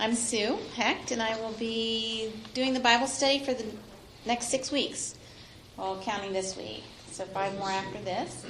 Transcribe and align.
I'm 0.00 0.14
Sue 0.14 0.56
Hecht, 0.76 1.10
and 1.10 1.20
I 1.20 1.36
will 1.40 1.54
be 1.54 2.32
doing 2.54 2.72
the 2.72 2.78
Bible 2.78 3.08
study 3.08 3.40
for 3.40 3.52
the 3.52 3.64
next 4.26 4.46
six 4.46 4.70
weeks, 4.70 5.16
well, 5.76 6.00
counting 6.04 6.32
this 6.32 6.56
week. 6.56 6.84
So, 7.10 7.24
five 7.24 7.58
more 7.58 7.68
after 7.70 7.98
this. 8.02 8.46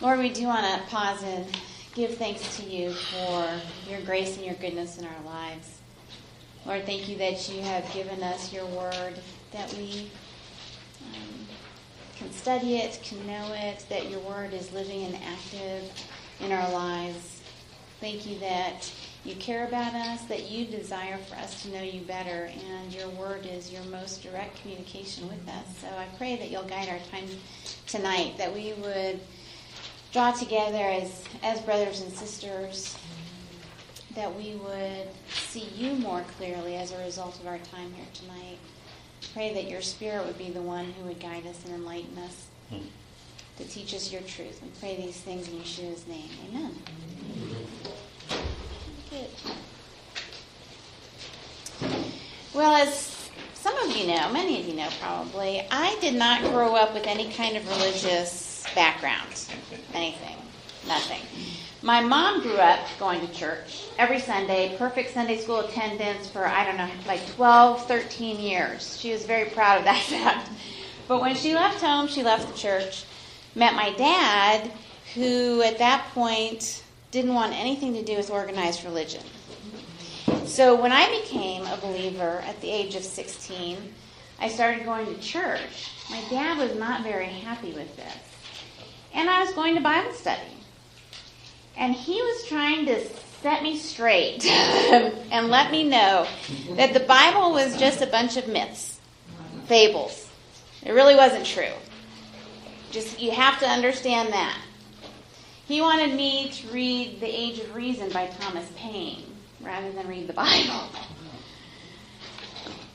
Lord, 0.00 0.20
we 0.20 0.28
do 0.28 0.46
want 0.46 0.64
to 0.64 0.88
pause 0.88 1.20
and 1.24 1.44
give 1.96 2.16
thanks 2.16 2.58
to 2.58 2.62
you 2.62 2.92
for 2.92 3.48
your 3.90 4.00
grace 4.02 4.36
and 4.36 4.46
your 4.46 4.54
goodness 4.54 4.98
in 4.98 5.04
our 5.04 5.20
lives. 5.26 5.80
Lord, 6.64 6.86
thank 6.86 7.08
you 7.08 7.18
that 7.18 7.48
you 7.48 7.60
have 7.62 7.92
given 7.92 8.22
us 8.22 8.52
your 8.52 8.66
word, 8.66 9.18
that 9.50 9.74
we 9.74 10.08
um, 11.12 11.48
can 12.16 12.30
study 12.30 12.76
it, 12.76 13.00
can 13.02 13.26
know 13.26 13.52
it, 13.52 13.84
that 13.88 14.08
your 14.08 14.20
word 14.20 14.54
is 14.54 14.72
living 14.72 15.06
and 15.06 15.16
active 15.24 15.90
in 16.38 16.52
our 16.52 16.70
lives. 16.70 17.42
Thank 17.98 18.28
you 18.28 18.38
that 18.38 18.88
you 19.24 19.34
care 19.36 19.66
about 19.66 19.94
us, 19.94 20.22
that 20.24 20.48
you 20.48 20.66
desire 20.66 21.18
for 21.18 21.36
us 21.36 21.62
to 21.62 21.70
know 21.70 21.82
you 21.82 22.00
better, 22.02 22.50
and 22.70 22.94
your 22.94 23.08
word 23.10 23.46
is 23.46 23.72
your 23.72 23.82
most 23.84 24.22
direct 24.22 24.60
communication 24.60 25.28
with 25.28 25.48
us. 25.48 25.78
So 25.80 25.88
I 25.88 26.06
pray 26.16 26.36
that 26.36 26.50
you'll 26.50 26.62
guide 26.64 26.88
our 26.88 27.00
time 27.10 27.28
tonight, 27.86 28.38
that 28.38 28.52
we 28.52 28.74
would 28.74 29.20
draw 30.12 30.32
together 30.32 30.78
as, 30.78 31.24
as 31.42 31.60
brothers 31.60 32.00
and 32.00 32.12
sisters, 32.12 32.96
that 34.14 34.34
we 34.34 34.54
would 34.64 35.08
see 35.28 35.68
you 35.76 35.94
more 35.94 36.24
clearly 36.36 36.76
as 36.76 36.92
a 36.92 36.98
result 37.04 37.38
of 37.40 37.46
our 37.46 37.58
time 37.58 37.92
here 37.92 38.06
tonight. 38.14 38.58
Pray 39.34 39.52
that 39.52 39.68
your 39.68 39.82
spirit 39.82 40.24
would 40.26 40.38
be 40.38 40.50
the 40.50 40.62
one 40.62 40.86
who 40.92 41.06
would 41.06 41.20
guide 41.20 41.46
us 41.46 41.64
and 41.64 41.74
enlighten 41.74 42.16
us 42.18 42.46
hmm. 42.70 42.78
to 43.58 43.64
teach 43.64 43.94
us 43.94 44.12
your 44.12 44.22
truth. 44.22 44.60
We 44.62 44.70
pray 44.80 44.96
these 44.96 45.16
things 45.16 45.48
in 45.48 45.54
Yeshua's 45.54 46.06
name. 46.06 46.30
Amen. 46.48 46.74
Good. 47.84 47.92
Well, 52.54 52.74
as 52.74 53.30
some 53.54 53.76
of 53.78 53.96
you 53.96 54.06
know, 54.06 54.32
many 54.32 54.60
of 54.60 54.66
you 54.66 54.74
know 54.74 54.88
probably, 55.00 55.66
I 55.70 55.96
did 56.00 56.14
not 56.14 56.42
grow 56.42 56.74
up 56.74 56.94
with 56.94 57.06
any 57.06 57.30
kind 57.30 57.56
of 57.56 57.68
religious 57.68 58.64
background. 58.74 59.46
Anything. 59.94 60.36
Nothing. 60.86 61.20
My 61.82 62.00
mom 62.00 62.42
grew 62.42 62.56
up 62.56 62.80
going 62.98 63.20
to 63.20 63.32
church 63.32 63.84
every 63.98 64.18
Sunday, 64.18 64.74
perfect 64.76 65.14
Sunday 65.14 65.38
school 65.38 65.60
attendance 65.60 66.28
for, 66.28 66.44
I 66.46 66.64
don't 66.64 66.76
know, 66.76 66.90
like 67.06 67.24
12, 67.34 67.86
13 67.86 68.40
years. 68.40 68.98
She 68.98 69.12
was 69.12 69.24
very 69.24 69.50
proud 69.50 69.78
of 69.78 69.84
that 69.84 70.02
fact. 70.08 70.50
But 71.06 71.20
when 71.20 71.36
she 71.36 71.54
left 71.54 71.80
home, 71.80 72.08
she 72.08 72.22
left 72.22 72.48
the 72.48 72.58
church, 72.58 73.04
met 73.54 73.74
my 73.74 73.92
dad, 73.92 74.70
who 75.14 75.62
at 75.62 75.78
that 75.78 76.04
point 76.12 76.82
didn't 77.10 77.34
want 77.34 77.54
anything 77.54 77.94
to 77.94 78.02
do 78.02 78.16
with 78.16 78.30
organized 78.30 78.84
religion. 78.84 79.22
So 80.44 80.80
when 80.80 80.92
I 80.92 81.20
became 81.20 81.66
a 81.66 81.76
believer 81.78 82.42
at 82.46 82.60
the 82.60 82.70
age 82.70 82.94
of 82.94 83.04
16, 83.04 83.78
I 84.40 84.48
started 84.48 84.84
going 84.84 85.06
to 85.06 85.20
church. 85.20 85.90
My 86.10 86.22
dad 86.30 86.58
was 86.58 86.74
not 86.78 87.02
very 87.02 87.26
happy 87.26 87.72
with 87.72 87.96
this. 87.96 88.14
And 89.14 89.28
I 89.28 89.42
was 89.42 89.52
going 89.52 89.74
to 89.74 89.80
Bible 89.80 90.12
study. 90.12 90.40
And 91.76 91.94
he 91.94 92.20
was 92.20 92.46
trying 92.46 92.86
to 92.86 93.00
set 93.42 93.62
me 93.62 93.78
straight 93.78 94.44
and 94.46 95.48
let 95.48 95.70
me 95.70 95.84
know 95.84 96.26
that 96.72 96.92
the 96.92 97.00
Bible 97.00 97.52
was 97.52 97.78
just 97.78 98.02
a 98.02 98.06
bunch 98.06 98.36
of 98.36 98.48
myths, 98.48 99.00
fables. 99.66 100.28
It 100.84 100.92
really 100.92 101.14
wasn't 101.14 101.46
true. 101.46 101.72
Just 102.90 103.20
you 103.20 103.30
have 103.30 103.58
to 103.60 103.66
understand 103.66 104.32
that. 104.32 104.58
He 105.68 105.82
wanted 105.82 106.14
me 106.14 106.48
to 106.48 106.68
read 106.68 107.20
The 107.20 107.26
Age 107.26 107.58
of 107.58 107.74
Reason 107.74 108.08
by 108.08 108.26
Thomas 108.40 108.66
Paine 108.74 109.22
rather 109.60 109.92
than 109.92 110.08
read 110.08 110.26
the 110.26 110.32
Bible. 110.32 110.88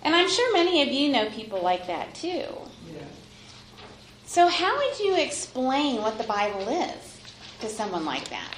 And 0.06 0.14
I'm 0.14 0.28
sure 0.28 0.52
many 0.52 0.82
of 0.82 0.90
you 0.90 1.14
know 1.14 1.30
people 1.30 1.62
like 1.62 1.88
that 1.88 2.14
too. 2.14 2.44
So, 4.26 4.50
how 4.50 4.76
would 4.76 5.00
you 5.00 5.16
explain 5.16 6.02
what 6.02 6.18
the 6.18 6.26
Bible 6.26 6.68
is 6.68 7.22
to 7.62 7.70
someone 7.70 8.04
like 8.04 8.28
that? 8.30 8.54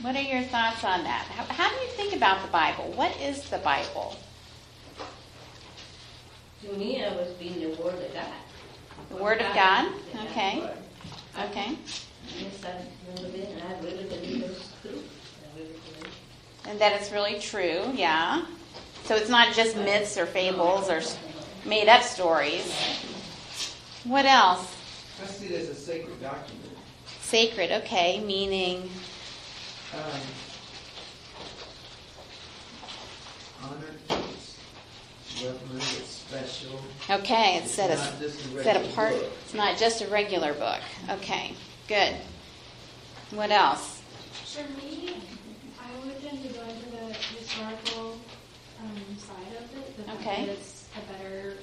What 0.00 0.16
are 0.16 0.22
your 0.22 0.42
thoughts 0.44 0.84
on 0.84 1.04
that? 1.04 1.26
How, 1.26 1.44
how, 1.52 1.68
do 1.68 1.84
you 1.84 1.90
think 1.90 2.16
about 2.16 2.40
the 2.40 2.50
Bible? 2.50 2.92
What 2.96 3.14
is 3.20 3.50
the 3.50 3.58
Bible? 3.58 4.16
To 6.62 6.72
me, 6.74 7.04
I 7.04 7.14
was 7.16 7.28
being 7.32 7.60
the 7.60 7.82
Word 7.82 7.94
of 7.94 8.14
God. 8.14 8.32
The 9.08 9.16
Word 9.16 9.40
of 9.40 9.52
God? 9.54 9.92
Okay. 10.26 10.62
Okay. 11.44 11.76
Yes, 12.38 12.64
I 12.64 12.70
and 13.18 13.62
I 13.62 13.80
really 13.80 14.08
true. 14.82 15.02
And 16.66 16.78
that 16.78 17.00
it's 17.00 17.10
really 17.10 17.40
true, 17.40 17.92
yeah. 17.94 18.44
So 19.04 19.16
it's 19.16 19.28
not 19.28 19.54
just 19.54 19.76
myths 19.76 20.16
or 20.16 20.26
fables 20.26 20.88
or 20.88 21.02
made 21.68 21.88
up 21.88 22.02
stories. 22.02 22.72
What 24.04 24.24
else? 24.24 24.72
I 25.20 25.26
see 25.26 25.46
it 25.46 25.60
as 25.62 25.68
a 25.68 25.74
sacred 25.74 26.20
document. 26.20 26.60
Sacred, 27.20 27.72
okay, 27.82 28.20
meaning. 28.20 28.88
Um, 29.94 30.20
honored, 33.64 33.98
reverend, 35.44 35.76
it's 35.76 36.24
special. 36.28 36.80
Okay, 37.10 37.58
it's 37.62 37.70
set, 37.70 37.90
It's 37.90 38.00
a, 38.00 38.20
just 38.20 38.54
a 38.54 38.62
set 38.62 38.76
apart. 38.84 39.14
book. 39.14 39.32
It's 39.44 39.54
not 39.54 39.76
just 39.78 40.02
a 40.02 40.06
regular 40.08 40.54
book. 40.54 40.80
Okay, 41.10 41.54
good. 41.88 42.14
What 43.32 43.50
else? 43.50 44.00
For 44.54 44.62
me, 44.76 45.16
I 45.80 46.06
would 46.06 46.20
tend 46.22 46.42
to 46.42 46.48
go 46.48 46.62
into 46.62 46.90
the 46.90 47.14
historical 47.38 48.18
um, 48.80 49.16
side 49.18 49.56
of 49.58 49.76
it. 49.78 49.96
The 49.96 50.02
fact 50.04 50.20
Okay. 50.20 50.46
that 50.46 50.52
it's 50.52 50.86
a 50.96 51.12
better, 51.12 51.54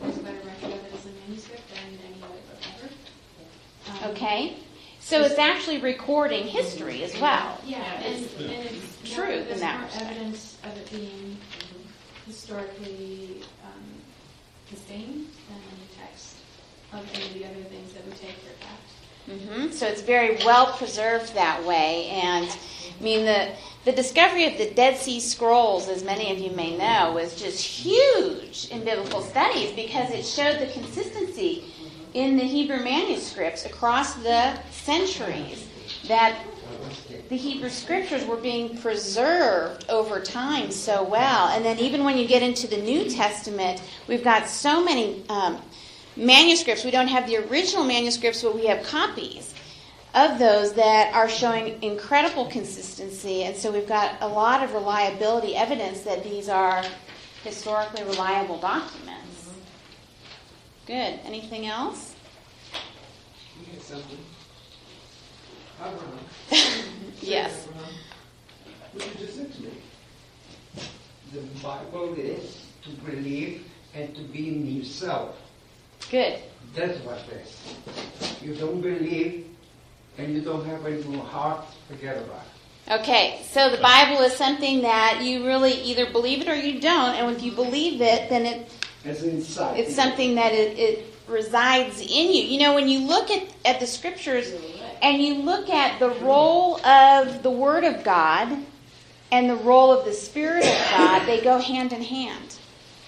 there's 0.00 0.16
a 0.18 0.20
better 0.20 0.36
record 0.46 0.72
of 0.78 0.84
it 0.86 0.92
as 0.94 1.06
a 1.06 1.08
manuscript 1.28 1.62
than 1.74 1.98
any 2.06 2.22
other 2.22 2.34
book 2.48 2.60
ever. 2.76 4.04
Um, 4.06 4.10
Okay. 4.12 4.56
So 5.02 5.22
it's 5.22 5.38
actually 5.38 5.78
recording 5.78 6.46
history 6.46 7.02
as 7.02 7.18
well. 7.18 7.58
Yeah, 7.64 7.78
and, 8.02 8.16
and 8.38 8.50
it's 8.50 9.14
True 9.14 9.30
in 9.32 9.58
that 9.60 9.82
respect. 9.86 10.04
evidence 10.10 10.58
of 10.62 10.76
it 10.76 10.90
being 10.90 11.38
historically 12.30 13.42
um, 13.64 13.82
sustained 14.68 15.26
than 15.48 15.58
any 15.72 15.88
text 15.98 16.36
of 16.92 17.04
any 17.14 17.26
of 17.26 17.34
the 17.34 17.44
other 17.44 17.68
things 17.68 17.92
that 17.92 18.04
we 18.06 18.12
take 18.12 18.36
for 18.36 18.52
fact. 18.62 18.88
hmm 19.26 19.70
So 19.72 19.86
it's 19.88 20.02
very 20.02 20.36
well 20.44 20.72
preserved 20.74 21.34
that 21.34 21.64
way. 21.64 22.06
And 22.10 22.46
I 22.48 23.02
mean, 23.02 23.24
the, 23.24 23.50
the 23.84 23.90
discovery 23.92 24.46
of 24.46 24.58
the 24.58 24.70
Dead 24.70 24.96
Sea 24.96 25.18
Scrolls, 25.18 25.88
as 25.88 26.04
many 26.04 26.30
of 26.30 26.38
you 26.38 26.52
may 26.52 26.78
know, 26.78 27.12
was 27.14 27.34
just 27.34 27.64
huge 27.64 28.68
in 28.70 28.84
biblical 28.84 29.22
studies 29.22 29.72
because 29.72 30.10
it 30.12 30.24
showed 30.24 30.60
the 30.60 30.72
consistency 30.72 31.64
in 32.14 32.36
the 32.36 32.44
Hebrew 32.44 32.78
manuscripts 32.84 33.66
across 33.66 34.14
the 34.14 34.56
centuries 34.70 35.66
that 36.06 36.38
the 37.30 37.36
Hebrew 37.36 37.68
scriptures 37.68 38.26
were 38.26 38.36
being 38.36 38.76
preserved 38.78 39.88
over 39.88 40.20
time 40.20 40.72
so 40.72 41.04
well. 41.04 41.46
And 41.50 41.64
then 41.64 41.78
even 41.78 42.02
when 42.02 42.18
you 42.18 42.26
get 42.26 42.42
into 42.42 42.66
the 42.66 42.76
New 42.76 43.08
Testament, 43.08 43.80
we've 44.08 44.24
got 44.24 44.48
so 44.48 44.84
many 44.84 45.22
um, 45.28 45.62
manuscripts. 46.16 46.84
We 46.84 46.90
don't 46.90 47.06
have 47.06 47.28
the 47.28 47.36
original 47.36 47.84
manuscripts, 47.84 48.42
but 48.42 48.56
we 48.56 48.66
have 48.66 48.84
copies 48.84 49.54
of 50.12 50.40
those 50.40 50.72
that 50.72 51.14
are 51.14 51.28
showing 51.28 51.80
incredible 51.84 52.46
consistency. 52.46 53.44
And 53.44 53.54
so 53.54 53.70
we've 53.70 53.86
got 53.86 54.16
a 54.20 54.26
lot 54.26 54.64
of 54.64 54.74
reliability 54.74 55.54
evidence 55.54 56.00
that 56.00 56.24
these 56.24 56.48
are 56.48 56.82
historically 57.44 58.02
reliable 58.02 58.58
documents. 58.58 59.50
Good. 60.84 61.20
Anything 61.24 61.66
else? 61.66 62.16
You 63.60 63.72
get 63.72 63.82
something. 63.82 64.18
Yes. 67.22 67.66
What 68.92 69.06
you 69.06 69.26
just 69.26 69.36
said 69.36 69.52
to 69.54 69.62
me. 69.62 69.70
The 71.32 71.40
Bible 71.62 72.14
is 72.14 72.66
to 72.82 72.90
believe 73.10 73.64
and 73.94 74.14
to 74.16 74.22
be 74.22 74.48
in 74.48 74.66
yourself. 74.66 75.36
Good. 76.10 76.40
That's 76.74 76.98
what 77.00 77.18
it 77.30 77.42
is. 77.44 78.42
You 78.42 78.54
don't 78.54 78.80
believe 78.80 79.46
and 80.18 80.34
you 80.34 80.40
don't 80.40 80.64
have 80.66 80.84
any 80.86 81.02
more 81.04 81.24
heart, 81.24 81.64
forget 81.88 82.16
about 82.16 82.42
it. 82.42 83.00
Okay, 83.00 83.40
so 83.48 83.70
the 83.70 83.80
Bible 83.80 84.20
is 84.22 84.32
something 84.32 84.82
that 84.82 85.20
you 85.22 85.46
really 85.46 85.72
either 85.72 86.10
believe 86.10 86.40
it 86.40 86.48
or 86.48 86.56
you 86.56 86.80
don't, 86.80 87.14
and 87.14 87.36
if 87.36 87.42
you 87.42 87.52
believe 87.52 88.00
it, 88.00 88.28
then 88.28 88.44
it, 88.46 88.72
It's 89.04 89.22
inside. 89.22 89.78
it's 89.78 89.94
something 89.94 90.34
that 90.34 90.52
it, 90.52 90.76
it 90.78 91.14
resides 91.28 92.00
in 92.00 92.08
you. 92.34 92.42
You 92.42 92.58
know, 92.58 92.74
when 92.74 92.88
you 92.88 93.06
look 93.06 93.30
at, 93.30 93.44
at 93.64 93.78
the 93.78 93.86
scriptures 93.86 94.52
and 95.02 95.22
you 95.22 95.34
look 95.34 95.70
at 95.70 95.98
the 95.98 96.10
role 96.10 96.84
of 96.84 97.42
the 97.42 97.50
Word 97.50 97.84
of 97.84 98.04
God 98.04 98.56
and 99.32 99.48
the 99.48 99.56
role 99.56 99.92
of 99.92 100.04
the 100.04 100.12
Spirit 100.12 100.64
of 100.64 100.90
God, 100.90 101.26
they 101.26 101.40
go 101.40 101.58
hand 101.58 101.92
in 101.92 102.02
hand. 102.02 102.56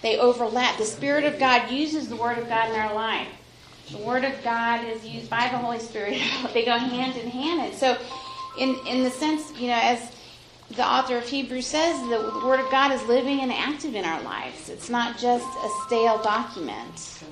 They 0.03 0.19
overlap. 0.19 0.79
The 0.79 0.85
Spirit 0.85 1.25
of 1.25 1.39
God 1.39 1.71
uses 1.71 2.09
the 2.09 2.17
Word 2.17 2.39
of 2.39 2.49
God 2.49 2.71
in 2.71 2.77
our 2.77 2.95
life 2.95 3.29
the 3.93 3.99
Word 3.99 4.25
of 4.25 4.33
God 4.43 4.85
is 4.87 5.07
used 5.07 5.29
by 5.29 5.49
the 5.49 5.59
Holy 5.59 5.79
Spirit. 5.79 6.21
they 6.55 6.65
go 6.65 6.79
hand 6.79 7.17
in 7.17 7.29
hand. 7.29 7.61
And 7.61 7.75
so, 7.75 7.99
in, 8.59 8.79
in 8.87 9.05
the 9.05 9.11
sense, 9.11 9.53
you 9.59 9.69
know, 9.69 9.79
as 9.81 10.13
the 10.71 10.85
author 10.85 11.19
of 11.19 11.29
Hebrews 11.29 11.67
says, 11.67 12.01
the 12.09 12.41
Word 12.45 12.61
of 12.61 12.71
God 12.71 12.93
is 12.93 13.03
living 13.05 13.41
and 13.41 13.53
active 13.53 13.95
in 13.95 14.05
our 14.05 14.23
lives. 14.23 14.69
It's 14.69 14.89
not 14.89 15.19
just 15.19 15.47
a 15.47 15.69
stale 15.87 16.23
document. 16.23 17.23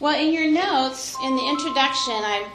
Well, 0.00 0.18
in 0.18 0.32
your 0.32 0.50
notes, 0.50 1.16
in 1.22 1.36
the 1.36 1.48
introduction, 1.48 2.14
I 2.14 2.48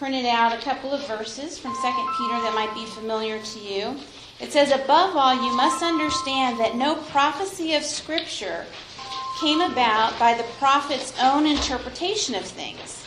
printed 0.00 0.24
out 0.24 0.54
a 0.54 0.62
couple 0.62 0.94
of 0.94 1.06
verses 1.06 1.58
from 1.58 1.74
2 1.74 1.78
Peter 1.82 2.40
that 2.40 2.54
might 2.54 2.72
be 2.72 2.86
familiar 2.86 3.38
to 3.42 3.58
you. 3.58 3.94
It 4.40 4.50
says, 4.50 4.70
Above 4.70 5.14
all, 5.14 5.34
you 5.34 5.54
must 5.54 5.82
understand 5.82 6.58
that 6.58 6.74
no 6.74 6.94
prophecy 6.94 7.74
of 7.74 7.82
Scripture 7.82 8.64
came 9.42 9.60
about 9.60 10.18
by 10.18 10.32
the 10.32 10.46
prophet's 10.58 11.12
own 11.20 11.44
interpretation 11.44 12.34
of 12.34 12.46
things. 12.46 13.04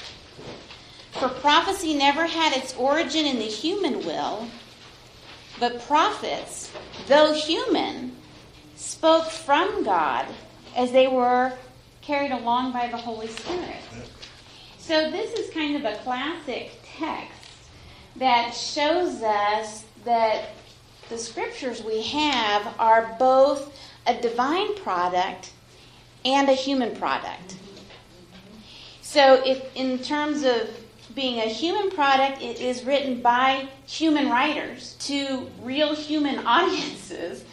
For 1.14 1.30
prophecy 1.30 1.96
never 1.96 2.28
had 2.28 2.56
its 2.56 2.76
origin 2.76 3.26
in 3.26 3.40
the 3.40 3.46
human 3.46 4.06
will, 4.06 4.48
but 5.60 5.82
prophets, 5.82 6.72
though 7.08 7.34
human, 7.34 8.16
spoke 8.76 9.32
from 9.32 9.84
God 9.84 10.28
as 10.76 10.92
they 10.92 11.08
were 11.08 11.54
carried 12.04 12.32
along 12.32 12.72
by 12.72 12.88
the 12.88 12.98
Holy 12.98 13.30
Spirit. 13.30 13.82
So 14.78 15.10
this 15.10 15.34
is 15.40 15.52
kind 15.54 15.76
of 15.76 15.86
a 15.86 15.98
classic 16.04 16.83
text 16.98 17.34
that 18.16 18.52
shows 18.52 19.22
us 19.22 19.86
that 20.06 20.50
the 21.10 21.18
scriptures 21.18 21.84
we 21.84 22.02
have 22.04 22.74
are 22.80 23.16
both 23.20 23.78
a 24.08 24.20
divine 24.22 24.76
product 24.76 25.52
and 26.26 26.50
a 26.50 26.54
human 26.54 26.96
product. 26.96 27.58
So, 29.02 29.42
if 29.46 29.76
in 29.76 30.00
terms 30.00 30.44
of 30.44 30.70
being 31.14 31.40
a 31.40 31.50
human 31.50 31.92
product, 31.92 32.42
it 32.42 32.60
is 32.60 32.84
written 32.84 33.22
by 33.22 33.68
human 33.86 34.30
writers 34.30 34.96
to 35.02 35.48
real 35.62 35.94
human 35.94 36.40
audiences 36.48 37.44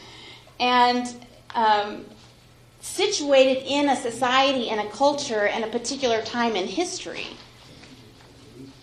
and 0.59 1.15
um, 1.55 2.05
situated 2.81 3.65
in 3.67 3.89
a 3.89 3.97
society 3.97 4.71
and 4.71 4.81
a 4.81 4.91
culture 4.91 5.47
and 5.47 5.65
a 5.65 5.69
particular 5.69 6.23
time 6.23 6.57
in 6.57 6.67
history. 6.67 7.27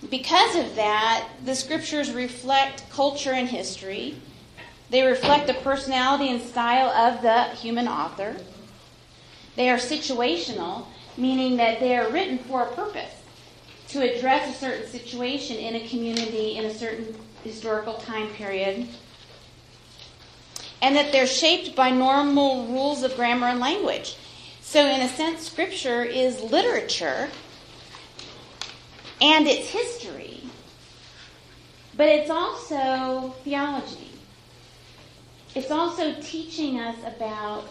Because 0.09 0.55
of 0.55 0.75
that, 0.75 1.27
the 1.43 1.55
scriptures 1.55 2.11
reflect 2.11 2.89
culture 2.89 3.33
and 3.33 3.49
history. 3.49 4.15
They 4.89 5.03
reflect 5.03 5.47
the 5.47 5.53
personality 5.55 6.29
and 6.29 6.41
style 6.41 6.89
of 6.89 7.21
the 7.21 7.43
human 7.55 7.87
author. 7.87 8.37
They 9.55 9.69
are 9.69 9.77
situational, 9.77 10.85
meaning 11.17 11.57
that 11.57 11.79
they 11.79 11.97
are 11.97 12.09
written 12.09 12.37
for 12.37 12.63
a 12.63 12.71
purpose 12.73 13.11
to 13.89 14.01
address 14.01 14.55
a 14.55 14.57
certain 14.57 14.87
situation 14.87 15.57
in 15.57 15.75
a 15.75 15.87
community 15.87 16.57
in 16.57 16.65
a 16.65 16.73
certain 16.73 17.15
historical 17.43 17.95
time 17.95 18.29
period. 18.29 18.87
And 20.81 20.95
that 20.95 21.11
they're 21.11 21.27
shaped 21.27 21.75
by 21.75 21.89
normal 21.89 22.67
rules 22.67 23.03
of 23.03 23.15
grammar 23.15 23.47
and 23.47 23.59
language. 23.59 24.15
So, 24.61 24.85
in 24.85 25.01
a 25.01 25.09
sense, 25.09 25.47
Scripture 25.47 26.03
is 26.03 26.41
literature 26.41 27.29
and 29.21 29.47
it's 29.47 29.69
history, 29.69 30.43
but 31.95 32.07
it's 32.07 32.29
also 32.29 33.35
theology. 33.43 34.11
It's 35.55 35.71
also 35.71 36.15
teaching 36.21 36.79
us 36.79 36.97
about 37.03 37.65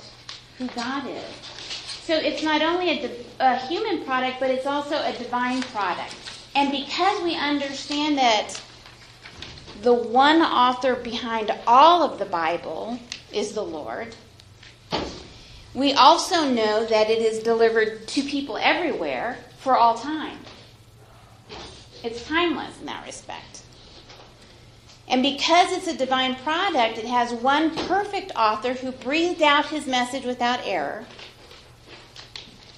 who 0.59 0.67
God 0.69 1.07
is 1.09 1.57
so 2.07 2.15
it's 2.15 2.45
not 2.45 2.63
only 2.63 3.05
a, 3.05 3.11
a 3.41 3.57
human 3.67 4.05
product, 4.05 4.39
but 4.39 4.49
it's 4.49 4.65
also 4.65 4.95
a 4.95 5.13
divine 5.19 5.61
product. 5.63 6.15
And 6.55 6.71
because 6.71 7.21
we 7.25 7.35
understand 7.35 8.17
that 8.17 8.63
the 9.83 9.93
one 9.93 10.41
author 10.41 10.95
behind 10.95 11.53
all 11.67 12.05
of 12.05 12.21
the 12.21 12.25
Bible 12.25 13.01
is 13.33 13.55
the 13.55 13.65
Lord, 13.65 14.15
we 15.75 15.95
also 15.95 16.49
know 16.49 16.87
that 16.87 17.11
it 17.11 17.19
is 17.19 17.43
delivered 17.43 18.07
to 18.07 18.23
people 18.23 18.57
everywhere 18.57 19.39
for 19.59 19.77
all 19.77 19.99
time. 19.99 20.39
It's 22.03 22.27
timeless 22.27 22.79
in 22.81 22.87
that 22.87 23.07
respect. 23.07 23.63
And 25.09 25.23
because 25.23 25.73
it's 25.73 25.87
a 25.87 25.97
divine 25.97 26.35
product, 26.37 26.99
it 26.99 27.07
has 27.07 27.33
one 27.33 27.75
perfect 27.87 28.33
author 28.35 28.73
who 28.75 28.93
breathed 28.93 29.43
out 29.43 29.67
his 29.67 29.87
message 29.87 30.25
without 30.25 30.61
error 30.65 31.07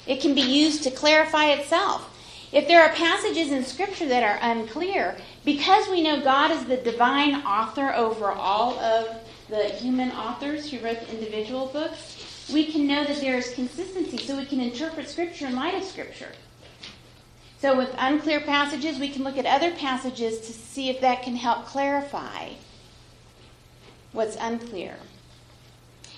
it 0.08 0.22
can 0.22 0.34
be 0.34 0.40
used 0.40 0.82
to 0.84 0.90
clarify 0.90 1.50
itself. 1.50 2.14
If 2.50 2.66
there 2.66 2.82
are 2.82 2.94
passages 2.94 3.52
in 3.52 3.62
Scripture 3.62 4.08
that 4.08 4.22
are 4.22 4.38
unclear, 4.40 5.18
because 5.44 5.86
we 5.88 6.02
know 6.02 6.22
God 6.22 6.50
is 6.50 6.64
the 6.64 6.78
divine 6.78 7.34
author 7.42 7.92
over 7.94 8.30
all 8.30 8.78
of 8.78 9.14
the 9.50 9.64
human 9.64 10.10
authors 10.12 10.70
who 10.70 10.78
wrote 10.78 11.00
the 11.00 11.12
individual 11.12 11.66
books, 11.66 12.48
we 12.50 12.64
can 12.72 12.86
know 12.86 13.04
that 13.04 13.20
there 13.20 13.36
is 13.36 13.52
consistency, 13.52 14.16
so 14.16 14.38
we 14.38 14.46
can 14.46 14.60
interpret 14.60 15.10
Scripture 15.10 15.46
in 15.46 15.54
light 15.54 15.74
of 15.74 15.84
Scripture. 15.84 16.32
So, 17.60 17.76
with 17.76 17.92
unclear 17.98 18.40
passages, 18.40 18.98
we 18.98 19.08
can 19.08 19.24
look 19.24 19.36
at 19.36 19.44
other 19.44 19.72
passages 19.72 20.40
to 20.40 20.52
see 20.52 20.90
if 20.90 21.00
that 21.00 21.22
can 21.22 21.34
help 21.34 21.66
clarify 21.66 22.50
what's 24.12 24.36
unclear. 24.36 24.96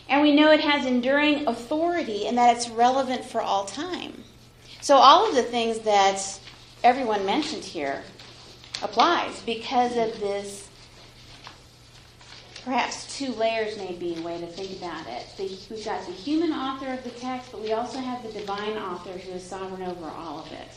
And 0.09 0.23
we 0.23 0.35
know 0.35 0.51
it 0.51 0.61
has 0.61 0.85
enduring 0.85 1.47
authority 1.47 2.27
and 2.27 2.37
that 2.37 2.57
it's 2.57 2.69
relevant 2.69 3.25
for 3.25 3.41
all 3.41 3.65
time. 3.65 4.25
So 4.83 4.97
all 4.97 5.29
of 5.29 5.35
the 5.35 5.43
things 5.43 5.79
that 5.81 6.41
everyone 6.83 7.25
mentioned 7.25 7.65
here 7.65 8.03
applies 8.83 9.41
because 9.43 9.97
of 9.97 10.21
this 10.21 10.69
perhaps 12.65 13.17
two 13.17 13.33
layers 13.33 13.77
may 13.79 13.93
be 13.93 14.17
a 14.17 14.23
way 14.23 14.39
to 14.39 14.47
think 14.47 14.77
about 14.79 15.07
it. 15.07 15.27
we've 15.71 15.85
got 15.85 16.05
the 16.07 16.13
human 16.13 16.53
author 16.53 16.93
of 16.93 17.03
the 17.05 17.11
text, 17.11 17.51
but 17.53 17.63
we 17.63 17.73
also 17.73 17.99
have 17.99 18.23
the 18.23 18.33
divine 18.33 18.77
author 18.77 19.13
who 19.13 19.33
is 19.33 19.43
sovereign 19.43 19.83
over 19.83 20.07
all 20.07 20.41
of 20.41 20.53
it. 20.53 20.69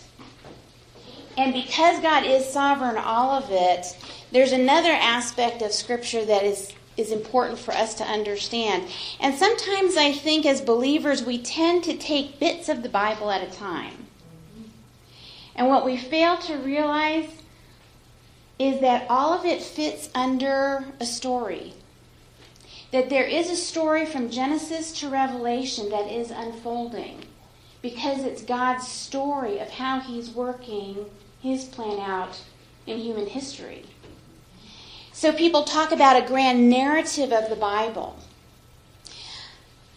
And 1.38 1.54
because 1.54 2.00
God 2.02 2.26
is 2.26 2.48
sovereign 2.48 2.98
all 2.98 3.32
of 3.32 3.50
it, 3.50 3.98
there's 4.32 4.52
another 4.52 4.92
aspect 4.92 5.62
of 5.62 5.72
Scripture 5.72 6.26
that 6.26 6.44
is 6.44 6.74
is 6.96 7.12
important 7.12 7.58
for 7.58 7.74
us 7.74 7.96
to 7.96 8.04
understand. 8.04 8.88
And 9.20 9.36
sometimes 9.36 9.98
I 9.98 10.12
think 10.12 10.46
as 10.46 10.62
believers, 10.62 11.24
we 11.24 11.42
tend 11.42 11.84
to 11.86 11.98
take 11.98 12.40
bits 12.40 12.70
of 12.70 12.84
the 12.84 12.90
Bible 12.90 13.32
at 13.32 13.42
a 13.42 13.52
time. 13.52 14.06
And 15.56 15.68
what 15.68 15.86
we 15.86 15.98
fail 15.98 16.38
to 16.38 16.58
realize 16.58 17.30
is 18.60 18.82
that 18.82 19.08
all 19.10 19.34
of 19.34 19.46
it 19.46 19.62
fits 19.62 20.10
under 20.14 20.86
a 21.00 21.06
story. 21.06 21.74
That 22.92 23.10
there 23.10 23.26
is 23.26 23.50
a 23.50 23.56
story 23.56 24.06
from 24.06 24.30
Genesis 24.30 24.92
to 25.00 25.10
Revelation 25.10 25.90
that 25.90 26.12
is 26.12 26.30
unfolding 26.30 27.26
because 27.82 28.24
it's 28.24 28.44
God's 28.44 28.88
story 28.88 29.58
of 29.58 29.70
how 29.70 30.00
He's 30.00 30.30
working 30.30 31.06
His 31.44 31.66
plan 31.66 32.00
out 32.00 32.42
in 32.88 33.00
human 33.00 33.28
history. 33.28 33.84
So 35.12 35.34
people 35.34 35.66
talk 35.66 35.92
about 35.92 36.16
a 36.16 36.26
grand 36.26 36.70
narrative 36.70 37.34
of 37.34 37.50
the 37.50 37.58
Bible. 37.58 38.18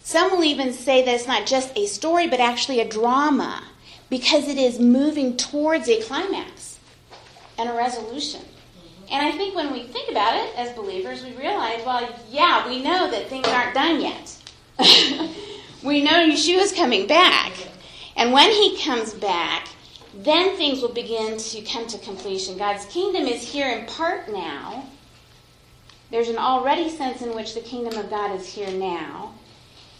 Some 0.03 0.31
will 0.31 0.43
even 0.43 0.73
say 0.73 1.05
that 1.05 1.15
it's 1.15 1.25
not 1.25 1.45
just 1.45 1.71
a 1.77 1.85
story, 1.85 2.27
but 2.27 2.41
actually 2.41 2.81
a 2.81 2.87
drama, 2.87 3.63
because 4.09 4.49
it 4.49 4.57
is 4.57 4.77
moving 4.77 5.37
towards 5.37 5.87
a 5.87 6.01
climax 6.01 6.79
and 7.57 7.69
a 7.69 7.73
resolution. 7.73 8.41
And 9.09 9.25
I 9.25 9.31
think 9.31 9.55
when 9.55 9.71
we 9.71 9.83
think 9.83 10.11
about 10.11 10.35
it 10.35 10.53
as 10.57 10.75
believers, 10.75 11.23
we 11.23 11.31
realize, 11.31 11.81
well, 11.85 12.09
yeah, 12.29 12.67
we 12.67 12.83
know 12.83 13.09
that 13.09 13.29
things 13.29 13.47
aren't 13.47 13.73
done 13.73 14.01
yet. 14.01 14.37
we 15.81 16.03
know 16.03 16.27
Yeshua 16.27 16.57
is 16.57 16.73
coming 16.73 17.07
back. 17.07 17.53
And 18.17 18.33
when 18.33 18.51
he 18.51 18.77
comes 18.81 19.13
back, 19.13 19.69
then 20.13 20.55
things 20.55 20.81
will 20.81 20.93
begin 20.93 21.37
to 21.37 21.61
come 21.61 21.87
to 21.87 21.97
completion. 21.99 22.57
God's 22.57 22.85
kingdom 22.85 23.23
is 23.23 23.43
here 23.43 23.69
in 23.69 23.85
part 23.85 24.31
now, 24.31 24.87
there's 26.09 26.29
an 26.29 26.37
already 26.37 26.89
sense 26.89 27.21
in 27.21 27.35
which 27.35 27.53
the 27.53 27.61
kingdom 27.61 27.99
of 27.99 28.09
God 28.09 28.39
is 28.39 28.47
here 28.47 28.71
now, 28.71 29.33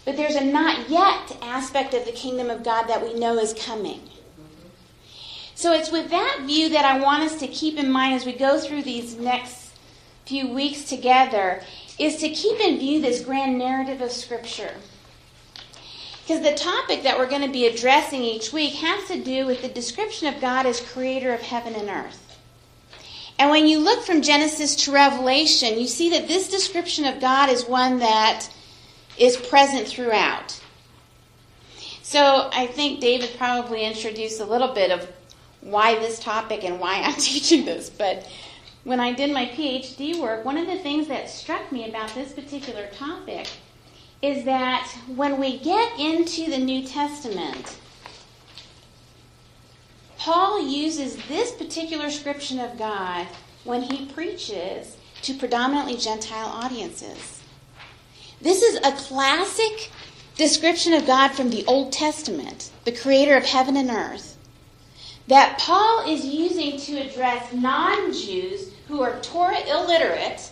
but 0.04 0.16
there's 0.16 0.36
a 0.36 0.44
not 0.44 0.88
yet 0.88 1.36
aspect 1.42 1.92
of 1.92 2.06
the 2.06 2.12
kingdom 2.12 2.48
of 2.48 2.64
God 2.64 2.86
that 2.88 3.02
we 3.02 3.14
know 3.14 3.38
is 3.38 3.52
coming. 3.52 4.00
So 5.54 5.72
it's 5.72 5.90
with 5.90 6.08
that 6.10 6.42
view 6.46 6.68
that 6.70 6.84
I 6.84 7.00
want 7.00 7.24
us 7.24 7.38
to 7.40 7.48
keep 7.48 7.78
in 7.78 7.90
mind 7.90 8.14
as 8.14 8.24
we 8.24 8.32
go 8.32 8.58
through 8.58 8.84
these 8.84 9.16
next 9.16 9.72
few 10.24 10.48
weeks 10.48 10.84
together 10.84 11.62
is 11.98 12.16
to 12.18 12.28
keep 12.28 12.60
in 12.60 12.78
view 12.78 13.00
this 13.00 13.24
grand 13.24 13.58
narrative 13.58 14.00
of 14.00 14.12
Scripture. 14.12 14.74
Because 16.28 16.42
the 16.42 16.62
topic 16.62 17.04
that 17.04 17.18
we're 17.18 17.30
going 17.30 17.40
to 17.40 17.48
be 17.48 17.66
addressing 17.66 18.22
each 18.22 18.52
week 18.52 18.74
has 18.74 19.08
to 19.08 19.18
do 19.18 19.46
with 19.46 19.62
the 19.62 19.68
description 19.68 20.28
of 20.28 20.42
God 20.42 20.66
as 20.66 20.78
creator 20.78 21.32
of 21.32 21.40
heaven 21.40 21.74
and 21.74 21.88
earth. 21.88 22.36
And 23.38 23.50
when 23.50 23.66
you 23.66 23.78
look 23.78 24.04
from 24.04 24.20
Genesis 24.20 24.76
to 24.84 24.92
Revelation, 24.92 25.80
you 25.80 25.86
see 25.86 26.10
that 26.10 26.28
this 26.28 26.50
description 26.50 27.06
of 27.06 27.18
God 27.18 27.48
is 27.48 27.64
one 27.64 28.00
that 28.00 28.46
is 29.16 29.38
present 29.38 29.88
throughout. 29.88 30.60
So 32.02 32.50
I 32.52 32.66
think 32.66 33.00
David 33.00 33.30
probably 33.38 33.86
introduced 33.86 34.38
a 34.38 34.44
little 34.44 34.74
bit 34.74 34.90
of 34.90 35.10
why 35.62 35.94
this 35.94 36.18
topic 36.18 36.62
and 36.62 36.78
why 36.78 37.00
I'm 37.00 37.14
teaching 37.18 37.64
this, 37.64 37.88
but 37.88 38.28
when 38.84 39.00
I 39.00 39.14
did 39.14 39.32
my 39.32 39.46
PhD 39.46 40.20
work, 40.20 40.44
one 40.44 40.58
of 40.58 40.66
the 40.66 40.76
things 40.76 41.08
that 41.08 41.30
struck 41.30 41.72
me 41.72 41.88
about 41.88 42.14
this 42.14 42.34
particular 42.34 42.86
topic 42.88 43.48
is 44.20 44.44
that 44.44 44.90
when 45.14 45.38
we 45.38 45.58
get 45.58 45.98
into 45.98 46.50
the 46.50 46.58
New 46.58 46.86
Testament, 46.86 47.78
Paul 50.18 50.66
uses 50.66 51.16
this 51.28 51.52
particular 51.52 52.06
description 52.06 52.58
of 52.58 52.78
God 52.78 53.26
when 53.64 53.82
he 53.82 54.06
preaches 54.06 54.96
to 55.22 55.34
predominantly 55.34 55.96
Gentile 55.96 56.48
audiences. 56.48 57.40
This 58.40 58.62
is 58.62 58.76
a 58.76 58.92
classic 58.92 59.90
description 60.36 60.92
of 60.94 61.06
God 61.06 61.28
from 61.28 61.50
the 61.50 61.64
Old 61.66 61.92
Testament, 61.92 62.70
the 62.84 62.92
creator 62.92 63.36
of 63.36 63.44
heaven 63.44 63.76
and 63.76 63.90
earth, 63.90 64.36
that 65.26 65.58
Paul 65.58 66.08
is 66.08 66.24
using 66.24 66.78
to 66.78 67.06
address 67.06 67.52
non 67.52 68.12
Jews 68.12 68.72
who 68.88 69.02
are 69.02 69.20
Torah 69.20 69.60
illiterate 69.68 70.50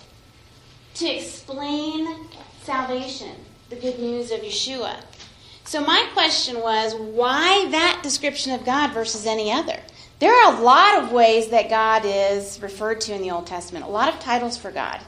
to 0.94 1.06
explain 1.06 2.28
salvation, 2.62 3.34
the 3.68 3.76
good 3.76 3.98
news 3.98 4.30
of 4.30 4.40
Yeshua. 4.40 4.94
So 5.64 5.80
my 5.80 6.08
question 6.12 6.60
was, 6.60 6.94
why 6.94 7.68
that 7.70 8.00
description 8.02 8.52
of 8.52 8.64
God 8.64 8.92
versus 8.92 9.26
any 9.26 9.50
other? 9.50 9.80
There 10.20 10.32
are 10.32 10.54
a 10.54 10.60
lot 10.60 11.02
of 11.02 11.10
ways 11.10 11.48
that 11.48 11.68
God 11.68 12.02
is 12.04 12.62
referred 12.62 13.00
to 13.02 13.14
in 13.14 13.22
the 13.22 13.32
Old 13.32 13.48
Testament, 13.48 13.84
a 13.84 13.88
lot 13.88 14.08
of 14.08 14.20
titles 14.20 14.56
for 14.56 14.70
God. 14.70 15.00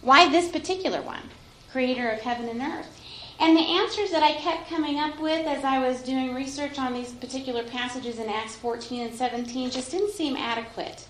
Why 0.00 0.28
this 0.30 0.48
particular 0.48 1.02
one? 1.02 1.28
Creator 1.70 2.08
of 2.08 2.20
heaven 2.20 2.48
and 2.48 2.62
earth. 2.62 2.98
And 3.40 3.54
the 3.54 3.60
answers 3.60 4.10
that 4.10 4.22
I 4.22 4.32
kept 4.32 4.70
coming 4.70 4.98
up 4.98 5.20
with 5.20 5.46
as 5.46 5.62
I 5.62 5.78
was 5.78 6.00
doing 6.00 6.34
research 6.34 6.78
on 6.78 6.94
these 6.94 7.12
particular 7.12 7.62
passages 7.62 8.18
in 8.18 8.28
Acts 8.30 8.56
14 8.56 9.08
and 9.08 9.14
17 9.14 9.70
just 9.70 9.90
didn't 9.90 10.12
seem 10.12 10.34
adequate. 10.34 11.06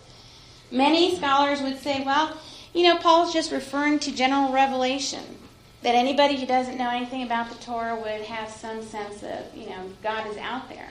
Many 0.73 1.17
scholars 1.17 1.63
would 1.63 1.79
say, 1.79 2.03
well, 2.05 2.37
you 2.75 2.83
know, 2.83 2.99
Paul's 2.99 3.33
just 3.33 3.53
referring 3.53 4.01
to 4.01 4.13
general 4.13 4.53
revelation 4.53 5.39
that 5.83 5.95
anybody 5.95 6.37
who 6.37 6.47
doesn't 6.47 6.77
know 6.77 6.91
anything 6.91 7.23
about 7.23 7.51
the 7.51 7.65
Torah 7.65 7.97
would 7.97 8.23
have 8.23 8.51
some 8.51 8.83
sense 8.83 9.23
of, 9.23 9.55
you 9.55 9.69
know, 9.69 9.91
God 10.03 10.27
is 10.27 10.37
out 10.37 10.69
there. 10.69 10.89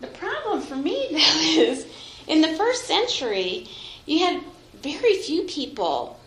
The 0.00 0.06
problem 0.06 0.62
for 0.62 0.76
me, 0.76 1.08
though, 1.10 1.62
is 1.62 1.86
in 2.26 2.40
the 2.40 2.56
first 2.56 2.84
century, 2.84 3.68
you 4.06 4.20
had 4.20 4.42
very 4.82 5.16
few 5.16 5.42
people 5.42 6.18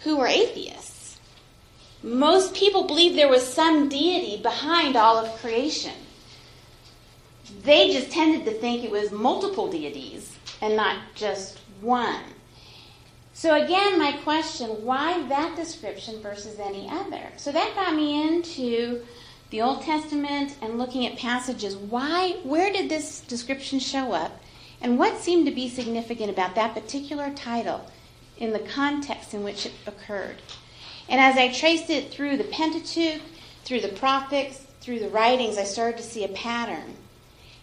who 0.00 0.18
were 0.18 0.26
atheists. 0.26 1.18
Most 2.02 2.54
people 2.54 2.84
believed 2.84 3.16
there 3.16 3.28
was 3.28 3.46
some 3.46 3.88
deity 3.88 4.42
behind 4.42 4.96
all 4.96 5.18
of 5.18 5.38
creation. 5.40 5.92
They 7.62 7.92
just 7.92 8.10
tended 8.10 8.44
to 8.46 8.52
think 8.52 8.84
it 8.84 8.90
was 8.90 9.12
multiple 9.12 9.70
deities 9.70 10.34
and 10.62 10.76
not 10.76 10.96
just 11.14 11.58
one. 11.80 12.22
So 13.40 13.54
again, 13.54 13.98
my 13.98 14.12
question, 14.22 14.84
why 14.84 15.26
that 15.28 15.56
description 15.56 16.20
versus 16.20 16.58
any 16.60 16.86
other? 16.90 17.22
So 17.38 17.50
that 17.50 17.74
got 17.74 17.94
me 17.94 18.28
into 18.28 19.00
the 19.48 19.62
Old 19.62 19.80
Testament 19.80 20.56
and 20.60 20.76
looking 20.76 21.06
at 21.06 21.16
passages. 21.16 21.74
Why, 21.74 22.32
where 22.42 22.70
did 22.70 22.90
this 22.90 23.22
description 23.22 23.78
show 23.80 24.12
up? 24.12 24.42
And 24.82 24.98
what 24.98 25.22
seemed 25.22 25.46
to 25.46 25.52
be 25.52 25.70
significant 25.70 26.28
about 26.28 26.54
that 26.56 26.74
particular 26.74 27.30
title 27.30 27.90
in 28.36 28.52
the 28.52 28.58
context 28.58 29.32
in 29.32 29.42
which 29.42 29.64
it 29.64 29.72
occurred? 29.86 30.36
And 31.08 31.18
as 31.18 31.38
I 31.38 31.50
traced 31.50 31.88
it 31.88 32.10
through 32.10 32.36
the 32.36 32.44
Pentateuch, 32.44 33.22
through 33.64 33.80
the 33.80 33.88
prophets, 33.88 34.66
through 34.82 34.98
the 34.98 35.08
writings, 35.08 35.56
I 35.56 35.64
started 35.64 35.96
to 35.96 36.02
see 36.02 36.24
a 36.24 36.28
pattern. 36.28 36.94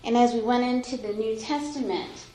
And 0.03 0.17
as 0.17 0.33
we 0.33 0.41
went 0.41 0.63
into 0.63 0.97
the 0.97 1.13
New 1.13 1.37
Testament, 1.37 2.25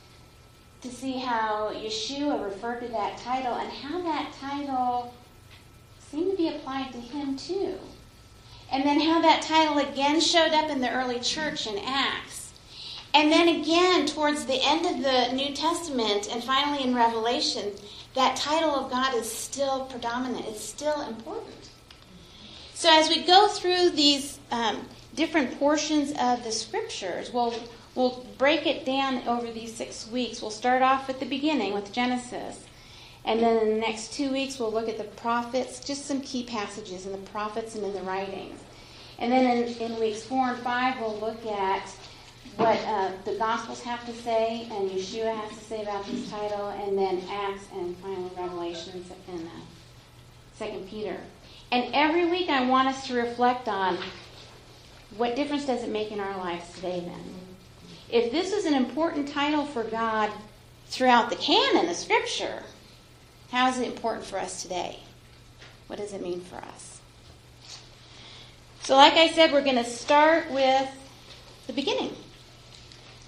to 0.83 0.91
see 0.91 1.19
how 1.19 1.73
Yeshua 1.73 2.45
referred 2.45 2.81
to 2.81 2.89
that 2.89 3.19
title 3.19 3.55
and 3.55 3.71
how 3.71 4.03
that 4.03 4.33
title 4.41 5.15
seemed 5.99 6.33
to 6.33 6.37
be 6.37 6.49
applied 6.49 6.93
to 6.93 6.99
him 7.01 7.37
too. 7.37 7.79
And 8.71 8.85
then 8.85 9.01
how 9.01 9.21
that 9.21 9.43
title 9.43 9.79
again 9.79 10.21
showed 10.21 10.53
up 10.53 10.71
in 10.71 10.81
the 10.81 10.91
early 10.91 11.21
church 11.21 11.67
in 11.67 11.79
Acts. 11.79 12.53
And 13.15 13.31
then 13.31 13.49
again, 13.49 14.07
towards 14.07 14.47
the 14.47 14.61
end 14.63 14.87
of 14.87 15.03
the 15.03 15.35
New 15.35 15.55
Testament 15.55 16.29
and 16.33 16.43
finally 16.43 16.83
in 16.83 16.95
Revelation, 16.95 17.73
that 18.15 18.37
title 18.37 18.71
of 18.71 18.91
God 18.91 19.15
is 19.15 19.31
still 19.31 19.85
predominant, 19.87 20.47
it's 20.47 20.65
still 20.65 21.03
important. 21.03 21.71
So 22.75 22.89
as 22.91 23.09
we 23.09 23.23
go 23.23 23.49
through 23.49 23.91
these 23.91 24.41
um, 24.51 24.87
different 25.15 25.59
portions 25.59 26.13
of 26.19 26.43
the 26.43 26.51
scriptures, 26.51 27.31
we'll 27.33 27.55
We'll 27.95 28.25
break 28.39 28.67
it 28.67 28.87
down 28.87 29.27
over 29.29 29.51
these 29.51 29.75
six 29.75 30.09
weeks. 30.09 30.41
We'll 30.41 30.51
start 30.51 30.83
off 30.83 31.11
at 31.11 31.21
the 31.21 31.27
beginning 31.27 31.75
with 31.75 31.93
Genesis. 31.93 32.65
And 33.25 33.41
then 33.41 33.59
in 33.59 33.75
the 33.75 33.81
next 33.81 34.13
two 34.15 34.33
weeks, 34.33 34.59
we'll 34.59 34.73
look 34.73 34.89
at 34.89 34.99
the 34.99 35.05
prophets, 35.05 35.85
just 35.85 36.07
some 36.07 36.21
key 36.23 36.43
passages 36.43 37.07
in 37.07 37.13
the 37.13 37.19
prophets 37.19 37.75
and 37.75 37.85
in 37.85 37.93
the 37.93 38.03
writings. 38.03 38.61
And 39.19 39.31
then 39.31 39.45
in, 39.45 39.75
in 39.79 40.01
weeks 40.01 40.23
four 40.23 40.49
and 40.49 40.59
five, 40.59 40.99
we'll 41.01 41.19
look 41.19 41.45
at 41.47 41.89
what 42.57 42.79
uh, 42.87 43.13
the 43.25 43.35
Gospels 43.37 43.81
have 43.83 44.05
to 44.07 44.13
say 44.13 44.69
and 44.71 44.91
Yeshua 44.91 45.35
has 45.35 45.59
to 45.59 45.65
say 45.65 45.83
about 45.83 46.05
this 46.07 46.29
title, 46.31 46.69
and 46.71 46.99
then 46.99 47.23
Acts 47.31 47.65
and 47.75 47.97
finally 47.99 48.31
Revelations 48.37 49.11
and 49.29 49.47
uh, 49.47 49.51
Second 50.55 50.89
Peter. 50.89 51.17
And 51.71 51.95
every 51.95 52.27
week, 52.27 52.51
I 52.51 52.67
want 52.67 52.89
us 52.89 53.07
to 53.07 53.15
reflect 53.15 53.69
on 53.69 53.99
what 55.17 55.37
difference 55.37 55.67
does 55.67 55.83
it 55.83 55.91
make 55.91 56.11
in 56.11 56.21
our 56.21 56.37
lives 56.39 56.75
today 56.75 57.01
then? 57.01 57.42
If 58.13 58.31
this 58.31 58.53
is 58.53 58.67
an 58.67 58.75
important 58.75 59.27
title 59.29 59.65
for 59.65 59.85
God 59.85 60.31
throughout 60.89 61.31
the 61.31 61.37
canon 61.37 61.89
of 61.89 61.97
Scripture, 61.97 62.63
how 63.51 63.71
is 63.71 63.79
it 63.79 63.89
important 63.89 64.27
for 64.27 64.39
us 64.39 64.63
today? 64.63 64.99
What 65.87 65.99
does 65.99 66.13
it 66.13 66.23
mean 66.23 66.43
for 66.43 66.57
us? 66.57 67.01
So, 68.83 68.97
like 68.97 69.15
I 69.15 69.31
said, 69.31 69.53
we're 69.53 69.65
going 69.65 69.77
to 69.77 69.85
start 69.85 70.51
with 70.51 70.89
the 71.67 71.73
beginning 71.73 72.15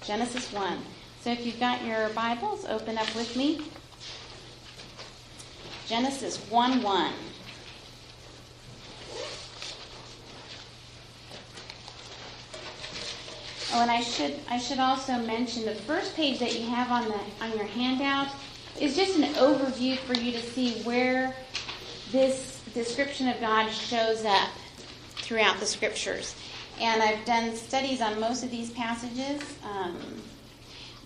Genesis 0.03 0.53
1. 0.53 0.77
So, 1.21 1.31
if 1.31 1.45
you've 1.45 1.59
got 1.59 1.83
your 1.83 2.09
Bibles, 2.09 2.65
open 2.65 2.97
up 2.99 3.13
with 3.15 3.35
me. 3.35 3.61
Genesis 5.87 6.37
1 6.49 6.83
1. 6.83 7.13
Oh, 13.75 13.81
and 13.81 13.91
I 13.91 13.99
should 13.99 14.39
I 14.49 14.57
should 14.57 14.79
also 14.79 15.17
mention 15.17 15.65
the 15.65 15.75
first 15.75 16.15
page 16.15 16.39
that 16.39 16.57
you 16.57 16.65
have 16.67 16.89
on 16.91 17.09
the 17.09 17.19
on 17.43 17.51
your 17.57 17.65
handout 17.65 18.29
is 18.79 18.95
just 18.95 19.17
an 19.17 19.33
overview 19.33 19.97
for 19.97 20.13
you 20.13 20.31
to 20.31 20.41
see 20.41 20.81
where 20.83 21.35
this 22.09 22.61
description 22.73 23.27
of 23.27 23.37
God 23.41 23.69
shows 23.69 24.23
up 24.23 24.47
throughout 25.17 25.59
the 25.59 25.65
scriptures. 25.65 26.37
And 26.79 27.03
I've 27.03 27.25
done 27.25 27.53
studies 27.53 27.99
on 27.99 28.17
most 28.17 28.45
of 28.45 28.49
these 28.49 28.71
passages. 28.71 29.41
Um, 29.69 29.97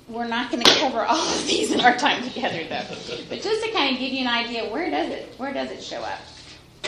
we're 0.07 0.27
not 0.27 0.51
going 0.51 0.61
to 0.63 0.69
cover 0.75 1.03
all 1.05 1.27
of 1.27 1.47
these 1.47 1.71
in 1.71 1.81
our 1.81 1.97
time 1.97 2.21
together, 2.21 2.63
though. 2.69 2.85
But 3.29 3.41
just 3.41 3.65
to 3.65 3.71
kind 3.71 3.95
of 3.95 3.99
give 3.99 4.13
you 4.13 4.21
an 4.21 4.27
idea, 4.27 4.69
where 4.69 4.91
does 4.91 5.09
it 5.09 5.33
where 5.37 5.51
does 5.55 5.71
it 5.71 5.81
show 5.81 6.03
up? 6.03 6.19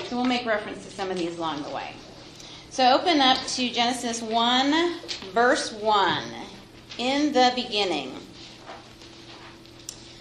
So 0.07 0.15
we'll 0.15 0.25
make 0.25 0.45
reference 0.45 0.85
to 0.85 0.91
some 0.91 1.09
of 1.09 1.17
these 1.17 1.39
along 1.39 1.63
the 1.63 1.69
way. 1.69 1.95
So 2.71 2.93
open 2.93 3.19
up 3.19 3.37
to 3.47 3.69
Genesis 3.69 4.21
1, 4.21 4.99
verse 5.33 5.73
1. 5.73 6.23
In 6.99 7.33
the 7.33 7.51
beginning. 7.53 8.15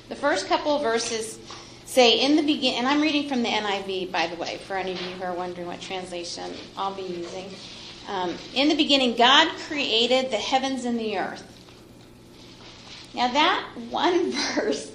The 0.08 0.16
first 0.16 0.48
couple 0.48 0.74
of 0.74 0.82
verses 0.82 1.38
say, 1.84 2.18
in 2.18 2.34
the 2.34 2.42
beginning, 2.42 2.80
and 2.80 2.88
I'm 2.88 3.00
reading 3.00 3.28
from 3.28 3.44
the 3.44 3.50
NIV, 3.50 4.10
by 4.10 4.26
the 4.26 4.34
way, 4.34 4.58
for 4.66 4.74
any 4.74 4.94
of 4.94 5.00
you 5.00 5.10
who 5.10 5.22
are 5.22 5.32
wondering 5.32 5.68
what 5.68 5.80
translation 5.80 6.52
I'll 6.76 6.92
be 6.92 7.02
using. 7.02 7.50
Um, 8.08 8.34
in 8.52 8.68
the 8.68 8.74
beginning, 8.74 9.14
God 9.14 9.48
created 9.68 10.32
the 10.32 10.36
heavens 10.36 10.84
and 10.84 10.98
the 10.98 11.18
earth. 11.18 11.44
Now, 13.14 13.32
that 13.32 13.64
one 13.90 14.32
verse 14.56 14.90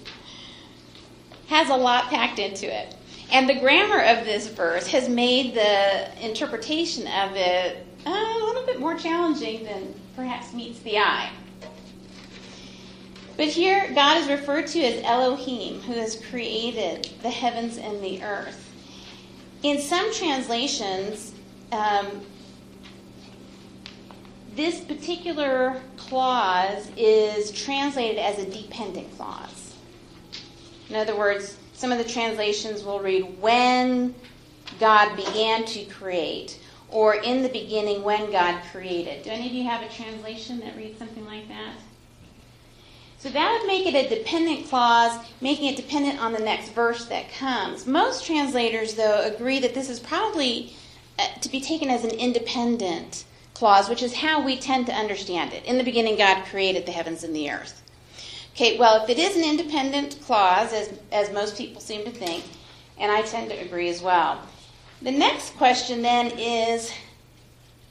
has 1.47 1.69
a 1.69 1.77
lot 1.77 2.09
packed 2.09 2.37
into 2.37 2.65
it. 2.65 2.94
And 3.31 3.49
the 3.49 3.55
grammar 3.55 4.01
of 4.01 4.25
this 4.25 4.47
verse 4.47 4.87
has 4.87 5.09
made 5.09 5.55
the 5.55 6.25
interpretation 6.25 7.07
of 7.07 7.35
it 7.35 7.85
uh, 8.05 8.09
a 8.09 8.45
little 8.45 8.65
bit 8.65 8.79
more 8.79 8.95
challenging 8.97 9.63
than 9.63 9.93
perhaps 10.15 10.53
meets 10.53 10.79
the 10.79 10.97
eye. 10.97 11.31
But 13.37 13.47
here, 13.47 13.91
God 13.93 14.17
is 14.17 14.29
referred 14.29 14.67
to 14.67 14.81
as 14.81 15.03
Elohim, 15.03 15.81
who 15.81 15.93
has 15.93 16.21
created 16.29 17.09
the 17.21 17.29
heavens 17.29 17.77
and 17.77 18.01
the 18.01 18.23
earth. 18.23 18.71
In 19.63 19.81
some 19.81 20.13
translations, 20.13 21.33
um, 21.71 22.21
this 24.55 24.79
particular 24.79 25.81
clause 25.97 26.89
is 26.95 27.51
translated 27.51 28.17
as 28.19 28.39
a 28.39 28.49
dependent 28.49 29.13
clause. 29.17 29.75
In 30.89 30.95
other 30.95 31.17
words, 31.17 31.57
some 31.75 31.91
of 31.91 31.97
the 31.97 32.03
translations 32.03 32.83
will 32.83 32.99
read, 32.99 33.39
when 33.39 34.15
God 34.79 35.15
began 35.15 35.65
to 35.65 35.85
create, 35.85 36.59
or 36.89 37.15
in 37.15 37.43
the 37.43 37.49
beginning 37.49 38.03
when 38.03 38.31
God 38.31 38.61
created. 38.71 39.23
Do 39.23 39.29
any 39.29 39.47
of 39.47 39.53
you 39.53 39.63
have 39.65 39.81
a 39.81 39.93
translation 39.93 40.59
that 40.61 40.75
reads 40.77 40.97
something 40.97 41.25
like 41.25 41.47
that? 41.49 41.75
So 43.19 43.29
that 43.29 43.57
would 43.59 43.67
make 43.67 43.87
it 43.87 43.95
a 43.95 44.07
dependent 44.07 44.69
clause, 44.69 45.17
making 45.41 45.65
it 45.65 45.75
dependent 45.75 46.21
on 46.21 46.31
the 46.31 46.39
next 46.39 46.69
verse 46.69 47.05
that 47.05 47.31
comes. 47.33 47.87
Most 47.87 48.25
translators, 48.25 48.93
though, 48.93 49.21
agree 49.23 49.59
that 49.59 49.73
this 49.73 49.89
is 49.89 49.99
probably 49.99 50.75
uh, 51.17 51.27
to 51.41 51.49
be 51.49 51.59
taken 51.59 51.89
as 51.89 52.03
an 52.03 52.11
independent 52.11 53.25
clause, 53.53 53.89
which 53.89 54.03
is 54.03 54.13
how 54.13 54.43
we 54.43 54.57
tend 54.57 54.85
to 54.85 54.93
understand 54.93 55.53
it. 55.53 55.65
In 55.65 55.77
the 55.77 55.83
beginning, 55.83 56.17
God 56.17 56.45
created 56.45 56.85
the 56.85 56.91
heavens 56.91 57.23
and 57.23 57.35
the 57.35 57.49
earth. 57.49 57.81
Okay, 58.55 58.77
well, 58.77 59.03
if 59.03 59.09
it 59.09 59.19
is 59.19 59.35
an 59.35 59.43
independent 59.43 60.17
clause, 60.25 60.71
as, 60.71 60.93
as 61.11 61.29
most 61.33 61.57
people 61.57 61.81
seem 61.81 62.05
to 62.05 62.09
think, 62.09 62.45
and 62.97 63.11
I 63.11 63.21
tend 63.21 63.49
to 63.49 63.57
agree 63.57 63.89
as 63.89 64.01
well, 64.01 64.41
the 65.01 65.11
next 65.11 65.57
question 65.57 66.01
then 66.01 66.31
is 66.39 66.89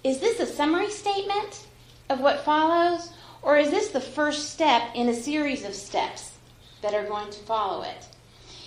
is 0.03 0.21
this 0.21 0.41
a 0.41 0.47
summary 0.47 0.91
statement 0.91 1.67
of 2.09 2.21
what 2.21 2.47
follows, 2.47 3.11
or 3.43 3.59
is 3.59 3.71
this 3.71 3.89
the 3.91 4.01
first 4.01 4.51
step 4.51 4.83
in 4.95 5.11
a 5.11 5.15
series 5.15 5.67
of 5.67 5.75
steps 5.75 6.33
that 6.81 6.95
are 6.95 7.05
going 7.05 7.31
to 7.31 7.39
follow 7.41 7.83
it? 7.83 8.07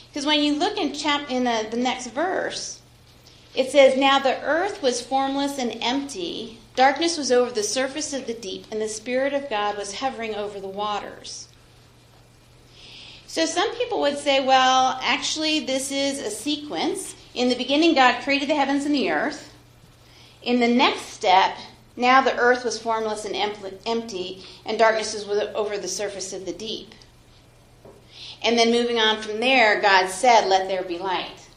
Because 0.08 0.28
when 0.28 0.42
you 0.42 0.54
look 0.54 0.78
in, 0.78 0.94
chap- 0.94 1.32
in 1.32 1.48
uh, 1.48 1.64
the 1.72 1.78
next 1.78 2.08
verse, 2.08 2.80
it 3.56 3.72
says, 3.72 3.98
Now 3.98 4.20
the 4.20 4.40
earth 4.44 4.84
was 4.84 5.02
formless 5.02 5.58
and 5.58 5.78
empty, 5.82 6.60
darkness 6.76 7.18
was 7.18 7.32
over 7.32 7.50
the 7.50 7.64
surface 7.64 8.14
of 8.14 8.28
the 8.28 8.36
deep, 8.36 8.66
and 8.72 8.80
the 8.80 8.88
Spirit 8.88 9.34
of 9.34 9.50
God 9.50 9.78
was 9.78 9.96
hovering 9.96 10.36
over 10.36 10.60
the 10.60 10.68
waters. 10.68 11.47
So 13.38 13.46
some 13.46 13.76
people 13.76 14.00
would 14.00 14.18
say, 14.18 14.44
well, 14.44 15.00
actually, 15.00 15.60
this 15.60 15.92
is 15.92 16.18
a 16.18 16.32
sequence. 16.32 17.14
In 17.36 17.50
the 17.50 17.56
beginning, 17.56 17.94
God 17.94 18.24
created 18.24 18.50
the 18.50 18.56
heavens 18.56 18.84
and 18.84 18.96
the 18.96 19.12
earth. 19.12 19.54
In 20.42 20.60
the 20.60 20.68
next 20.68 21.02
step, 21.02 21.56
now 21.96 22.20
the 22.20 22.36
earth 22.36 22.66
was 22.66 22.82
formless 22.82 23.26
and 23.26 23.36
empty, 23.86 24.44
and 24.66 24.80
darkness 24.80 25.14
was 25.14 25.28
over 25.54 25.78
the 25.78 25.88
surface 25.88 26.34
of 26.34 26.48
the 26.48 26.52
deep. 26.52 26.96
And 28.42 28.58
then 28.58 28.72
moving 28.72 28.98
on 28.98 29.22
from 29.22 29.40
there, 29.40 29.82
God 29.84 30.10
said, 30.10 30.48
Let 30.48 30.68
there 30.68 30.82
be 30.82 30.98
light. 30.98 31.48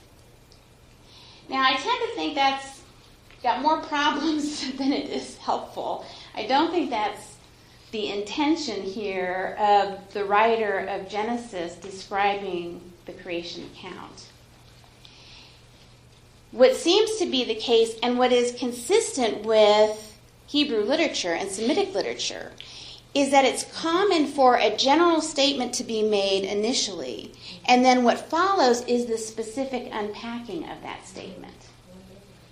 Now, 1.49 1.62
I 1.62 1.76
tend 1.76 2.10
to 2.10 2.14
think 2.14 2.34
that's 2.34 2.82
got 3.42 3.62
more 3.62 3.80
problems 3.80 4.70
than 4.76 4.92
it 4.92 5.08
is 5.08 5.38
helpful. 5.38 6.04
I 6.34 6.44
don't 6.44 6.72
think 6.72 6.90
that's 6.90 7.29
the 7.90 8.11
intention 8.11 8.82
here 8.82 9.56
of 9.59 10.12
the 10.12 10.25
writer 10.25 10.78
of 10.78 11.09
Genesis 11.09 11.75
describing 11.76 12.80
the 13.06 13.12
creation 13.12 13.64
account. 13.75 14.26
What 16.52 16.75
seems 16.75 17.16
to 17.16 17.26
be 17.26 17.44
the 17.44 17.54
case, 17.54 17.97
and 18.02 18.18
what 18.18 18.32
is 18.32 18.59
consistent 18.59 19.44
with 19.44 20.18
Hebrew 20.47 20.82
literature 20.82 21.32
and 21.32 21.49
Semitic 21.50 21.94
literature, 21.94 22.52
is 23.14 23.30
that 23.30 23.44
it's 23.44 23.64
common 23.76 24.26
for 24.26 24.56
a 24.56 24.76
general 24.76 25.20
statement 25.20 25.75
to 25.75 25.85
be 25.85 26.02
made 26.02 26.44
initially, 26.44 27.32
and 27.66 27.85
then 27.85 28.04
what 28.04 28.30
follows 28.30 28.82
is 28.82 29.06
the 29.06 29.18
specific 29.18 29.88
unpacking 29.92 30.68
of 30.68 30.80
that 30.82 31.06
statement, 31.06 31.54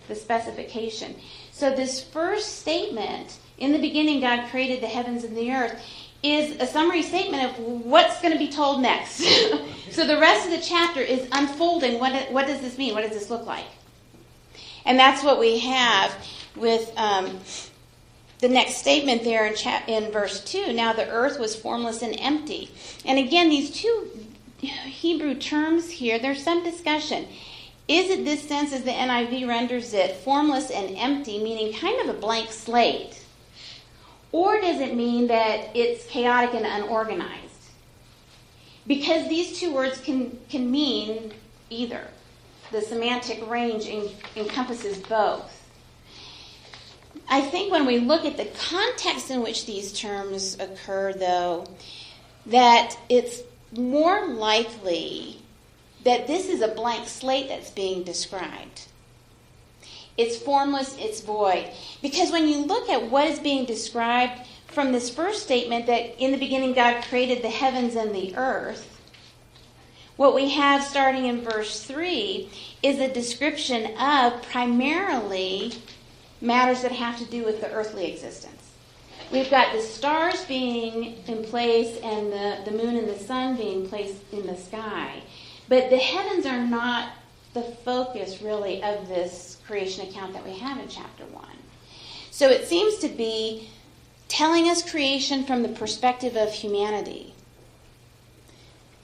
the 0.08 0.14
specification. 0.14 1.14
So, 1.52 1.74
this 1.74 2.02
first 2.02 2.60
statement, 2.60 3.38
in 3.58 3.72
the 3.72 3.78
beginning, 3.78 4.20
God 4.20 4.48
created 4.50 4.80
the 4.80 4.86
heavens 4.86 5.24
and 5.24 5.36
the 5.36 5.52
earth, 5.52 5.80
is 6.22 6.60
a 6.60 6.66
summary 6.66 7.02
statement 7.02 7.44
of 7.44 7.58
what's 7.60 8.20
going 8.20 8.32
to 8.32 8.38
be 8.38 8.50
told 8.50 8.82
next. 8.82 9.16
so, 9.90 10.06
the 10.06 10.18
rest 10.18 10.46
of 10.46 10.52
the 10.52 10.60
chapter 10.60 11.00
is 11.00 11.28
unfolding 11.32 12.00
what, 12.00 12.32
what 12.32 12.46
does 12.46 12.60
this 12.60 12.76
mean? 12.78 12.94
What 12.94 13.02
does 13.02 13.12
this 13.12 13.30
look 13.30 13.46
like? 13.46 13.66
And 14.84 14.98
that's 14.98 15.22
what 15.22 15.38
we 15.38 15.58
have 15.60 16.14
with 16.56 16.90
um, 16.96 17.38
the 18.38 18.48
next 18.48 18.76
statement 18.76 19.24
there 19.24 19.46
in, 19.46 19.54
cha- 19.54 19.84
in 19.86 20.10
verse 20.10 20.42
2. 20.44 20.72
Now 20.72 20.92
the 20.92 21.08
earth 21.08 21.38
was 21.38 21.54
formless 21.54 22.02
and 22.02 22.16
empty. 22.18 22.70
And 23.04 23.18
again, 23.18 23.48
these 23.48 23.70
two 23.70 24.08
Hebrew 24.58 25.34
terms 25.34 25.90
here, 25.90 26.18
there's 26.18 26.42
some 26.42 26.64
discussion. 26.64 27.26
Is 27.88 28.10
it 28.10 28.24
this 28.26 28.46
sense, 28.46 28.74
as 28.74 28.84
the 28.84 28.90
NIV 28.90 29.48
renders 29.48 29.94
it, 29.94 30.16
formless 30.16 30.70
and 30.70 30.94
empty, 30.96 31.42
meaning 31.42 31.72
kind 31.72 31.98
of 32.00 32.14
a 32.14 32.20
blank 32.20 32.52
slate? 32.52 33.18
Or 34.30 34.60
does 34.60 34.80
it 34.80 34.94
mean 34.94 35.28
that 35.28 35.74
it's 35.74 36.06
chaotic 36.06 36.54
and 36.54 36.66
unorganized? 36.66 37.44
Because 38.86 39.26
these 39.28 39.58
two 39.58 39.72
words 39.72 39.98
can, 40.02 40.38
can 40.50 40.70
mean 40.70 41.32
either 41.70 42.06
the 42.70 42.82
semantic 42.82 43.48
range 43.48 43.86
en- 43.86 44.10
encompasses 44.36 44.98
both. 44.98 45.54
I 47.30 47.40
think 47.40 47.72
when 47.72 47.86
we 47.86 47.98
look 47.98 48.26
at 48.26 48.36
the 48.36 48.46
context 48.68 49.30
in 49.30 49.42
which 49.42 49.64
these 49.64 49.98
terms 49.98 50.58
occur, 50.60 51.14
though, 51.14 51.66
that 52.46 52.98
it's 53.08 53.40
more 53.72 54.28
likely 54.28 55.40
that 56.08 56.26
this 56.26 56.48
is 56.48 56.62
a 56.62 56.68
blank 56.68 57.06
slate 57.06 57.48
that's 57.48 57.70
being 57.70 58.02
described. 58.02 58.86
It's 60.16 60.38
formless, 60.38 60.96
it's 60.98 61.20
void. 61.20 61.68
Because 62.00 62.32
when 62.32 62.48
you 62.48 62.64
look 62.64 62.88
at 62.88 63.10
what 63.10 63.26
is 63.26 63.38
being 63.38 63.66
described 63.66 64.40
from 64.68 64.90
this 64.90 65.10
first 65.10 65.42
statement 65.42 65.84
that 65.84 66.18
in 66.18 66.32
the 66.32 66.38
beginning 66.38 66.72
God 66.72 67.04
created 67.04 67.42
the 67.42 67.50
heavens 67.50 67.94
and 67.94 68.14
the 68.14 68.34
earth, 68.36 68.98
what 70.16 70.34
we 70.34 70.48
have 70.48 70.82
starting 70.82 71.26
in 71.26 71.42
verse 71.42 71.84
3 71.84 72.48
is 72.82 72.98
a 73.00 73.12
description 73.12 73.94
of 73.98 74.40
primarily 74.44 75.74
matters 76.40 76.80
that 76.80 76.92
have 76.92 77.18
to 77.18 77.26
do 77.26 77.44
with 77.44 77.60
the 77.60 77.70
earthly 77.70 78.10
existence. 78.10 78.72
We've 79.30 79.50
got 79.50 79.74
the 79.74 79.82
stars 79.82 80.42
being 80.46 81.22
in 81.26 81.44
place 81.44 82.00
and 82.02 82.32
the, 82.32 82.62
the 82.64 82.70
moon 82.70 82.96
and 82.96 83.08
the 83.08 83.18
sun 83.18 83.56
being 83.56 83.86
placed 83.86 84.16
in 84.32 84.46
the 84.46 84.56
sky. 84.56 85.22
But 85.68 85.90
the 85.90 85.98
heavens 85.98 86.46
are 86.46 86.64
not 86.64 87.10
the 87.54 87.62
focus, 87.62 88.40
really, 88.40 88.82
of 88.82 89.08
this 89.08 89.58
creation 89.66 90.08
account 90.08 90.32
that 90.32 90.44
we 90.44 90.56
have 90.58 90.78
in 90.78 90.88
chapter 90.88 91.24
1. 91.24 91.44
So 92.30 92.48
it 92.48 92.66
seems 92.66 92.98
to 92.98 93.08
be 93.08 93.68
telling 94.28 94.68
us 94.68 94.88
creation 94.88 95.44
from 95.44 95.62
the 95.62 95.68
perspective 95.68 96.36
of 96.36 96.52
humanity 96.52 97.34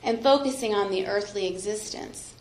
and 0.02 0.22
focusing 0.22 0.74
on 0.74 0.90
the 0.90 1.06
earthly 1.06 1.46
existence. 1.46 2.34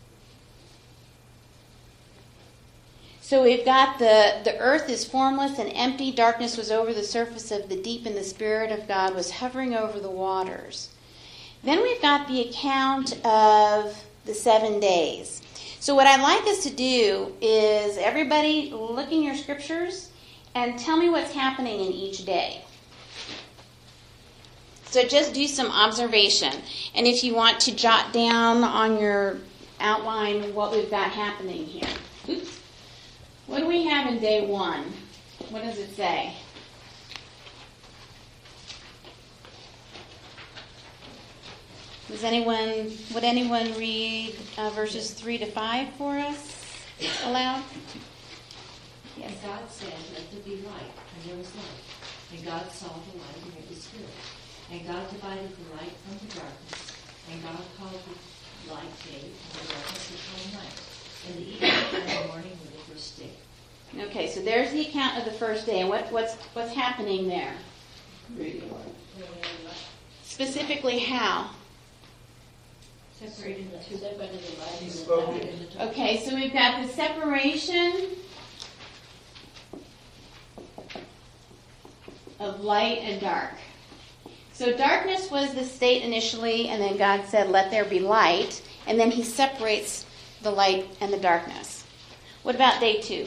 So 3.20 3.42
we've 3.42 3.64
got 3.64 3.98
the, 3.98 4.42
the 4.44 4.56
earth 4.58 4.90
is 4.90 5.04
formless 5.04 5.58
and 5.58 5.72
empty, 5.74 6.12
darkness 6.12 6.58
was 6.58 6.70
over 6.70 6.92
the 6.92 7.02
surface 7.02 7.50
of 7.50 7.70
the 7.70 7.82
deep, 7.82 8.04
and 8.04 8.14
the 8.14 8.22
Spirit 8.22 8.70
of 8.70 8.86
God 8.86 9.14
was 9.14 9.30
hovering 9.30 9.74
over 9.74 9.98
the 9.98 10.10
waters. 10.10 10.90
Then 11.62 11.82
we've 11.82 12.02
got 12.02 12.28
the 12.28 12.42
account 12.42 13.14
of 13.24 14.04
the 14.24 14.34
seven 14.34 14.80
days. 14.80 15.42
So, 15.80 15.94
what 15.94 16.06
I'd 16.06 16.22
like 16.22 16.46
us 16.46 16.62
to 16.64 16.70
do 16.70 17.34
is 17.40 17.98
everybody 17.98 18.70
look 18.70 19.12
in 19.12 19.22
your 19.22 19.34
scriptures 19.34 20.10
and 20.54 20.78
tell 20.78 20.96
me 20.96 21.10
what's 21.10 21.32
happening 21.32 21.80
in 21.80 21.92
each 21.92 22.24
day. 22.24 22.62
So 24.94 25.02
just 25.02 25.34
do 25.34 25.48
some 25.48 25.72
observation. 25.72 26.52
And 26.94 27.04
if 27.04 27.24
you 27.24 27.34
want 27.34 27.58
to 27.62 27.74
jot 27.74 28.12
down 28.12 28.62
on 28.62 28.96
your 28.96 29.38
outline 29.80 30.54
what 30.54 30.70
we've 30.70 30.88
got 30.88 31.10
happening 31.10 31.66
here. 31.66 31.88
Oops. 32.28 32.60
What 33.48 33.58
do 33.58 33.66
we 33.66 33.84
have 33.86 34.06
in 34.06 34.20
day 34.20 34.46
one? 34.46 34.84
What 35.50 35.64
does 35.64 35.78
it 35.78 35.96
say? 35.96 36.32
Does 42.08 42.22
anyone, 42.22 42.92
would 43.14 43.24
anyone 43.24 43.72
read 43.74 44.36
uh, 44.58 44.70
verses 44.70 45.10
3 45.12 45.38
to 45.38 45.46
5 45.46 45.88
for 45.94 46.18
us 46.18 46.76
aloud? 47.24 47.62
Yes. 49.16 49.30
And 49.30 49.42
God 49.42 49.70
said, 49.70 49.94
Let 50.12 50.30
there 50.30 50.40
be 50.40 50.62
light, 50.66 50.92
and 50.92 51.30
there 51.30 51.36
was 51.38 51.54
light. 51.56 51.84
And 52.34 52.44
God 52.44 52.70
saw 52.70 52.88
the 52.88 53.18
light, 53.18 53.40
and 53.42 53.54
it 53.56 53.70
was 53.70 53.88
good. 53.88 54.04
And 54.70 54.86
God 54.86 55.08
divided 55.08 55.48
the 55.48 55.76
light 55.76 55.92
from 56.04 56.28
the 56.28 56.34
darkness. 56.34 56.92
And 57.32 57.42
God 57.42 57.64
called 57.78 58.00
the 58.04 58.74
light 58.74 59.04
day, 59.04 59.24
and 59.24 59.66
the 59.66 59.72
darkness 59.72 60.10
he 60.10 60.16
called 60.28 60.62
night. 60.62 60.80
And 61.26 61.36
the 61.36 61.48
evening 61.52 61.70
and 61.70 62.08
the 62.08 62.28
morning 62.28 62.52
were 62.60 62.70
the 62.70 62.92
first 62.92 63.18
day. 63.18 63.30
Okay, 63.98 64.28
so 64.28 64.40
there's 64.40 64.72
the 64.72 64.82
account 64.82 65.18
of 65.18 65.24
the 65.24 65.30
first 65.30 65.64
day, 65.64 65.80
and 65.80 65.88
what, 65.88 66.10
what's 66.12 66.34
what's 66.52 66.74
happening 66.74 67.28
there? 67.28 67.52
Specifically, 70.24 70.98
how? 70.98 71.50
Separated 73.28 73.72
the 73.72 73.84
two. 73.84 73.96
Separated 73.96 74.40
the 74.40 74.60
light 74.60 74.68
He 74.78 74.84
and 74.84 74.92
the 74.92 74.96
spoke 74.96 75.26
dark 75.26 75.36
it. 75.42 75.48
and 75.54 75.60
the 75.60 75.74
dark. 75.74 75.90
Okay, 75.90 76.24
so 76.24 76.34
we've 76.34 76.52
got 76.52 76.82
the 76.82 76.88
separation 76.88 78.06
of 82.40 82.60
light 82.60 82.98
and 82.98 83.20
dark. 83.20 83.52
So 84.52 84.76
darkness 84.76 85.30
was 85.30 85.54
the 85.54 85.64
state 85.64 86.02
initially, 86.02 86.68
and 86.68 86.80
then 86.80 86.96
God 86.96 87.24
said, 87.26 87.50
Let 87.50 87.70
there 87.70 87.84
be 87.84 87.98
light, 88.00 88.62
and 88.86 88.98
then 89.00 89.10
He 89.10 89.22
separates 89.24 90.06
the 90.42 90.50
light 90.50 90.86
and 91.00 91.12
the 91.12 91.18
darkness. 91.18 91.84
What 92.42 92.54
about 92.54 92.80
day 92.80 93.00
two? 93.00 93.26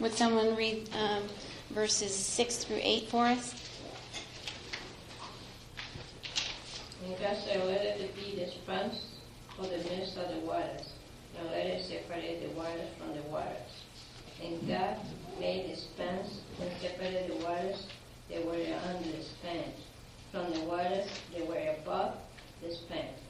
Would 0.00 0.12
someone 0.12 0.54
read 0.56 0.90
um, 0.94 1.22
verses 1.76 2.14
6 2.14 2.64
through 2.64 2.80
8 2.80 3.08
for 3.10 3.26
us? 3.26 3.54
And 7.04 7.18
God 7.20 7.36
said, 7.44 7.62
Let 7.66 7.82
it 7.82 8.16
be 8.16 8.34
the 8.34 8.50
sponge 8.50 8.94
for 9.54 9.66
the 9.66 9.76
midst 9.84 10.16
of 10.16 10.30
the 10.30 10.40
waters, 10.40 10.88
and 11.38 11.50
let 11.50 11.66
it 11.66 11.84
separate 11.84 12.40
the 12.42 12.58
waters 12.58 12.88
from 12.98 13.14
the 13.14 13.22
waters. 13.28 13.72
And 14.42 14.66
God 14.66 14.96
made 15.38 15.70
the 15.70 15.76
sponge 15.76 16.30
and 16.62 16.70
separated 16.80 17.30
the 17.30 17.44
waters 17.44 17.86
that 18.30 18.42
were 18.46 18.54
under 18.54 19.10
the 19.10 19.22
sponge 19.22 19.76
from 20.32 20.50
the 20.54 20.60
waters 20.60 21.06
that 21.34 21.46
were 21.46 21.74
above 21.82 22.16
the 22.62 22.74
sponge. 22.74 23.20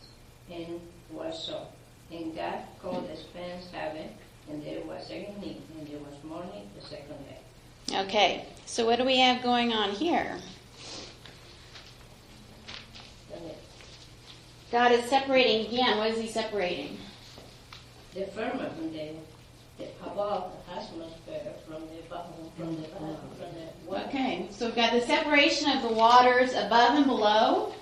And 0.52 0.80
was 1.11 1.44
so. 1.44 1.66
And 2.12 2.37
God 2.37 2.61
called 2.80 3.11
the 3.11 3.16
sponge 3.16 3.64
heaven, 3.72 4.09
and 4.48 4.64
there 4.64 4.82
was 4.82 5.11
evening, 5.11 5.62
and 5.76 5.88
there 5.88 5.98
was 5.98 6.22
morning 6.22 6.70
the 6.76 6.82
second 6.87 7.18
day. 7.28 7.40
Okay, 7.94 8.44
so 8.66 8.85
what 8.85 8.99
do 8.99 9.05
we 9.05 9.18
have 9.18 9.42
going 9.42 9.72
on 9.72 9.90
here? 9.90 10.37
God 14.72 14.90
is 14.92 15.05
separating 15.09 15.66
again. 15.66 15.96
What 15.96 16.11
is 16.11 16.18
he 16.18 16.27
separating? 16.27 16.99
The 18.14 18.27
firmament, 18.27 18.92
the, 18.92 19.11
the 19.79 19.90
above 20.05 20.53
the 20.66 20.72
atmosphere 20.72 21.55
from 21.68 21.83
the 21.83 22.03
from 22.57 22.77
the 22.77 22.88
from 22.88 23.07
the 23.07 23.90
water. 23.90 24.05
Okay, 24.09 24.49
so 24.51 24.66
we've 24.66 24.75
got 24.75 24.92
the 24.92 25.03
separation 25.03 25.70
of 25.70 25.83
the 25.83 25.94
waters 25.94 26.53
above 26.55 26.96
and 26.96 27.07
below. 27.07 27.72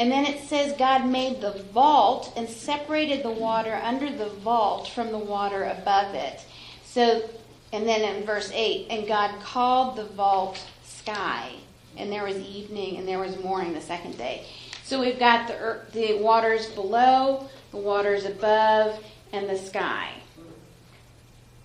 And 0.00 0.10
then 0.10 0.24
it 0.24 0.48
says 0.48 0.72
God 0.78 1.06
made 1.06 1.42
the 1.42 1.62
vault 1.74 2.32
and 2.34 2.48
separated 2.48 3.22
the 3.22 3.30
water 3.30 3.78
under 3.84 4.10
the 4.10 4.30
vault 4.30 4.88
from 4.88 5.12
the 5.12 5.18
water 5.18 5.64
above 5.64 6.14
it. 6.14 6.42
So, 6.86 7.28
and 7.74 7.86
then 7.86 8.16
in 8.16 8.24
verse 8.24 8.50
8, 8.54 8.86
and 8.88 9.06
God 9.06 9.38
called 9.42 9.96
the 9.96 10.06
vault 10.06 10.58
sky. 10.84 11.52
And 11.98 12.10
there 12.10 12.24
was 12.24 12.38
evening 12.38 12.96
and 12.96 13.06
there 13.06 13.18
was 13.18 13.38
morning 13.44 13.74
the 13.74 13.82
second 13.82 14.16
day. 14.16 14.46
So 14.84 14.98
we've 14.98 15.18
got 15.18 15.48
the, 15.48 15.52
ear- 15.52 15.86
the 15.92 16.14
waters 16.14 16.70
below, 16.70 17.50
the 17.70 17.76
waters 17.76 18.24
above, 18.24 19.04
and 19.34 19.50
the 19.50 19.58
sky. 19.58 20.14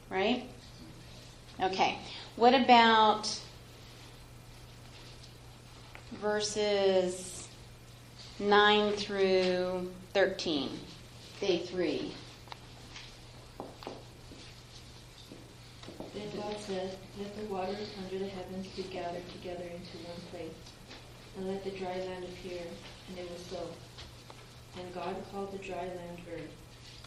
Right? 0.09 0.43
Okay. 1.63 1.97
What 2.35 2.53
about 2.53 3.33
verses 6.21 7.34
9 8.39 8.91
through 8.93 9.89
13? 10.13 10.69
Day 11.39 11.59
3. 11.59 12.11
Then 16.13 16.29
God 16.35 16.55
said, 16.59 16.97
Let 17.17 17.37
the 17.37 17.45
waters 17.45 17.87
under 18.03 18.19
the 18.19 18.27
heavens 18.27 18.67
be 18.75 18.83
gathered 18.83 19.23
together 19.31 19.63
into 19.63 19.97
one 20.05 20.19
place, 20.31 20.51
and 21.37 21.47
let 21.47 21.63
the 21.63 21.69
dry 21.71 21.97
land 21.97 22.25
appear. 22.25 22.61
And 23.07 23.17
it 23.17 23.31
was 23.31 23.41
so. 23.49 23.69
And 24.81 24.93
God 24.93 25.15
called 25.31 25.53
the 25.53 25.59
dry 25.59 25.85
land 25.85 26.19
earth, 26.33 26.41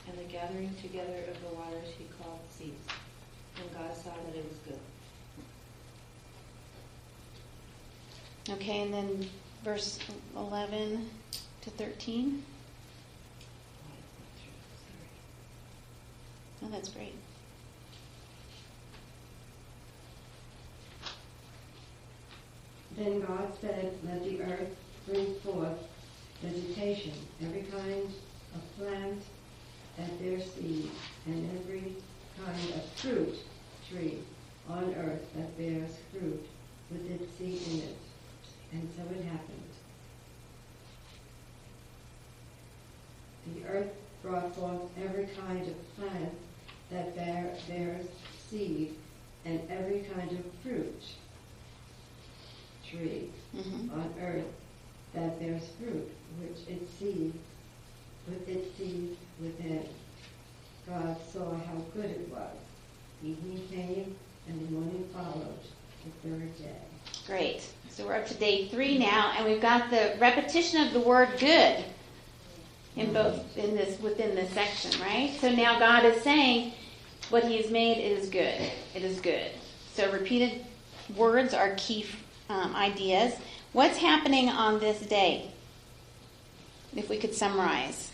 and 0.09 0.19
the 0.19 0.33
gathering 0.33 0.75
together 0.81 1.25
of 1.29 1.39
the 1.43 1.57
waters 1.57 1.89
he 1.99 2.07
called 2.23 2.41
seas. 2.51 2.73
And 3.61 3.71
God 3.75 3.95
saw 3.95 4.15
that 4.15 4.35
it 4.35 4.47
was 4.49 4.59
good. 4.67 4.81
Okay, 8.55 8.81
and 8.81 8.95
then 8.95 9.29
verse 9.65 9.99
11 10.37 11.09
to 11.63 11.71
13. 11.71 12.43
Oh, 16.63 16.69
that's 16.71 16.89
great. 16.89 17.15
Then 22.97 23.21
God 23.21 23.53
said, 23.61 23.93
Let 24.05 24.25
the 24.25 24.43
earth 24.43 24.77
bring 25.07 25.35
forth 25.37 25.79
vegetation, 26.43 27.13
every 27.43 27.63
kind 27.63 28.13
of 28.55 28.77
plant 28.77 29.23
that 29.97 30.21
bears 30.21 30.45
seed, 30.53 30.91
and 31.27 31.51
every 31.61 31.95
kind 32.45 32.75
of 32.75 32.85
fruit 32.97 33.37
tree 33.89 34.19
on 34.69 34.95
earth 34.95 35.23
that 35.37 35.57
bears 35.57 35.91
fruit 36.13 36.45
with 36.91 37.11
its 37.11 37.39
seed 37.39 37.61
in 37.73 37.89
it. 37.89 37.97
And 38.73 38.89
so 38.97 39.03
it 39.15 39.25
happened. 39.25 39.63
The 43.55 43.65
earth 43.69 43.91
brought 44.23 44.55
forth 44.55 44.83
every 45.03 45.27
kind 45.41 45.67
of 45.67 45.97
plant 45.97 46.33
that 46.91 47.15
bear, 47.17 47.55
bears 47.67 48.07
seed, 48.51 48.95
and 49.45 49.61
every 49.71 50.01
kind 50.15 50.31
of 50.33 50.45
fruit 50.63 51.03
tree 52.91 53.31
hmm 53.53 53.91
on 53.93 54.15
earth 54.21 54.45
that 55.15 55.39
bears 55.41 55.69
fruit, 55.79 56.11
which 56.41 56.69
its 56.69 56.93
seed, 56.95 57.33
with 58.27 58.49
its 58.49 58.77
seed 58.77 59.17
within. 59.41 59.87
God 60.87 61.17
saw 61.33 61.55
how 61.55 61.77
good 61.95 62.07
it 62.11 62.29
was. 62.31 62.57
Evening 63.25 63.67
came, 63.71 64.17
and 64.49 64.69
the 64.69 64.73
morning 64.73 65.09
followed, 65.13 65.59
the 66.05 66.29
third 66.29 66.57
day. 66.59 66.98
Great. 67.29 67.69
So 67.91 68.07
we're 68.07 68.15
up 68.15 68.27
to 68.29 68.35
day 68.35 68.69
three 68.69 68.97
now, 68.97 69.35
and 69.37 69.45
we've 69.45 69.61
got 69.61 69.91
the 69.91 70.17
repetition 70.19 70.81
of 70.87 70.95
the 70.95 71.01
word 71.01 71.29
good 71.39 71.85
in 72.97 73.13
both 73.13 73.55
in 73.59 73.77
this 73.77 74.01
within 74.01 74.35
this 74.35 74.51
section, 74.53 74.99
right? 74.99 75.37
So 75.39 75.53
now 75.53 75.79
God 75.79 76.07
is 76.07 76.23
saying 76.23 76.73
what 77.29 77.45
He 77.45 77.61
has 77.61 77.71
made 77.71 77.99
is 78.03 78.31
good. 78.31 78.59
It 78.95 79.03
is 79.03 79.21
good. 79.21 79.51
So 79.93 80.11
repeated 80.11 80.65
words 81.17 81.53
are 81.53 81.75
key 81.77 82.07
um, 82.49 82.75
ideas. 82.75 83.35
What's 83.75 83.99
happening 83.99 84.49
on 84.49 84.81
this 84.81 84.99
day? 85.01 85.51
If 86.97 87.11
we 87.11 87.19
could 87.19 87.35
summarize. 87.35 88.11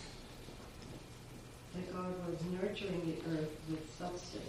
That 1.73 1.93
God 1.93 2.13
was 2.27 2.37
nurturing 2.51 3.01
the 3.05 3.31
earth 3.31 3.49
with 3.69 3.97
substance. 3.97 4.43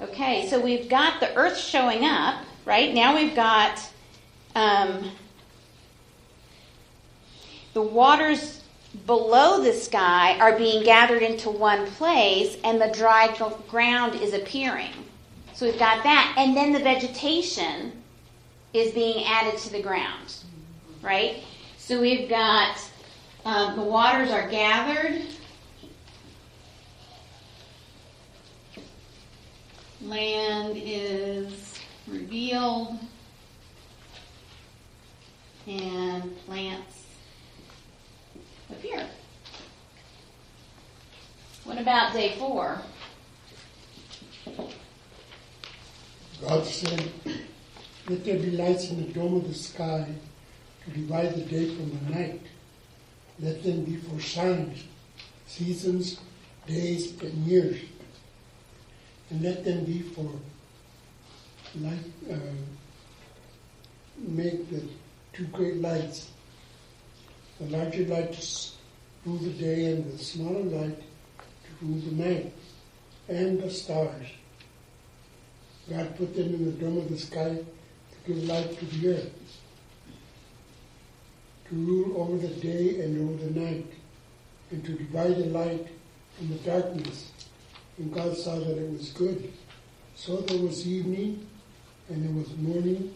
Okay, 0.00 0.48
so 0.48 0.58
we've 0.58 0.88
got 0.88 1.20
the 1.20 1.34
earth 1.34 1.58
showing 1.58 2.06
up, 2.06 2.42
right? 2.64 2.94
Now 2.94 3.14
we've 3.14 3.34
got 3.34 3.78
um, 4.58 5.10
the 7.74 7.82
waters 7.82 8.62
below 9.06 9.62
the 9.62 9.72
sky 9.72 10.36
are 10.40 10.58
being 10.58 10.82
gathered 10.82 11.22
into 11.22 11.48
one 11.48 11.86
place, 11.92 12.56
and 12.64 12.80
the 12.80 12.88
dry 12.88 13.32
ground 13.68 14.16
is 14.16 14.34
appearing. 14.34 14.90
So 15.54 15.66
we've 15.66 15.78
got 15.78 16.02
that, 16.02 16.34
and 16.36 16.56
then 16.56 16.72
the 16.72 16.80
vegetation 16.80 17.92
is 18.74 18.92
being 18.92 19.24
added 19.26 19.58
to 19.60 19.72
the 19.72 19.80
ground, 19.80 20.34
right? 21.02 21.44
So 21.76 22.00
we've 22.00 22.28
got 22.28 22.78
um, 23.44 23.76
the 23.76 23.82
waters 23.82 24.30
are 24.30 24.48
gathered. 24.48 25.22
land 30.00 30.74
is 30.76 31.76
revealed 32.06 32.98
and 35.68 36.46
plants 36.46 37.04
appear. 38.70 39.06
What 41.64 41.78
about 41.78 42.14
day 42.14 42.36
four? 42.38 42.80
God 46.40 46.64
said, 46.64 47.10
Let 48.08 48.24
there 48.24 48.38
be 48.38 48.52
lights 48.52 48.90
in 48.90 49.04
the 49.04 49.12
dome 49.12 49.36
of 49.36 49.48
the 49.48 49.54
sky 49.54 50.08
to 50.84 50.90
divide 50.90 51.34
the 51.34 51.42
day 51.42 51.74
from 51.74 51.90
the 51.90 52.14
night. 52.14 52.40
Let 53.38 53.62
them 53.62 53.84
be 53.84 53.96
for 53.96 54.18
signs, 54.20 54.84
seasons, 55.46 56.18
days, 56.66 57.20
and 57.20 57.46
years. 57.46 57.80
And 59.30 59.42
let 59.42 59.64
them 59.64 59.84
be 59.84 60.00
for 60.00 60.30
light, 61.78 61.98
uh, 62.30 62.36
make 64.16 64.70
the 64.70 64.82
two 65.38 65.44
great 65.46 65.80
lights. 65.80 66.32
The 67.60 67.66
larger 67.66 68.04
light 68.06 68.32
to 68.32 68.70
rule 69.24 69.38
the 69.38 69.50
day, 69.50 69.92
and 69.92 70.12
the 70.12 70.18
smaller 70.18 70.64
light 70.64 70.98
to 70.98 71.86
rule 71.86 72.00
the 72.00 72.24
night, 72.24 72.52
and 73.28 73.62
the 73.62 73.70
stars. 73.70 74.26
God 75.88 76.16
put 76.16 76.34
them 76.34 76.54
in 76.54 76.64
the 76.64 76.72
dome 76.72 76.98
of 76.98 77.08
the 77.08 77.18
sky 77.18 77.56
to 77.56 78.16
give 78.26 78.44
light 78.44 78.76
to 78.78 78.84
the 78.86 79.14
earth, 79.14 79.32
to 81.68 81.74
rule 81.74 82.20
over 82.20 82.36
the 82.36 82.54
day 82.54 83.00
and 83.00 83.30
over 83.30 83.44
the 83.44 83.60
night, 83.60 83.86
and 84.72 84.84
to 84.84 84.92
divide 84.92 85.36
the 85.36 85.46
light 85.46 85.86
from 86.36 86.48
the 86.48 86.56
darkness. 86.56 87.30
And 87.98 88.12
God 88.12 88.36
saw 88.36 88.58
that 88.58 88.76
it 88.76 88.90
was 88.92 89.10
good. 89.10 89.52
So 90.16 90.38
there 90.38 90.58
was 90.58 90.86
evening, 90.86 91.46
and 92.08 92.24
there 92.24 92.34
was 92.34 92.56
morning, 92.56 93.14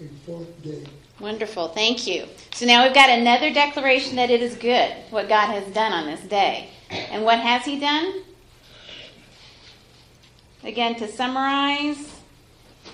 a 0.00 0.26
fourth 0.26 0.62
day. 0.62 0.84
Wonderful, 1.22 1.68
thank 1.68 2.08
you. 2.08 2.26
So 2.52 2.66
now 2.66 2.82
we've 2.82 2.92
got 2.92 3.08
another 3.08 3.54
declaration 3.54 4.16
that 4.16 4.28
it 4.28 4.42
is 4.42 4.56
good 4.56 4.92
what 5.10 5.28
God 5.28 5.52
has 5.52 5.72
done 5.72 5.92
on 5.92 6.04
this 6.04 6.20
day. 6.22 6.68
And 6.90 7.24
what 7.24 7.38
has 7.38 7.64
He 7.64 7.78
done? 7.78 8.24
Again, 10.64 10.96
to 10.96 11.06
summarize, 11.06 12.20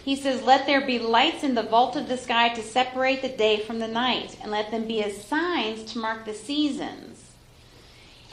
He 0.04 0.14
says, 0.14 0.42
Let 0.42 0.66
there 0.66 0.86
be 0.86 0.98
lights 0.98 1.42
in 1.42 1.54
the 1.54 1.62
vault 1.62 1.96
of 1.96 2.06
the 2.06 2.18
sky 2.18 2.50
to 2.50 2.62
separate 2.62 3.22
the 3.22 3.30
day 3.30 3.60
from 3.60 3.78
the 3.78 3.88
night, 3.88 4.36
and 4.42 4.52
let 4.52 4.70
them 4.70 4.86
be 4.86 5.02
as 5.02 5.24
signs 5.24 5.90
to 5.92 5.98
mark 5.98 6.26
the 6.26 6.34
seasons. 6.34 7.30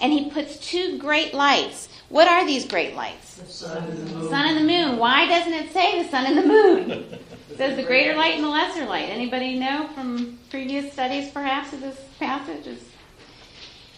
And 0.01 0.11
He 0.11 0.29
puts 0.29 0.57
two 0.57 0.97
great 0.97 1.33
lights. 1.33 1.87
What 2.09 2.27
are 2.27 2.45
these 2.45 2.67
great 2.67 2.95
lights? 2.95 3.35
The 3.35 3.45
sun 3.45 3.83
and 3.85 3.97
the 3.97 4.13
moon. 4.13 4.29
Sun 4.29 4.45
and 4.45 4.57
the 4.57 4.73
moon. 4.73 4.97
Why 4.97 5.25
doesn't 5.25 5.53
it 5.53 5.71
say 5.71 6.03
the 6.03 6.09
sun 6.09 6.25
and 6.25 6.37
the 6.37 6.45
moon? 6.45 7.19
Says 7.57 7.77
the 7.77 7.83
greater 7.83 8.15
light 8.15 8.35
and 8.35 8.43
the 8.43 8.49
lesser 8.49 8.85
light. 8.85 9.09
Anybody 9.09 9.57
know 9.57 9.87
from 9.95 10.37
previous 10.49 10.91
studies, 10.91 11.31
perhaps, 11.31 11.71
of 11.71 11.81
this 11.81 11.97
passage? 12.19 12.67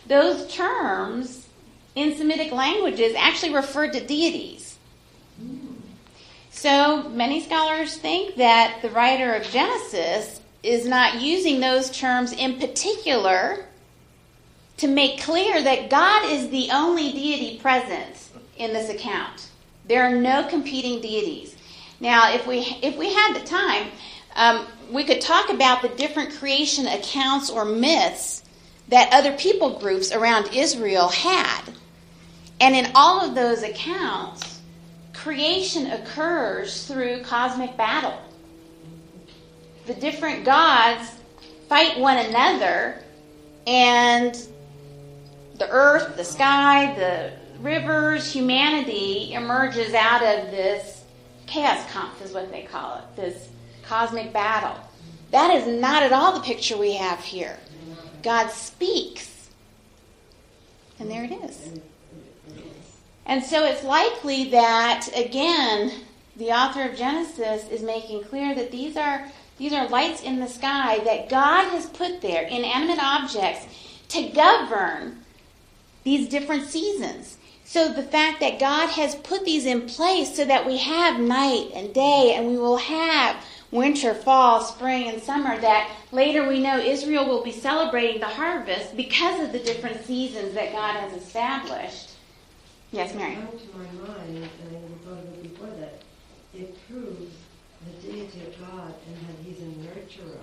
Those 0.06 0.54
terms 0.54 1.48
in 1.96 2.15
Semitic 2.15 2.52
languages 2.52 3.15
actually 3.17 3.56
referred 3.56 3.93
to 3.93 4.06
deities. 4.06 4.78
So 6.52 7.10
many 7.10 7.43
scholars 7.43 7.98
think 7.98 8.36
that 8.36 8.80
the 8.82 8.89
writer 8.91 9.34
of 9.34 9.43
Genesis 9.43 10.39
is 10.62 10.88
not 10.88 11.22
using 11.22 11.60
those 11.60 11.89
terms 11.89 12.34
in 12.34 12.60
particular 12.60 13.65
to 14.78 14.88
make 14.88 15.22
clear 15.22 15.62
that 15.63 15.89
God 15.89 16.30
is 16.30 16.50
the 16.50 16.70
only 16.72 17.12
deity 17.12 17.58
present 17.60 18.30
in 18.58 18.74
this 18.74 18.89
account. 18.89 19.50
There 19.88 20.04
are 20.04 20.15
no 20.15 20.48
competing 20.48 21.02
deities. 21.02 21.57
Now, 21.99 22.33
if 22.33 22.45
we 22.45 22.60
if 22.81 22.95
we 22.97 23.13
had 23.13 23.33
the 23.33 23.45
time, 23.45 23.88
um, 24.36 24.67
we 24.91 25.03
could 25.03 25.21
talk 25.21 25.49
about 25.49 25.81
the 25.81 25.89
different 25.89 26.36
creation 26.38 26.88
accounts 26.88 27.49
or 27.49 27.65
myths 27.65 28.43
that 28.89 29.12
other 29.12 29.33
people 29.33 29.79
groups 29.79 30.12
around 30.12 30.53
Israel 30.53 31.10
had, 31.10 31.62
and 32.62 32.75
in 32.75 32.91
all 32.93 33.19
of 33.21 33.36
those 33.36 33.63
accounts, 33.63 34.62
creation 35.13 35.91
occurs 35.91 36.86
through 36.86 37.23
cosmic 37.23 37.75
battle. 37.75 38.21
The 39.88 39.95
different 39.95 40.45
gods 40.45 41.15
fight 41.67 41.99
one 41.99 42.17
another, 42.17 43.03
and 43.65 44.36
the 45.57 45.67
earth, 45.69 46.15
the 46.15 46.23
sky, 46.23 46.93
the 46.95 47.31
rivers, 47.60 48.31
humanity 48.31 49.33
emerges 49.33 49.93
out 49.93 50.21
of 50.21 50.51
this 50.51 50.96
Chaoskampf 51.47 52.21
is 52.21 52.33
what 52.33 52.51
they 52.51 52.63
call 52.63 52.97
it, 52.97 53.15
this 53.15 53.49
cosmic 53.83 54.31
battle. 54.33 54.75
That 55.31 55.53
is 55.55 55.67
not 55.67 56.03
at 56.03 56.13
all 56.13 56.33
the 56.33 56.41
picture 56.41 56.77
we 56.77 56.93
have 56.93 57.19
here. 57.19 57.57
God 58.23 58.49
speaks. 58.49 59.49
And 60.99 61.10
there 61.10 61.23
it 61.23 61.31
is. 61.31 61.79
And 63.25 63.43
so 63.43 63.65
it's 63.65 63.83
likely 63.83 64.49
that 64.51 65.07
again 65.15 65.91
the 66.38 66.51
author 66.51 66.83
of 66.83 66.95
Genesis 66.95 67.67
is 67.69 67.81
making 67.81 68.23
clear 68.23 68.55
that 68.55 68.71
these 68.71 68.95
are 68.95 69.27
these 69.57 69.73
are 69.73 69.88
lights 69.89 70.21
in 70.21 70.39
the 70.39 70.47
sky 70.47 70.99
that 70.99 71.29
God 71.29 71.69
has 71.71 71.88
put 71.88 72.21
there, 72.21 72.43
inanimate 72.43 73.03
objects, 73.03 73.65
to 74.10 74.29
govern 74.29 75.23
these 76.03 76.29
different 76.29 76.67
seasons. 76.67 77.37
So 77.67 77.89
the 77.91 78.01
fact 78.01 78.39
that 78.39 78.60
God 78.60 78.88
has 78.91 79.13
put 79.13 79.43
these 79.43 79.65
in 79.65 79.88
place 79.88 80.34
so 80.38 80.45
that 80.45 80.65
we 80.65 80.77
have 80.77 81.19
night 81.19 81.71
and 81.75 81.93
day 81.93 82.34
and 82.34 82.47
we 82.47 82.58
will 82.58 82.77
have 82.77 83.36
winter, 83.71 84.13
fall, 84.13 84.62
spring, 84.62 85.10
and 85.10 85.21
summer, 85.21 85.60
that 85.60 85.91
later 86.13 86.47
we 86.47 86.62
know 86.62 86.80
Israel 86.80 87.27
will 87.27 87.43
be 87.43 87.51
celebrating 87.51 88.21
the 88.21 88.25
harvest 88.25 88.95
because 88.95 89.41
of 89.41 89.51
the 89.51 89.60
different 89.60 90.06
seasons 90.06 90.53
that 90.53 90.71
God 90.71 90.95
has 90.95 91.21
established. 91.21 92.12
Yes, 92.93 93.13
Mary. 93.13 93.34
It 93.34 93.71
to 93.71 93.77
my 93.77 94.08
mind, 94.08 94.38
and 94.38 94.45
I 94.45 95.06
thought 95.06 95.19
of 95.19 95.34
it 95.34 95.43
before, 95.43 95.67
that 95.67 96.01
it 96.56 96.73
proves 96.88 97.34
the 97.86 98.08
deity 98.08 98.45
of 98.47 98.58
God 98.62 98.93
and 99.08 99.27
that 99.27 99.43
He's 99.43 99.60
a 99.60 99.65
nurturer. 99.65 100.39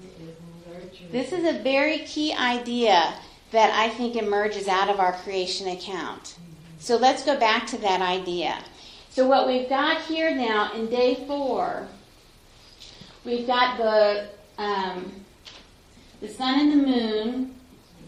He 0.00 0.06
is 0.06 0.28
a 0.28 0.70
nurturer. 0.70 1.10
This 1.10 1.32
is 1.32 1.44
a 1.44 1.60
very 1.60 1.98
key 1.98 2.32
idea 2.32 3.14
that 3.52 3.70
I 3.72 3.88
think 3.90 4.16
emerges 4.16 4.68
out 4.68 4.88
of 4.88 5.00
our 5.00 5.12
creation 5.12 5.68
account. 5.68 6.36
So 6.78 6.96
let's 6.96 7.24
go 7.24 7.38
back 7.38 7.66
to 7.68 7.78
that 7.78 8.00
idea. 8.00 8.58
So 9.10 9.26
what 9.26 9.46
we've 9.46 9.68
got 9.68 10.00
here 10.02 10.34
now 10.34 10.72
in 10.74 10.86
day 10.88 11.24
four, 11.26 11.86
we've 13.24 13.46
got 13.46 13.76
the 13.76 14.28
um, 14.58 15.12
the 16.20 16.28
sun 16.28 16.60
and 16.60 16.72
the 16.72 16.86
moon 16.86 17.54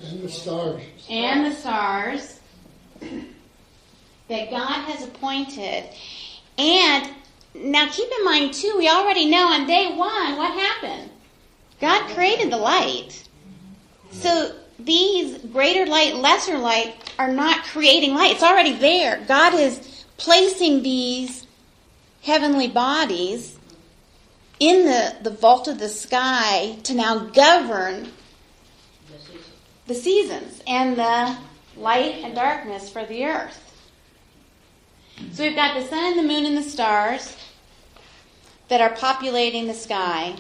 And 0.03 0.23
the 0.23 0.29
stars. 0.29 0.83
and 1.11 1.47
the 1.47 1.55
stars 1.55 2.41
that 4.29 4.51
God 4.51 4.83
has 4.91 5.03
appointed. 5.05 5.89
And 6.59 7.09
now 7.55 7.89
keep 7.91 8.09
in 8.19 8.25
mind 8.25 8.55
too, 8.55 8.75
we 8.79 8.89
already 8.89 9.27
know 9.27 9.47
on 9.49 9.67
day 9.67 9.95
one 9.97 10.37
what 10.37 10.53
happened. 10.53 11.11
God 11.81 12.09
created 12.15 12.53
the 12.53 12.57
light. 12.59 13.27
So 14.11 14.55
these 14.79 15.39
greater 15.39 15.87
light, 15.87 16.17
lesser 16.17 16.59
light 16.59 16.95
are 17.19 17.33
not 17.33 17.65
creating 17.65 18.15
light. 18.15 18.33
It's 18.33 18.43
already 18.43 18.75
there. 18.75 19.23
God 19.27 19.55
is 19.55 20.05
placing 20.17 20.83
these 20.83 21.47
heavenly 22.23 22.69
bodies 22.69 23.59
in 24.61 24.85
the, 24.85 25.17
the 25.23 25.31
vault 25.31 25.67
of 25.69 25.79
the 25.79 25.89
sky 25.89 26.77
to 26.85 26.95
now 26.95 27.19
govern 27.19 28.13
The 29.11 29.19
season. 29.19 29.43
the 29.87 29.95
seasons 29.95 30.63
and 30.67 30.97
the 30.97 31.37
light 31.77 32.17
and 32.23 32.35
darkness 32.35 32.89
for 32.89 33.05
the 33.05 33.25
earth. 33.25 33.59
So 35.33 35.43
we've 35.45 35.57
got 35.57 35.75
the 35.81 35.87
sun 35.87 36.05
and 36.05 36.19
the 36.19 36.23
moon 36.23 36.47
and 36.47 36.57
the 36.57 36.63
stars 36.63 37.37
that 38.69 38.81
are 38.81 38.91
populating 38.97 39.67
the 39.67 39.75
sky. 39.75 40.37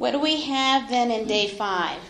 What 0.00 0.12
do 0.12 0.18
we 0.18 0.40
have 0.40 0.88
then 0.88 1.10
in 1.10 1.26
day 1.26 1.46
five? 1.46 2.00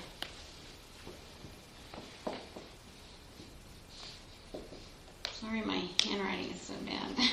Sorry, 5.33 5.61
my 5.63 5.83
handwriting 6.05 6.53
is 6.53 6.61
so 6.61 6.75
bad. 6.87 7.11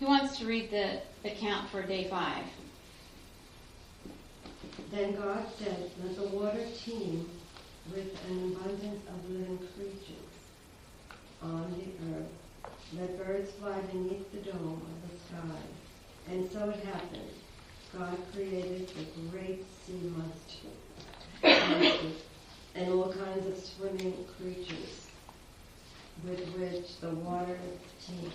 Who 0.00 0.06
wants 0.06 0.38
to 0.38 0.46
read 0.46 0.70
the 0.70 1.02
account 1.30 1.68
for 1.68 1.82
day 1.82 2.08
five? 2.08 2.42
Then 4.90 5.14
God 5.14 5.44
said, 5.58 5.90
Let 6.02 6.16
the 6.16 6.28
water 6.28 6.64
teem 6.82 7.28
with 7.94 8.18
an 8.30 8.56
abundance 8.56 9.06
of 9.10 9.30
living 9.30 9.58
creatures 9.76 10.38
on 11.42 11.70
the 11.76 12.16
earth. 12.16 12.32
Let 12.98 13.18
birds 13.18 13.50
fly 13.60 13.78
beneath 13.92 14.32
the 14.32 14.38
dome 14.38 14.80
of 14.80 15.10
the 15.10 15.18
sky. 15.26 15.58
And 16.30 16.50
so 16.50 16.70
it 16.70 16.82
happened. 16.86 17.39
God 17.96 18.16
created 18.32 18.88
the 18.88 19.04
great 19.30 19.64
sea 19.84 20.12
monsters 20.16 22.14
and 22.74 22.92
all 22.92 23.12
kinds 23.12 23.46
of 23.46 23.56
swimming 23.56 24.14
creatures 24.38 25.08
with 26.24 26.40
which 26.56 27.00
the 27.00 27.10
water 27.10 27.58
teemed 28.06 28.32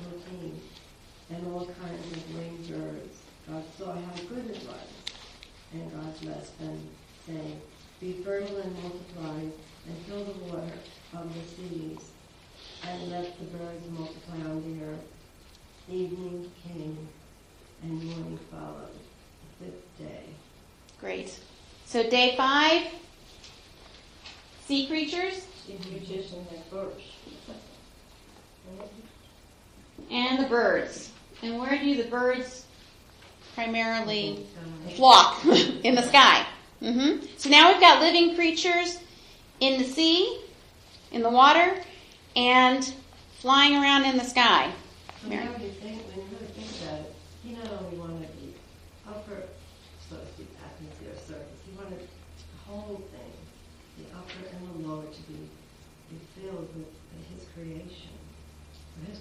and 1.29 1.47
all 1.47 1.65
kinds 1.65 2.11
of 2.11 2.35
winged 2.35 2.67
birds. 2.69 3.21
God 3.47 3.63
saw 3.77 3.93
how 3.93 4.15
good 4.29 4.49
it 4.49 4.63
was. 4.67 4.89
And 5.73 5.91
God 5.91 6.21
blessed 6.21 6.59
them, 6.59 6.79
saying, 7.25 7.61
Be 7.99 8.13
fertile 8.23 8.57
and 8.57 8.73
multiply, 8.83 9.39
and 9.39 9.97
fill 10.07 10.23
the 10.23 10.53
water 10.53 10.73
of 11.13 11.33
the 11.33 11.41
seas, 11.41 12.11
and 12.87 13.11
let 13.11 13.37
the 13.39 13.45
birds 13.45 13.85
multiply 13.91 14.37
on 14.49 14.77
the 14.77 14.85
earth. 14.85 15.07
Evening 15.89 16.51
came, 16.63 17.07
and 17.83 18.03
morning 18.03 18.39
followed, 18.51 18.89
day. 19.99 20.23
Great. 20.99 21.37
So 21.85 22.07
day 22.09 22.35
five, 22.35 22.83
sea 24.65 24.87
creatures 24.87 25.45
Sea 25.65 25.77
creatures 25.89 26.31
and 26.33 26.45
the 26.47 26.75
birds. 26.75 27.01
and 30.11 30.43
the 30.43 30.47
birds. 30.47 31.11
And 31.41 31.59
where 31.59 31.77
do 31.79 31.95
the 32.01 32.09
birds 32.09 32.65
primarily 33.55 34.45
flock? 34.95 35.43
in 35.83 35.95
the 35.95 36.03
sky. 36.03 36.45
hmm 36.79 37.17
So 37.37 37.49
now 37.49 37.71
we've 37.71 37.81
got 37.81 38.01
living 38.01 38.35
creatures 38.35 38.99
in 39.59 39.81
the 39.81 39.87
sea, 39.87 40.39
in 41.11 41.21
the 41.23 41.29
water, 41.29 41.75
and 42.35 42.93
flying 43.39 43.75
around 43.75 44.05
in 44.05 44.17
the 44.17 44.23
sky. 44.23 44.71
Mary. 45.27 45.45
Whenever 45.45 45.63
you 45.63 45.71
think, 45.71 46.01
when 46.07 46.17
you 46.17 46.31
really 46.33 46.53
think 46.53 46.81
about 46.81 46.99
it, 46.99 47.15
he 47.43 47.51
not 47.53 47.67
only 47.81 47.97
wanted 47.97 48.29
the 48.41 49.09
upper, 49.09 49.43
so 50.09 50.17
to 50.17 50.25
speak, 50.33 50.47
atmosphere 50.63 51.15
surface, 51.15 51.59
he 51.65 51.75
wanted 51.77 51.99
the 51.99 52.71
whole 52.71 53.01
thing, 53.11 53.33
the 53.97 54.05
upper 54.15 54.45
and 54.55 54.83
the 54.83 54.87
lower 54.87 55.03
to 55.03 55.21
be 55.23 55.49
be 56.09 56.17
filled 56.39 56.69
with 56.75 56.85
his 57.33 57.47
creation. 57.65 58.09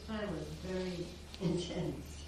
Plan 0.07 0.29
was 0.33 0.47
very 0.67 1.07
intense. 1.41 2.25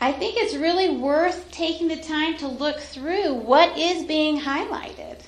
I 0.00 0.12
think 0.12 0.36
it's 0.36 0.54
really 0.54 0.96
worth 0.96 1.50
taking 1.50 1.88
the 1.88 1.96
time 1.96 2.36
to 2.38 2.46
look 2.46 2.78
through 2.78 3.34
what 3.34 3.76
is 3.76 4.04
being 4.04 4.40
highlighted. 4.40 5.20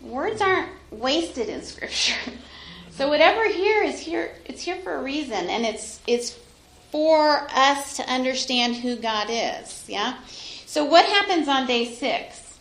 Words 0.00 0.40
aren't 0.40 0.70
wasted 0.90 1.48
in 1.48 1.62
scripture. 1.62 2.16
So 2.90 3.08
whatever 3.08 3.48
here 3.48 3.84
is 3.84 4.00
here 4.00 4.32
it's 4.44 4.60
here 4.60 4.74
for 4.74 4.92
a 4.96 5.00
reason 5.00 5.48
and 5.48 5.64
it's 5.64 6.00
it's 6.08 6.36
for 6.90 7.46
us 7.54 7.96
to 7.98 8.02
understand 8.10 8.74
who 8.74 8.96
God 8.96 9.28
is, 9.30 9.84
yeah? 9.86 10.18
So 10.66 10.84
what 10.84 11.04
happens 11.04 11.46
on 11.46 11.68
day 11.68 11.94
6? 11.94 12.58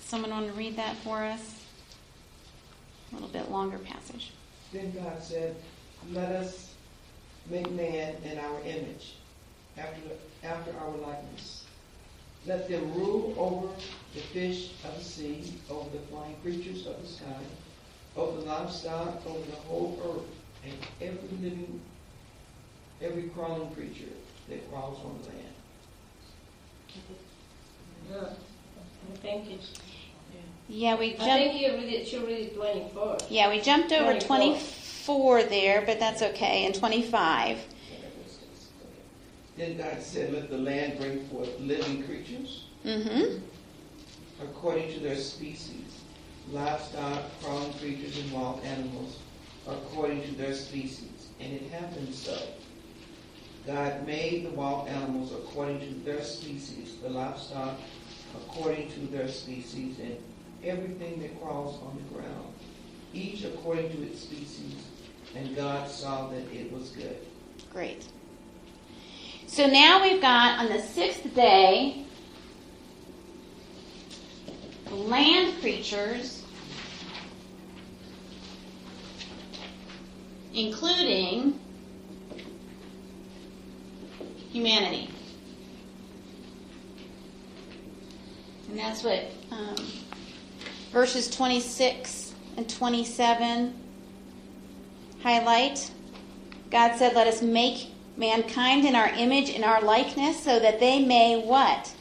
Someone 0.00 0.32
want 0.32 0.48
to 0.48 0.52
read 0.54 0.74
that 0.78 0.96
for 0.96 1.22
us? 1.22 1.59
A 3.10 3.14
little 3.14 3.28
bit 3.28 3.50
longer 3.50 3.78
passage. 3.78 4.32
Then 4.72 4.92
God 4.92 5.22
said, 5.22 5.56
Let 6.12 6.30
us 6.32 6.74
make 7.48 7.70
man 7.72 8.14
in 8.24 8.38
our 8.38 8.60
image, 8.60 9.14
after, 9.76 10.00
after 10.44 10.72
our 10.78 10.96
likeness. 10.96 11.64
Let 12.46 12.68
them 12.68 12.94
rule 12.94 13.34
over 13.36 13.68
the 14.14 14.20
fish 14.20 14.72
of 14.84 14.96
the 14.96 15.04
sea, 15.04 15.54
over 15.68 15.90
the 15.90 16.02
flying 16.06 16.36
creatures 16.42 16.86
of 16.86 17.00
the 17.02 17.08
sky, 17.08 17.42
over 18.16 18.40
the 18.40 18.46
livestock, 18.46 19.26
over 19.26 19.44
the 19.44 19.56
whole 19.56 20.00
earth, 20.04 20.30
and 20.64 20.74
every 21.00 21.36
living, 21.38 21.80
every 23.02 23.24
crawling 23.30 23.70
creature 23.74 24.12
that 24.48 24.70
crawls 24.70 24.98
on 25.04 25.18
the 25.22 25.28
land. 25.28 25.54
No, 28.10 28.28
I 28.28 29.16
think 29.18 29.50
it's, 29.50 29.72
Yeah, 30.70 30.96
we 30.96 31.16
I 31.16 31.16
jumped 31.16 31.26
think 31.26 31.60
you 31.60 31.72
read 31.74 31.92
it, 31.92 32.06
should 32.06 32.22
read 32.26 32.46
it 32.46 32.54
twenty-four. 32.56 33.18
Yeah, 33.28 33.50
we 33.50 33.60
jumped 33.60 33.92
over 33.92 34.18
24. 34.18 34.54
24 35.06 35.42
there, 35.44 35.82
but 35.84 35.98
that's 35.98 36.22
okay, 36.22 36.64
and 36.64 36.74
25. 36.74 37.58
Then 39.56 39.76
God 39.76 40.00
said, 40.00 40.32
Let 40.32 40.48
the 40.48 40.58
land 40.58 40.98
bring 40.98 41.26
forth 41.28 41.58
living 41.60 42.04
creatures 42.04 42.64
Mm-hmm. 42.86 43.40
according 44.42 44.90
to 44.94 45.00
their 45.00 45.16
species, 45.16 46.00
livestock, 46.50 47.24
crawling 47.42 47.72
creatures, 47.74 48.16
and 48.18 48.32
wild 48.32 48.62
animals, 48.64 49.18
according 49.68 50.22
to 50.22 50.34
their 50.36 50.54
species. 50.54 51.28
And 51.40 51.52
it 51.52 51.70
happened 51.70 52.14
so. 52.14 52.38
God 53.66 54.06
made 54.06 54.46
the 54.46 54.50
wild 54.50 54.88
animals 54.88 55.32
according 55.32 55.80
to 55.80 55.94
their 56.04 56.22
species, 56.22 56.96
the 57.02 57.10
livestock 57.10 57.74
according 58.34 58.90
to 58.92 59.00
their 59.08 59.28
species, 59.28 59.98
and 59.98 60.16
everything 60.64 61.20
that 61.20 61.40
crawls 61.40 61.80
on 61.82 61.96
the 61.96 62.14
ground, 62.14 62.52
each 63.12 63.44
according 63.44 63.90
to 63.90 64.02
its 64.02 64.20
species. 64.20 64.74
And 65.34 65.54
God 65.54 65.88
saw 65.88 66.28
that 66.28 66.42
it 66.52 66.72
was 66.72 66.90
good. 66.90 67.16
Great. 67.72 68.06
So 69.46 69.66
now 69.66 70.02
we've 70.02 70.20
got 70.20 70.58
on 70.58 70.68
the 70.68 70.80
sixth 70.80 71.34
day 71.34 72.04
land 74.90 75.60
creatures, 75.60 76.42
including 80.52 81.58
humanity. 84.50 85.10
And 88.68 88.78
that's 88.78 89.02
what 89.02 89.24
um, 89.50 89.76
verses 90.92 91.28
26 91.30 92.34
and 92.56 92.68
27 92.68 93.74
highlight. 95.22 95.90
God 96.70 96.96
said, 96.96 97.14
Let 97.14 97.26
us 97.26 97.42
make 97.42 97.88
mankind 98.16 98.84
in 98.84 98.94
our 98.94 99.08
image, 99.10 99.50
in 99.50 99.64
our 99.64 99.80
likeness, 99.82 100.42
so 100.42 100.58
that 100.58 100.80
they 100.80 101.04
may 101.04 101.42
what? 101.42 101.94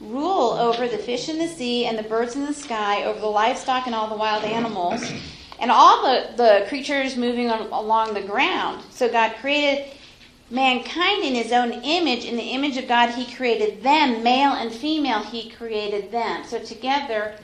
Rule 0.00 0.52
over 0.52 0.88
the 0.88 0.98
fish 0.98 1.28
in 1.28 1.38
the 1.38 1.48
sea 1.48 1.86
and 1.86 1.98
the 1.98 2.02
birds 2.02 2.34
in 2.34 2.46
the 2.46 2.54
sky, 2.54 3.04
over 3.04 3.20
the 3.20 3.26
livestock 3.26 3.86
and 3.86 3.94
all 3.94 4.08
the 4.08 4.16
wild 4.16 4.44
animals, 4.44 5.02
and 5.60 5.70
all 5.70 6.02
the, 6.02 6.30
the 6.36 6.66
creatures 6.68 7.16
moving 7.16 7.50
on, 7.50 7.70
along 7.72 8.14
the 8.14 8.22
ground. 8.22 8.82
So 8.90 9.10
God 9.10 9.34
created 9.40 9.92
mankind 10.50 11.22
in 11.22 11.34
his 11.34 11.52
own 11.52 11.72
image. 11.72 12.24
In 12.24 12.36
the 12.36 12.50
image 12.50 12.76
of 12.76 12.88
God, 12.88 13.10
he 13.10 13.32
created 13.34 13.82
them. 13.82 14.22
Male 14.22 14.52
and 14.52 14.72
female, 14.72 15.20
he 15.20 15.50
created 15.50 16.10
them. 16.10 16.44
So 16.44 16.58
together, 16.58 17.36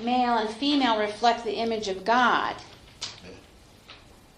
male 0.00 0.38
and 0.38 0.50
female 0.50 0.98
reflect 0.98 1.44
the 1.44 1.54
image 1.54 1.88
of 1.88 2.04
God. 2.04 2.56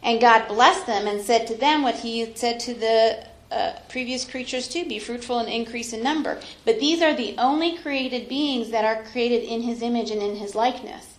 And 0.03 0.21
God 0.21 0.49
blessed 0.49 0.87
them 0.87 1.07
and 1.07 1.21
said 1.21 1.47
to 1.49 1.55
them 1.55 1.83
what 1.83 1.97
he 1.97 2.21
had 2.21 2.39
said 2.39 2.61
to 2.61 2.75
the 2.75 3.27
uh, 3.51 3.73
previous 3.89 4.25
creatures 4.25 4.69
too 4.69 4.85
be 4.87 4.99
fruitful 4.99 5.39
and 5.39 5.49
increase 5.49 5.93
in 5.93 6.03
number. 6.03 6.41
But 6.65 6.81
these 6.81 7.03
are 7.03 7.15
the 7.15 7.35
only 7.37 7.77
created 7.77 8.29
beings 8.29 8.71
that 8.71 8.85
are 8.85 9.05
created 9.05 9.43
in 9.43 9.63
his 9.63 9.83
image 9.83 10.11
and 10.11 10.23
in 10.23 10.37
his 10.37 10.55
likeness. 10.55 11.19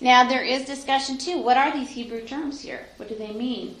Now, 0.00 0.28
there 0.28 0.42
is 0.42 0.64
discussion 0.64 1.18
too. 1.18 1.38
What 1.38 1.56
are 1.56 1.72
these 1.72 1.90
Hebrew 1.90 2.22
terms 2.22 2.60
here? 2.60 2.86
What 2.96 3.08
do 3.08 3.14
they 3.14 3.32
mean? 3.32 3.76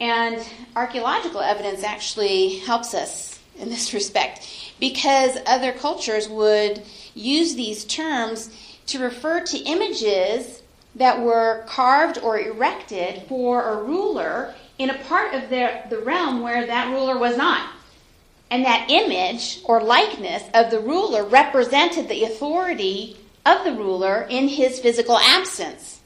And 0.00 0.44
archaeological 0.76 1.40
evidence 1.40 1.82
actually 1.82 2.58
helps 2.58 2.94
us 2.94 3.38
in 3.58 3.68
this 3.68 3.92
respect 3.94 4.48
because 4.78 5.36
other 5.46 5.72
cultures 5.72 6.28
would 6.28 6.82
use 7.14 7.54
these 7.54 7.84
terms 7.84 8.50
to 8.90 8.98
refer 8.98 9.40
to 9.40 9.58
images 9.58 10.62
that 10.94 11.20
were 11.20 11.64
carved 11.68 12.18
or 12.18 12.38
erected 12.38 13.22
for 13.28 13.70
a 13.70 13.82
ruler 13.82 14.54
in 14.78 14.90
a 14.90 14.98
part 15.04 15.34
of 15.34 15.48
their, 15.50 15.86
the 15.90 15.98
realm 15.98 16.42
where 16.42 16.66
that 16.66 16.90
ruler 16.90 17.18
was 17.18 17.36
not. 17.36 17.70
And 18.50 18.64
that 18.64 18.90
image 18.90 19.60
or 19.64 19.80
likeness 19.80 20.42
of 20.54 20.70
the 20.70 20.80
ruler 20.80 21.24
represented 21.24 22.08
the 22.08 22.24
authority 22.24 23.16
of 23.46 23.64
the 23.64 23.72
ruler 23.72 24.26
in 24.28 24.48
his 24.48 24.80
physical 24.80 25.16
absence. 25.18 26.00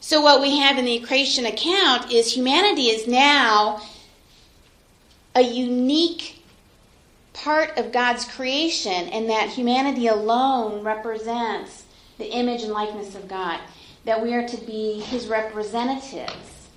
So, 0.00 0.20
what 0.20 0.40
we 0.40 0.58
have 0.58 0.78
in 0.78 0.84
the 0.84 1.00
creation 1.00 1.46
account 1.46 2.12
is 2.12 2.32
humanity 2.32 2.88
is 2.88 3.06
now 3.06 3.82
a 5.34 5.42
unique 5.42 6.35
part 7.36 7.76
of 7.76 7.92
God's 7.92 8.24
creation, 8.24 9.08
and 9.08 9.28
that 9.30 9.50
humanity 9.50 10.06
alone 10.06 10.82
represents 10.82 11.84
the 12.18 12.26
image 12.26 12.62
and 12.62 12.72
likeness 12.72 13.14
of 13.14 13.28
God, 13.28 13.60
that 14.04 14.22
we 14.22 14.34
are 14.34 14.48
to 14.48 14.56
be 14.64 15.00
his 15.00 15.28
representatives, 15.28 16.68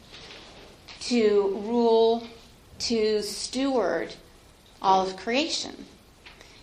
to 1.02 1.62
rule, 1.66 2.28
to 2.80 3.22
steward 3.22 4.14
all 4.82 5.06
of 5.06 5.16
creation. 5.18 5.86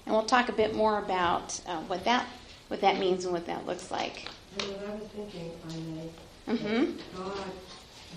And 0.04 0.14
we'll 0.14 0.24
talk 0.24 0.48
a 0.48 0.52
bit 0.52 0.74
more 0.74 0.98
about 0.98 1.60
uh, 1.66 1.80
what 1.82 2.04
that 2.04 2.26
what 2.68 2.80
that 2.80 2.98
means 2.98 3.24
and 3.24 3.32
what 3.32 3.46
that 3.46 3.64
looks 3.64 3.90
like. 3.90 4.28
And 4.58 4.68
what 4.72 4.88
I 4.88 4.94
was 4.94 5.08
thinking, 5.08 5.52
I 5.68 5.76
may, 5.76 6.10
Mm-hmm. 6.48 6.92
God 7.16 7.50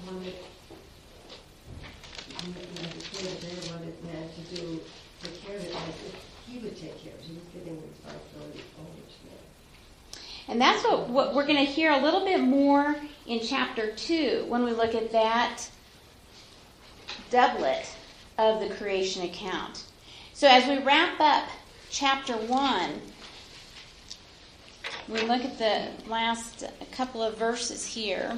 wanted, 0.05 0.33
you 2.29 2.47
know, 2.47 2.53
the 2.53 3.17
creator 3.17 3.37
there 3.41 3.73
wanted 3.73 4.03
man 4.03 4.29
to 4.29 4.55
do, 4.55 4.81
take 5.21 5.41
care 5.41 5.57
of 5.57 5.65
it, 5.65 5.75
he 6.47 6.59
would 6.59 6.75
take 6.75 7.01
care 7.03 7.13
of 7.13 7.19
it. 7.19 7.25
He 7.25 7.33
was 7.33 7.43
giving 7.53 7.81
responsibility 7.81 8.63
over 8.79 8.89
to 8.89 9.25
man. 9.25 10.23
And 10.47 10.61
that's 10.61 10.83
what, 10.83 11.09
what 11.09 11.35
we're 11.35 11.45
going 11.45 11.65
to 11.65 11.71
hear 11.71 11.91
a 11.91 12.01
little 12.01 12.25
bit 12.25 12.41
more 12.41 12.95
in 13.27 13.39
chapter 13.41 13.91
2 13.91 14.45
when 14.47 14.63
we 14.63 14.71
look 14.71 14.95
at 14.95 15.11
that 15.11 15.69
doublet 17.29 17.87
of 18.37 18.59
the 18.61 18.73
creation 18.75 19.23
account. 19.23 19.83
So 20.33 20.47
as 20.47 20.65
we 20.67 20.83
wrap 20.83 21.19
up 21.19 21.49
chapter 21.89 22.33
1, 22.33 22.89
we 25.09 25.21
look 25.21 25.43
at 25.43 25.57
the 25.57 25.89
last 26.09 26.63
couple 26.91 27.21
of 27.21 27.37
verses 27.37 27.85
here. 27.85 28.37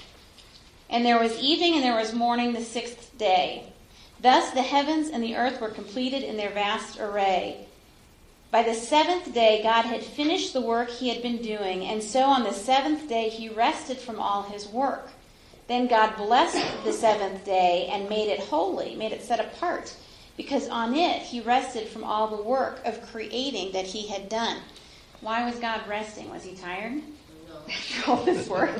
And 0.91 1.05
there 1.05 1.19
was 1.19 1.39
evening 1.39 1.75
and 1.75 1.83
there 1.83 1.95
was 1.95 2.13
morning 2.13 2.51
the 2.51 2.61
sixth 2.61 3.17
day. 3.17 3.63
Thus 4.21 4.51
the 4.51 4.61
heavens 4.61 5.09
and 5.09 5.23
the 5.23 5.37
earth 5.37 5.61
were 5.61 5.69
completed 5.69 6.21
in 6.21 6.37
their 6.37 6.51
vast 6.51 6.99
array. 6.99 7.65
By 8.51 8.63
the 8.63 8.73
seventh 8.73 9.33
day, 9.33 9.63
God 9.63 9.85
had 9.85 10.03
finished 10.03 10.51
the 10.51 10.59
work 10.59 10.89
he 10.89 11.07
had 11.07 11.21
been 11.21 11.37
doing, 11.37 11.85
and 11.85 12.03
so 12.03 12.23
on 12.23 12.43
the 12.43 12.51
seventh 12.51 13.07
day, 13.07 13.29
he 13.29 13.47
rested 13.47 13.97
from 13.97 14.19
all 14.19 14.43
his 14.43 14.67
work. 14.67 15.07
Then 15.69 15.87
God 15.87 16.17
blessed 16.17 16.83
the 16.83 16.91
seventh 16.91 17.45
day 17.45 17.87
and 17.89 18.09
made 18.09 18.27
it 18.27 18.41
holy, 18.41 18.93
made 18.95 19.13
it 19.13 19.23
set 19.23 19.39
apart, 19.39 19.95
because 20.35 20.67
on 20.67 20.93
it 20.93 21.21
he 21.21 21.39
rested 21.39 21.87
from 21.87 22.03
all 22.03 22.27
the 22.27 22.43
work 22.43 22.81
of 22.85 23.01
creating 23.09 23.71
that 23.71 23.85
he 23.85 24.07
had 24.07 24.27
done. 24.27 24.57
Why 25.21 25.49
was 25.49 25.57
God 25.59 25.87
resting? 25.87 26.29
Was 26.29 26.43
he 26.43 26.53
tired? 26.53 27.01
All 28.07 28.23
this 28.23 28.47
work? 28.47 28.71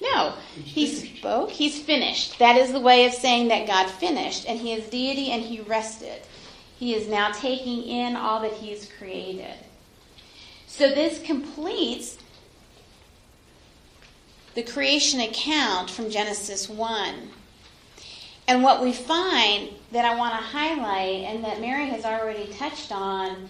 No. 0.00 0.34
He 0.54 0.86
spoke, 0.86 1.50
he's 1.50 1.80
finished. 1.80 2.38
That 2.38 2.56
is 2.56 2.72
the 2.72 2.80
way 2.80 3.06
of 3.06 3.12
saying 3.12 3.48
that 3.48 3.66
God 3.66 3.88
finished, 3.88 4.46
and 4.48 4.58
he 4.58 4.72
is 4.72 4.88
deity 4.88 5.30
and 5.30 5.42
he 5.42 5.60
rested. 5.60 6.22
He 6.78 6.94
is 6.94 7.08
now 7.08 7.30
taking 7.32 7.82
in 7.82 8.16
all 8.16 8.40
that 8.42 8.52
he's 8.52 8.90
created. 8.98 9.54
So 10.66 10.90
this 10.90 11.20
completes 11.20 12.18
the 14.54 14.62
creation 14.62 15.20
account 15.20 15.90
from 15.90 16.10
Genesis 16.10 16.68
1. 16.68 17.14
And 18.46 18.62
what 18.62 18.82
we 18.82 18.92
find 18.92 19.70
that 19.92 20.04
I 20.04 20.14
want 20.14 20.32
to 20.32 20.44
highlight 20.44 21.24
and 21.24 21.44
that 21.44 21.60
Mary 21.60 21.86
has 21.86 22.04
already 22.04 22.46
touched 22.54 22.92
on 22.92 23.48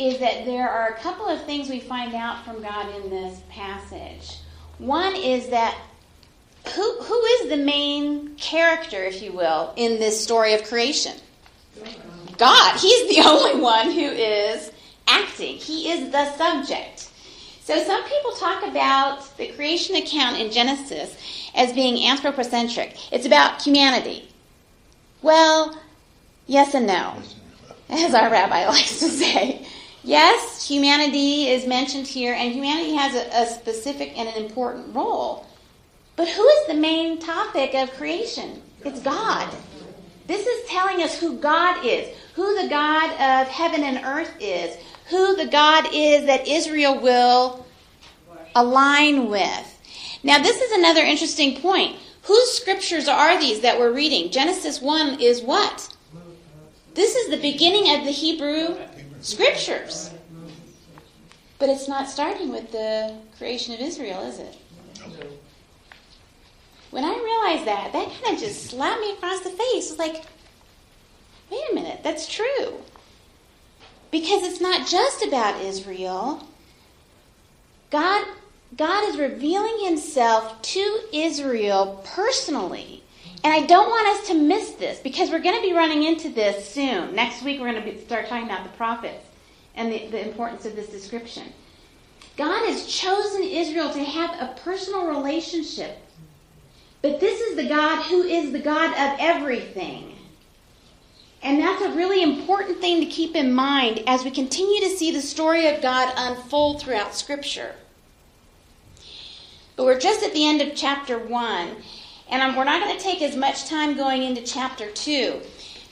is 0.00 0.18
that 0.18 0.46
there 0.46 0.68
are 0.68 0.88
a 0.88 0.94
couple 0.94 1.26
of 1.26 1.44
things 1.44 1.68
we 1.68 1.78
find 1.78 2.14
out 2.14 2.42
from 2.44 2.62
God 2.62 2.94
in 2.96 3.10
this 3.10 3.40
passage. 3.50 4.38
One 4.78 5.14
is 5.14 5.50
that 5.50 5.76
who, 6.74 7.02
who 7.02 7.22
is 7.22 7.50
the 7.50 7.58
main 7.58 8.34
character, 8.36 9.04
if 9.04 9.20
you 9.20 9.32
will, 9.32 9.74
in 9.76 9.98
this 9.98 10.22
story 10.22 10.54
of 10.54 10.64
creation? 10.64 11.12
God. 12.38 12.80
He's 12.80 13.14
the 13.14 13.22
only 13.28 13.60
one 13.60 13.90
who 13.90 14.00
is 14.00 14.72
acting. 15.06 15.56
He 15.56 15.90
is 15.90 16.10
the 16.10 16.32
subject. 16.36 17.10
So 17.62 17.82
some 17.84 18.02
people 18.04 18.32
talk 18.32 18.66
about 18.66 19.36
the 19.36 19.48
creation 19.48 19.96
account 19.96 20.38
in 20.40 20.50
Genesis 20.50 21.14
as 21.54 21.74
being 21.74 22.08
anthropocentric. 22.08 22.96
It's 23.12 23.26
about 23.26 23.62
humanity. 23.62 24.28
Well, 25.20 25.78
yes 26.46 26.74
and 26.74 26.86
no, 26.86 27.22
as 27.90 28.14
our 28.14 28.30
rabbi 28.30 28.66
likes 28.68 28.98
to 29.00 29.08
say. 29.08 29.66
Yes, 30.02 30.66
humanity 30.66 31.48
is 31.48 31.66
mentioned 31.66 32.06
here, 32.06 32.34
and 32.34 32.52
humanity 32.52 32.94
has 32.94 33.14
a, 33.14 33.42
a 33.42 33.46
specific 33.46 34.18
and 34.18 34.28
an 34.28 34.42
important 34.42 34.94
role. 34.94 35.46
But 36.16 36.28
who 36.28 36.46
is 36.46 36.66
the 36.66 36.74
main 36.74 37.18
topic 37.18 37.74
of 37.74 37.92
creation? 37.92 38.62
It's 38.84 39.00
God. 39.00 39.54
This 40.26 40.46
is 40.46 40.68
telling 40.68 41.02
us 41.02 41.18
who 41.18 41.36
God 41.38 41.84
is, 41.84 42.16
who 42.34 42.62
the 42.62 42.68
God 42.68 43.10
of 43.12 43.48
heaven 43.48 43.82
and 43.82 44.04
earth 44.04 44.32
is, 44.40 44.76
who 45.08 45.36
the 45.36 45.46
God 45.46 45.88
is 45.92 46.24
that 46.26 46.48
Israel 46.48 46.98
will 46.98 47.66
align 48.54 49.28
with. 49.28 49.78
Now, 50.22 50.38
this 50.42 50.60
is 50.60 50.72
another 50.72 51.02
interesting 51.02 51.60
point. 51.60 51.96
Whose 52.22 52.52
scriptures 52.52 53.08
are 53.08 53.38
these 53.38 53.60
that 53.60 53.78
we're 53.78 53.92
reading? 53.92 54.30
Genesis 54.30 54.80
1 54.80 55.20
is 55.20 55.42
what? 55.42 55.94
This 56.94 57.16
is 57.16 57.30
the 57.30 57.40
beginning 57.40 57.94
of 57.96 58.04
the 58.04 58.10
Hebrew 58.10 58.76
scriptures. 59.20 60.10
But 61.58 61.68
it's 61.68 61.88
not 61.88 62.08
starting 62.08 62.50
with 62.50 62.72
the 62.72 63.14
creation 63.36 63.74
of 63.74 63.80
Israel, 63.80 64.22
is 64.22 64.38
it? 64.38 64.56
When 66.90 67.04
I 67.04 67.14
realized 67.14 67.66
that, 67.66 67.92
that 67.92 68.22
kind 68.22 68.34
of 68.34 68.42
just 68.42 68.70
slapped 68.70 69.00
me 69.00 69.12
across 69.12 69.40
the 69.40 69.50
face. 69.50 69.90
It 69.90 69.90
was 69.90 69.98
like, 69.98 70.24
wait 71.50 71.62
a 71.70 71.74
minute, 71.74 72.00
that's 72.02 72.28
true. 72.28 72.80
Because 74.10 74.42
it's 74.42 74.60
not 74.60 74.88
just 74.88 75.24
about 75.24 75.62
Israel. 75.62 76.46
God, 77.90 78.26
God 78.76 79.08
is 79.08 79.18
revealing 79.18 79.84
himself 79.84 80.60
to 80.62 81.00
Israel 81.12 82.02
personally. 82.04 83.04
And 83.42 83.52
I 83.52 83.66
don't 83.66 83.88
want 83.88 84.18
us 84.18 84.28
to 84.28 84.34
miss 84.34 84.72
this 84.72 84.98
because 85.00 85.30
we're 85.30 85.40
going 85.40 85.56
to 85.56 85.66
be 85.66 85.72
running 85.72 86.02
into 86.02 86.28
this 86.28 86.68
soon. 86.68 87.14
Next 87.14 87.42
week, 87.42 87.60
we're 87.60 87.72
going 87.72 87.82
to 87.82 87.90
be, 87.90 87.98
start 88.04 88.28
talking 88.28 88.44
about 88.44 88.64
the 88.64 88.76
prophets 88.76 89.26
and 89.74 89.90
the, 89.90 90.08
the 90.08 90.26
importance 90.26 90.66
of 90.66 90.76
this 90.76 90.88
description. 90.88 91.44
God 92.36 92.66
has 92.68 92.86
chosen 92.86 93.42
Israel 93.42 93.90
to 93.92 94.04
have 94.04 94.30
a 94.40 94.54
personal 94.60 95.06
relationship. 95.06 95.98
But 97.02 97.18
this 97.18 97.40
is 97.40 97.56
the 97.56 97.68
God 97.68 98.04
who 98.04 98.22
is 98.22 98.52
the 98.52 98.58
God 98.58 98.90
of 98.90 99.18
everything. 99.20 100.16
And 101.42 101.58
that's 101.58 101.82
a 101.82 101.92
really 101.92 102.22
important 102.22 102.80
thing 102.80 103.00
to 103.00 103.06
keep 103.06 103.34
in 103.34 103.52
mind 103.52 104.02
as 104.06 104.24
we 104.24 104.30
continue 104.30 104.80
to 104.82 104.96
see 104.96 105.10
the 105.10 105.22
story 105.22 105.66
of 105.68 105.80
God 105.80 106.12
unfold 106.16 106.82
throughout 106.82 107.14
Scripture. 107.14 107.74
But 109.76 109.86
we're 109.86 109.98
just 109.98 110.22
at 110.22 110.34
the 110.34 110.46
end 110.46 110.60
of 110.60 110.74
chapter 110.74 111.18
1, 111.18 111.76
and 112.30 112.42
I'm, 112.42 112.56
we're 112.56 112.64
not 112.64 112.82
going 112.82 112.96
to 112.96 113.02
take 113.02 113.22
as 113.22 113.36
much 113.36 113.68
time 113.68 113.96
going 113.96 114.22
into 114.22 114.42
chapter 114.42 114.90
2. 114.90 115.40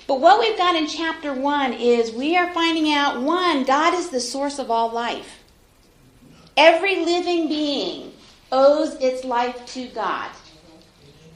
But 0.06 0.20
what 0.20 0.40
we've 0.40 0.56
got 0.56 0.74
in 0.74 0.86
chapter 0.86 1.34
1 1.34 1.74
is 1.74 2.12
we 2.12 2.36
are 2.36 2.52
finding 2.52 2.92
out 2.92 3.20
one, 3.20 3.64
God 3.64 3.92
is 3.94 4.08
the 4.08 4.20
source 4.20 4.58
of 4.58 4.70
all 4.70 4.90
life. 4.90 5.42
Every 6.56 7.04
living 7.04 7.48
being 7.48 8.12
owes 8.50 8.94
its 8.94 9.24
life 9.24 9.66
to 9.74 9.88
God. 9.88 10.30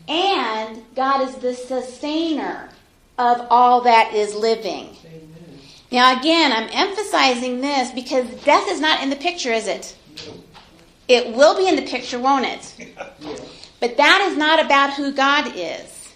And 0.09 0.83
God 0.95 1.29
is 1.29 1.37
the 1.37 1.55
sustainer 1.55 2.71
of 3.19 3.47
all 3.51 3.83
that 3.83 4.15
is 4.15 4.35
living. 4.35 4.97
Now, 5.91 6.19
again, 6.19 6.53
I'm 6.53 6.69
emphasizing 6.73 7.61
this 7.61 7.93
because 7.93 8.27
death 8.45 8.67
is 8.69 8.81
not 8.81 9.03
in 9.03 9.11
the 9.11 9.17
picture, 9.17 9.53
is 9.53 9.67
it? 9.67 9.95
It 11.09 11.35
will 11.35 11.57
be 11.57 11.69
in 11.69 11.77
the 11.77 11.83
picture, 11.83 12.19
won't 12.19 12.47
it? 12.47 12.97
But 13.83 13.97
that 13.97 14.29
is 14.31 14.39
not 14.39 14.65
about 14.65 14.93
who 14.93 15.11
God 15.11 15.57
is. 15.57 16.15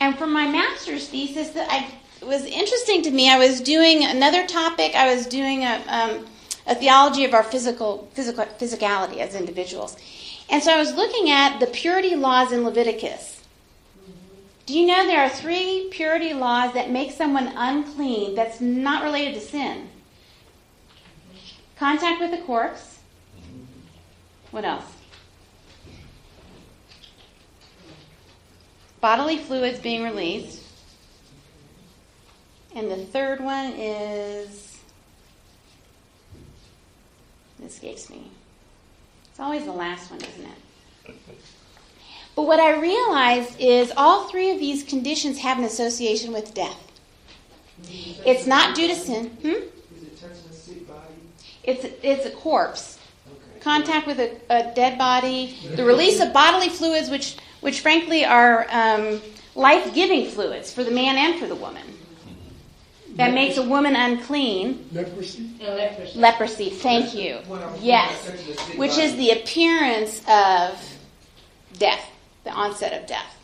And 0.00 0.18
for 0.18 0.26
my 0.26 0.48
master's 0.48 1.06
thesis, 1.06 1.50
that 1.50 1.70
I, 1.70 1.86
it 2.20 2.26
was 2.26 2.44
interesting 2.44 3.00
to 3.02 3.12
me. 3.12 3.30
I 3.30 3.38
was 3.38 3.60
doing 3.60 4.04
another 4.04 4.44
topic. 4.48 4.96
I 4.96 5.14
was 5.14 5.26
doing 5.26 5.62
a, 5.62 5.80
um, 5.86 6.26
a 6.66 6.74
theology 6.74 7.24
of 7.24 7.32
our 7.32 7.44
physical, 7.44 8.10
physical 8.14 8.44
physicality 8.58 9.18
as 9.18 9.36
individuals. 9.36 9.96
And 10.50 10.60
so 10.60 10.74
I 10.74 10.78
was 10.78 10.94
looking 10.94 11.30
at 11.30 11.60
the 11.60 11.68
purity 11.68 12.16
laws 12.16 12.50
in 12.50 12.64
Leviticus. 12.64 13.40
Do 14.66 14.76
you 14.76 14.84
know 14.84 15.06
there 15.06 15.22
are 15.22 15.30
three 15.30 15.86
purity 15.92 16.34
laws 16.34 16.74
that 16.74 16.90
make 16.90 17.12
someone 17.12 17.52
unclean 17.54 18.34
that's 18.34 18.60
not 18.60 19.04
related 19.04 19.34
to 19.34 19.40
sin? 19.40 19.90
Contact 21.78 22.20
with 22.20 22.32
a 22.32 22.42
corpse. 22.42 22.98
What 24.50 24.64
else? 24.64 25.01
Bodily 29.02 29.36
fluids 29.36 29.80
being 29.80 30.04
released. 30.04 30.62
And 32.74 32.90
the 32.90 33.04
third 33.04 33.40
one 33.40 33.72
is. 33.72 34.78
It 37.60 37.66
escapes 37.66 38.08
me. 38.08 38.30
It's 39.30 39.40
always 39.40 39.64
the 39.64 39.72
last 39.72 40.10
one, 40.10 40.20
isn't 40.20 40.46
it? 40.46 41.16
But 42.36 42.42
what 42.42 42.60
I 42.60 42.80
realized 42.80 43.60
is 43.60 43.92
all 43.96 44.28
three 44.28 44.52
of 44.52 44.60
these 44.60 44.84
conditions 44.84 45.38
have 45.38 45.58
an 45.58 45.64
association 45.64 46.32
with 46.32 46.54
death. 46.54 46.92
It's 48.24 48.46
not 48.46 48.76
due 48.76 48.86
to 48.86 48.94
sin. 48.94 49.30
Hmm? 49.42 49.48
Is 49.48 49.64
it 50.02 50.20
touching 50.20 50.34
a? 50.48 50.52
It's, 51.64 51.84
it's 52.02 52.26
a 52.26 52.30
corpse. 52.30 52.98
Contact 53.60 54.06
with 54.06 54.20
a, 54.20 54.40
a 54.48 54.72
dead 54.74 54.96
body, 54.96 55.56
the 55.74 55.84
release 55.84 56.20
of 56.20 56.32
bodily 56.32 56.68
fluids, 56.68 57.10
which, 57.10 57.36
which 57.62 57.80
frankly 57.80 58.24
are 58.24 58.66
um, 58.70 59.22
life 59.54 59.94
giving 59.94 60.26
fluids 60.26 60.72
for 60.72 60.84
the 60.84 60.90
man 60.90 61.16
and 61.16 61.40
for 61.40 61.46
the 61.46 61.54
woman. 61.54 61.86
That 63.16 63.34
makes 63.34 63.58
a 63.58 63.62
woman 63.62 63.94
unclean. 63.94 64.88
Leprosy? 64.92 65.50
And 65.60 65.76
leprosy. 65.76 66.18
Leprosy, 66.18 66.70
thank 66.70 67.14
you. 67.14 67.38
Yes, 67.80 68.28
which 68.76 68.96
is 68.96 69.16
the 69.16 69.30
appearance 69.32 70.20
of 70.28 70.80
death, 71.78 72.10
the 72.44 72.50
onset 72.50 73.00
of 73.00 73.06
death. 73.06 73.38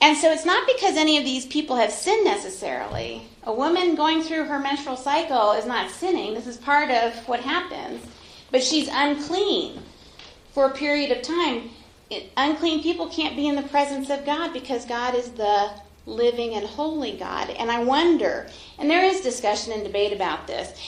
And 0.00 0.16
so 0.16 0.32
it's 0.32 0.44
not 0.44 0.66
because 0.66 0.96
any 0.96 1.18
of 1.18 1.24
these 1.24 1.46
people 1.46 1.76
have 1.76 1.92
sinned 1.92 2.24
necessarily. 2.24 3.22
A 3.44 3.52
woman 3.52 3.94
going 3.94 4.22
through 4.22 4.44
her 4.44 4.58
menstrual 4.58 4.96
cycle 4.96 5.52
is 5.52 5.66
not 5.66 5.90
sinning. 5.90 6.34
This 6.34 6.46
is 6.46 6.56
part 6.56 6.90
of 6.90 7.14
what 7.28 7.40
happens. 7.40 8.04
But 8.50 8.64
she's 8.64 8.88
unclean 8.90 9.80
for 10.52 10.66
a 10.66 10.70
period 10.70 11.12
of 11.12 11.22
time. 11.22 11.70
It, 12.12 12.30
unclean 12.36 12.82
people 12.82 13.08
can't 13.08 13.36
be 13.36 13.48
in 13.48 13.56
the 13.56 13.62
presence 13.62 14.10
of 14.10 14.26
God 14.26 14.52
because 14.52 14.84
God 14.84 15.14
is 15.14 15.30
the 15.30 15.70
living 16.04 16.54
and 16.54 16.66
holy 16.66 17.16
God. 17.16 17.48
And 17.50 17.70
I 17.70 17.82
wonder, 17.82 18.48
and 18.78 18.90
there 18.90 19.04
is 19.04 19.22
discussion 19.22 19.72
and 19.72 19.82
debate 19.82 20.12
about 20.12 20.46
this, 20.46 20.78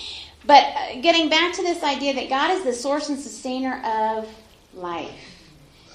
but 0.47 0.63
uh, 0.63 1.01
getting 1.01 1.31
back 1.31 1.55
to 1.55 1.63
this 1.63 1.83
idea 1.83 2.15
that 2.15 2.29
God 2.29 2.51
is 2.51 2.65
the 2.65 2.75
source 2.75 3.09
and 3.09 3.19
sustainer 3.19 3.83
of 3.85 4.29
life. 4.75 5.19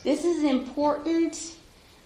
This 0.03 0.25
is 0.25 0.43
an 0.43 0.49
important 0.49 1.55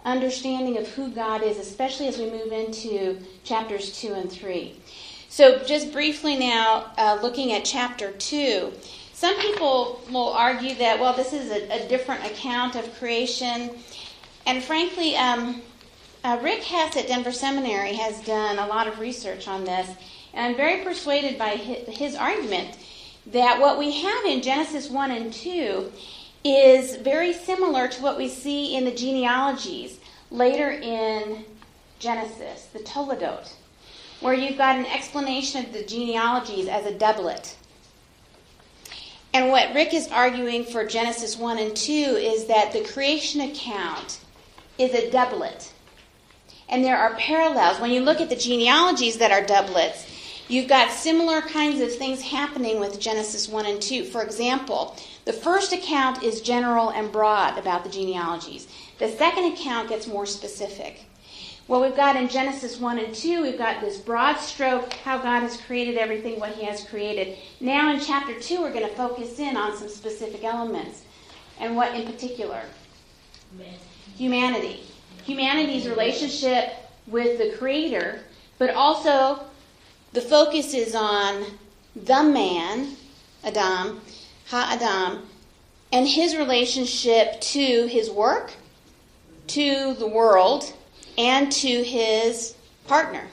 understanding 0.04 0.78
of 0.78 0.88
who 0.90 1.10
God 1.12 1.44
is, 1.44 1.58
especially 1.58 2.08
as 2.08 2.18
we 2.18 2.30
move 2.30 2.52
into 2.52 3.20
chapters 3.46 3.98
2 4.02 4.14
and 4.14 4.30
3. 4.30 4.76
So, 5.30 5.64
just 5.64 5.94
briefly 5.94 6.38
now, 6.38 6.92
uh, 6.98 7.20
looking 7.22 7.54
at 7.54 7.64
chapter 7.64 8.12
2, 8.12 8.74
some 9.24 9.40
people 9.40 10.02
will 10.12 10.34
argue 10.34 10.76
that, 10.76 11.00
well, 11.00 11.14
this 11.14 11.32
is 11.32 11.50
a, 11.50 11.86
a 11.86 11.88
different 11.88 12.26
account 12.26 12.76
of 12.76 12.94
creation. 13.00 13.70
And 14.46 14.62
frankly, 14.62 15.16
um, 15.16 15.62
uh, 16.26 16.40
Rick 16.44 16.62
Hess 16.62 16.98
at 16.98 17.08
Denver 17.08 17.32
Seminary 17.32 17.94
has 17.94 18.20
done 18.26 18.60
a 18.60 18.68
lot 18.68 18.86
of 18.86 19.00
research 19.00 19.48
on 19.48 19.64
this, 19.64 19.88
and 20.34 20.48
I'm 20.48 20.58
very 20.58 20.84
persuaded 20.84 21.38
by 21.38 21.52
his, 21.52 21.98
his 21.98 22.16
argument 22.18 22.78
that 23.28 23.62
what 23.62 23.80
we 23.80 23.94
have 24.02 24.26
in 24.26 24.42
Genesis 24.42 24.90
1 24.90 25.12
and 25.12 25.32
2 25.32 25.90
is 26.44 26.98
very 26.98 27.32
similar 27.32 27.88
to 27.88 28.02
what 28.02 28.18
we 28.18 28.28
see 28.28 28.76
in 28.76 28.84
the 28.84 28.92
genealogies 28.92 30.02
later 30.32 30.70
in 30.70 31.46
Genesis, 31.98 32.66
the 32.74 32.80
Toledot, 32.80 33.54
where 34.20 34.34
you've 34.34 34.58
got 34.58 34.76
an 34.76 34.86
explanation 34.88 35.64
of 35.64 35.72
the 35.72 35.86
genealogies 35.86 36.68
as 36.68 36.86
a 36.86 36.94
doublet. 36.94 37.56
And 39.34 39.50
what 39.50 39.74
Rick 39.74 39.96
is 39.96 40.08
arguing 40.10 40.64
for 40.64 40.86
Genesis 40.86 41.38
1 41.38 41.58
and 41.58 41.76
2 41.76 41.92
is 41.92 42.46
that 42.46 42.72
the 42.72 42.84
creation 42.84 43.42
account 43.42 44.20
is 44.78 44.94
a 44.94 45.10
doublet. 45.10 45.74
And 46.70 46.84
there 46.84 46.98
are 46.98 47.16
parallels. 47.16 47.80
When 47.80 47.90
you 47.92 48.02
look 48.02 48.22
at 48.22 48.30
the 48.30 48.36
genealogies 48.36 49.18
that 49.18 49.32
are 49.32 49.44
doublets, 49.44 50.06
you've 50.48 50.68
got 50.68 50.92
similar 50.92 51.42
kinds 51.42 51.82
of 51.82 51.96
things 51.96 52.22
happening 52.22 52.80
with 52.80 53.00
Genesis 53.00 53.50
1 53.50 53.66
and 53.66 53.82
2. 53.82 54.06
For 54.06 54.22
example, 54.22 54.96
the 55.26 55.34
first 55.34 55.74
account 55.74 56.22
is 56.22 56.42
general 56.42 56.90
and 56.90 57.12
broad 57.12 57.58
about 57.58 57.84
the 57.84 57.90
genealogies. 57.90 58.68
The 59.00 59.10
second 59.10 59.54
account 59.54 59.90
gets 59.90 60.06
more 60.06 60.28
specific. 60.28 61.06
What 61.68 61.82
we've 61.82 61.96
got 61.96 62.18
in 62.18 62.28
Genesis 62.28 62.78
1 62.78 63.00
and 63.00 63.16
2, 63.16 63.42
we've 63.42 63.58
got 63.58 63.80
this 63.80 63.98
broad 63.98 64.36
stroke, 64.36 64.92
how 64.94 65.18
God 65.18 65.44
has 65.44 65.56
created 65.62 65.98
everything, 65.98 66.38
what 66.38 66.52
He 66.52 66.66
has 66.66 66.84
created. 66.84 67.38
Now 67.62 67.94
in 67.94 68.02
chapter 68.02 68.38
2, 68.38 68.62
we're 68.62 68.74
going 68.74 68.88
to 68.88 68.96
focus 68.96 69.40
in 69.40 69.56
on 69.56 69.78
some 69.78 69.88
specific 69.88 70.44
elements. 70.44 71.04
And 71.60 71.78
what 71.78 71.96
in 71.96 72.06
particular? 72.06 72.64
Humanity. 74.18 74.82
Humanity's 75.24 75.88
relationship 75.88 76.74
with 77.08 77.38
the 77.38 77.56
Creator, 77.58 78.20
but 78.58 78.72
also 78.72 79.40
the 80.12 80.22
focus 80.22 80.74
is 80.74 80.94
on 80.94 81.46
the 81.96 82.24
man, 82.24 82.98
Adam, 83.46 84.02
Ha-Adam, 84.48 85.26
and 85.94 86.08
his 86.08 86.36
relationship 86.36 87.40
to 87.40 87.88
his 87.88 88.10
work, 88.10 88.52
to 89.48 89.94
the 89.94 90.08
world, 90.08 90.74
and 91.18 91.52
to 91.52 91.84
his 91.84 92.56
partner. 92.88 93.28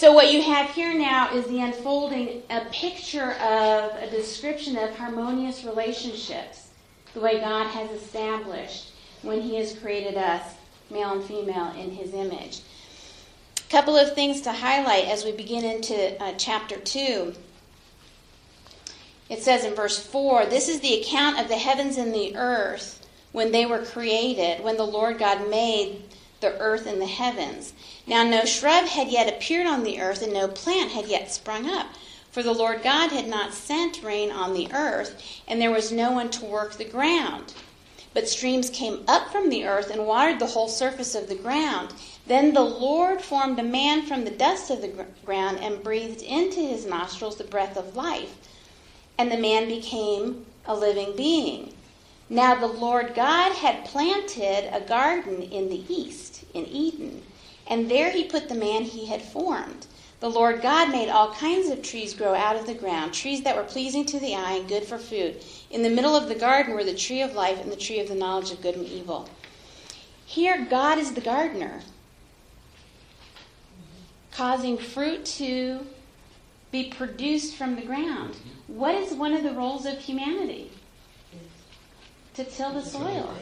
So, 0.00 0.12
what 0.12 0.32
you 0.32 0.40
have 0.40 0.70
here 0.70 0.94
now 0.94 1.30
is 1.34 1.44
the 1.44 1.60
unfolding 1.60 2.42
a 2.48 2.64
picture 2.72 3.32
of 3.32 3.92
a 3.96 4.08
description 4.10 4.78
of 4.78 4.96
harmonious 4.96 5.62
relationships, 5.62 6.68
the 7.12 7.20
way 7.20 7.38
God 7.38 7.66
has 7.66 7.90
established 7.90 8.92
when 9.20 9.42
He 9.42 9.56
has 9.56 9.78
created 9.78 10.16
us, 10.16 10.54
male 10.90 11.12
and 11.12 11.22
female, 11.22 11.72
in 11.72 11.90
His 11.90 12.14
image. 12.14 12.60
A 13.58 13.70
couple 13.70 13.94
of 13.94 14.14
things 14.14 14.40
to 14.40 14.52
highlight 14.52 15.04
as 15.04 15.24
we 15.24 15.32
begin 15.32 15.64
into 15.64 16.22
uh, 16.22 16.32
chapter 16.38 16.76
2. 16.76 17.34
It 19.28 19.42
says 19.42 19.64
in 19.64 19.74
verse 19.74 19.98
4 19.98 20.46
This 20.46 20.68
is 20.70 20.80
the 20.80 21.02
account 21.02 21.38
of 21.38 21.48
the 21.48 21.58
heavens 21.58 21.98
and 21.98 22.14
the 22.14 22.36
earth 22.36 23.06
when 23.32 23.52
they 23.52 23.66
were 23.66 23.84
created, 23.84 24.64
when 24.64 24.78
the 24.78 24.86
Lord 24.86 25.18
God 25.18 25.50
made 25.50 26.02
the 26.40 26.58
earth 26.58 26.86
and 26.86 27.00
the 27.00 27.06
heavens. 27.06 27.72
Now 28.06 28.24
no 28.24 28.44
shrub 28.44 28.86
had 28.86 29.08
yet 29.08 29.28
appeared 29.28 29.66
on 29.66 29.84
the 29.84 30.00
earth, 30.00 30.22
and 30.22 30.32
no 30.32 30.48
plant 30.48 30.92
had 30.92 31.06
yet 31.06 31.32
sprung 31.32 31.68
up. 31.68 31.86
For 32.32 32.42
the 32.42 32.54
Lord 32.54 32.82
God 32.82 33.10
had 33.10 33.28
not 33.28 33.52
sent 33.52 34.02
rain 34.02 34.30
on 34.30 34.54
the 34.54 34.72
earth, 34.72 35.20
and 35.48 35.60
there 35.60 35.70
was 35.70 35.90
no 35.90 36.12
one 36.12 36.30
to 36.30 36.44
work 36.44 36.74
the 36.74 36.84
ground. 36.84 37.54
But 38.14 38.28
streams 38.28 38.70
came 38.70 39.04
up 39.06 39.30
from 39.30 39.50
the 39.50 39.64
earth 39.64 39.90
and 39.90 40.06
watered 40.06 40.38
the 40.38 40.46
whole 40.46 40.68
surface 40.68 41.14
of 41.14 41.28
the 41.28 41.34
ground. 41.34 41.92
Then 42.26 42.54
the 42.54 42.60
Lord 42.62 43.20
formed 43.22 43.58
a 43.58 43.64
man 43.64 44.02
from 44.02 44.24
the 44.24 44.30
dust 44.30 44.70
of 44.70 44.80
the 44.80 45.06
ground 45.24 45.58
and 45.60 45.82
breathed 45.82 46.22
into 46.22 46.60
his 46.60 46.86
nostrils 46.86 47.36
the 47.36 47.44
breath 47.44 47.76
of 47.76 47.96
life. 47.96 48.36
And 49.18 49.30
the 49.30 49.36
man 49.36 49.68
became 49.68 50.46
a 50.66 50.74
living 50.74 51.16
being. 51.16 51.74
Now 52.32 52.54
the 52.54 52.68
Lord 52.68 53.14
God 53.16 53.56
had 53.56 53.84
planted 53.84 54.72
a 54.72 54.80
garden 54.80 55.42
in 55.42 55.68
the 55.68 55.84
east, 55.92 56.29
in 56.54 56.66
Eden, 56.66 57.22
and 57.66 57.90
there 57.90 58.10
he 58.10 58.24
put 58.24 58.48
the 58.48 58.54
man 58.54 58.82
he 58.82 59.06
had 59.06 59.22
formed. 59.22 59.86
The 60.20 60.30
Lord 60.30 60.60
God 60.60 60.90
made 60.90 61.08
all 61.08 61.32
kinds 61.32 61.70
of 61.70 61.82
trees 61.82 62.12
grow 62.12 62.34
out 62.34 62.56
of 62.56 62.66
the 62.66 62.74
ground, 62.74 63.14
trees 63.14 63.42
that 63.42 63.56
were 63.56 63.64
pleasing 63.64 64.04
to 64.06 64.18
the 64.18 64.34
eye 64.34 64.52
and 64.52 64.68
good 64.68 64.84
for 64.84 64.98
food. 64.98 65.42
In 65.70 65.82
the 65.82 65.88
middle 65.88 66.14
of 66.14 66.28
the 66.28 66.34
garden 66.34 66.74
were 66.74 66.84
the 66.84 66.94
tree 66.94 67.22
of 67.22 67.32
life 67.32 67.60
and 67.60 67.72
the 67.72 67.76
tree 67.76 68.00
of 68.00 68.08
the 68.08 68.14
knowledge 68.14 68.50
of 68.50 68.60
good 68.60 68.74
and 68.74 68.86
evil. 68.86 69.28
Here, 70.26 70.66
God 70.68 70.98
is 70.98 71.14
the 71.14 71.20
gardener, 71.20 71.80
causing 74.30 74.76
fruit 74.76 75.24
to 75.24 75.86
be 76.70 76.90
produced 76.90 77.56
from 77.56 77.76
the 77.76 77.82
ground. 77.82 78.36
What 78.66 78.94
is 78.94 79.14
one 79.14 79.32
of 79.32 79.42
the 79.42 79.52
roles 79.52 79.86
of 79.86 79.98
humanity? 79.98 80.70
to 82.34 82.44
till 82.44 82.72
the 82.72 82.82
soil. 82.82 83.34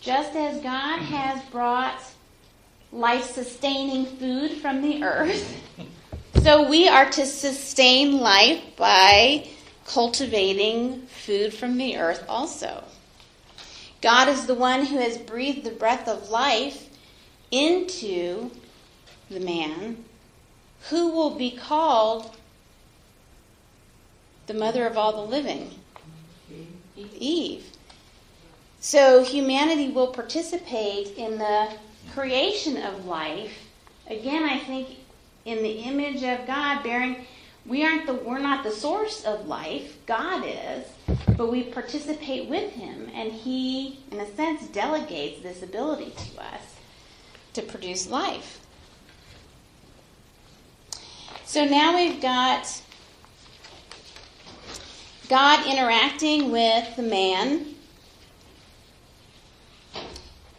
Just 0.00 0.34
as 0.34 0.62
God 0.62 0.98
has 1.00 1.42
brought 1.50 2.02
life 2.90 3.24
sustaining 3.24 4.06
food 4.06 4.52
from 4.52 4.80
the 4.80 5.02
earth, 5.04 5.62
so 6.42 6.66
we 6.68 6.88
are 6.88 7.10
to 7.10 7.26
sustain 7.26 8.18
life 8.18 8.62
by 8.76 9.46
cultivating 9.86 11.02
food 11.02 11.52
from 11.52 11.76
the 11.76 11.98
earth 11.98 12.24
also. 12.28 12.82
God 14.00 14.28
is 14.28 14.46
the 14.46 14.54
one 14.54 14.86
who 14.86 14.98
has 14.98 15.18
breathed 15.18 15.64
the 15.64 15.70
breath 15.70 16.08
of 16.08 16.30
life 16.30 16.88
into 17.50 18.50
the 19.28 19.40
man 19.40 20.02
who 20.88 21.10
will 21.10 21.36
be 21.36 21.50
called 21.50 22.34
the 24.46 24.54
mother 24.54 24.86
of 24.86 24.96
all 24.96 25.12
the 25.12 25.30
living. 25.30 25.70
Eve. 26.96 27.69
So 28.80 29.22
humanity 29.22 29.90
will 29.90 30.08
participate 30.08 31.18
in 31.18 31.38
the 31.38 31.68
creation 32.14 32.78
of 32.78 33.04
life. 33.04 33.52
Again, 34.08 34.42
I 34.42 34.58
think 34.58 34.96
in 35.44 35.62
the 35.62 35.80
image 35.80 36.22
of 36.22 36.46
God, 36.46 36.82
bearing 36.82 37.26
we 37.66 37.84
aren't 37.84 38.06
the 38.06 38.14
we're 38.14 38.38
not 38.38 38.64
the 38.64 38.70
source 38.70 39.22
of 39.24 39.46
life. 39.46 39.98
God 40.06 40.44
is, 40.46 40.86
but 41.36 41.50
we 41.52 41.64
participate 41.64 42.48
with 42.48 42.72
him 42.72 43.10
and 43.14 43.30
he 43.30 44.00
in 44.10 44.18
a 44.18 44.34
sense 44.34 44.66
delegates 44.68 45.42
this 45.42 45.62
ability 45.62 46.12
to 46.16 46.42
us 46.42 46.62
to 47.52 47.62
produce 47.62 48.08
life. 48.08 48.60
So 51.44 51.64
now 51.66 51.96
we've 51.96 52.22
got 52.22 52.82
God 55.28 55.66
interacting 55.66 56.50
with 56.50 56.96
the 56.96 57.02
man. 57.02 57.74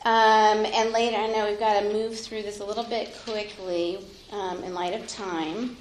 Um, 0.03 0.65
and 0.65 0.91
later, 0.91 1.17
I 1.17 1.27
know 1.27 1.47
we've 1.47 1.59
got 1.59 1.79
to 1.79 1.93
move 1.93 2.19
through 2.19 2.41
this 2.41 2.59
a 2.59 2.65
little 2.65 2.83
bit 2.83 3.15
quickly 3.23 3.99
um, 4.31 4.63
in 4.63 4.73
light 4.73 4.93
of 4.93 5.07
time. 5.07 5.77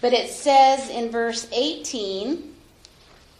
But 0.00 0.12
it 0.12 0.30
says 0.30 0.88
in 0.90 1.10
verse 1.10 1.48
18, 1.52 2.54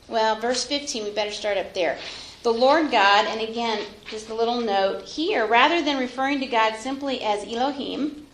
well, 0.08 0.40
verse 0.40 0.64
15, 0.64 1.04
we 1.04 1.10
better 1.10 1.30
start 1.30 1.58
up 1.58 1.74
there. 1.74 1.98
The 2.42 2.52
Lord 2.52 2.90
God, 2.90 3.26
and 3.26 3.40
again, 3.40 3.84
just 4.08 4.30
a 4.30 4.34
little 4.34 4.60
note 4.60 5.04
here, 5.04 5.46
rather 5.46 5.82
than 5.82 5.98
referring 5.98 6.40
to 6.40 6.46
God 6.46 6.76
simply 6.76 7.22
as 7.22 7.44
Elohim, 7.44 8.26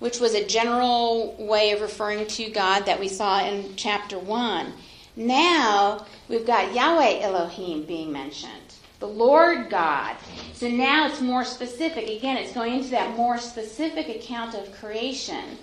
which 0.00 0.20
was 0.20 0.34
a 0.34 0.46
general 0.46 1.36
way 1.38 1.70
of 1.72 1.80
referring 1.80 2.26
to 2.26 2.50
God 2.50 2.86
that 2.86 2.98
we 2.98 3.08
saw 3.08 3.44
in 3.44 3.76
chapter 3.76 4.18
1, 4.18 4.72
now 5.16 6.04
we've 6.28 6.46
got 6.46 6.74
Yahweh 6.74 7.20
Elohim 7.20 7.84
being 7.84 8.10
mentioned, 8.12 8.63
the 9.04 9.10
Lord 9.10 9.68
God. 9.68 10.16
So 10.54 10.66
now 10.66 11.06
it's 11.06 11.20
more 11.20 11.44
specific. 11.44 12.08
Again, 12.08 12.38
it's 12.38 12.54
going 12.54 12.72
into 12.72 12.88
that 12.92 13.14
more 13.14 13.36
specific 13.36 14.08
account 14.08 14.54
of 14.54 14.72
creation, 14.80 15.58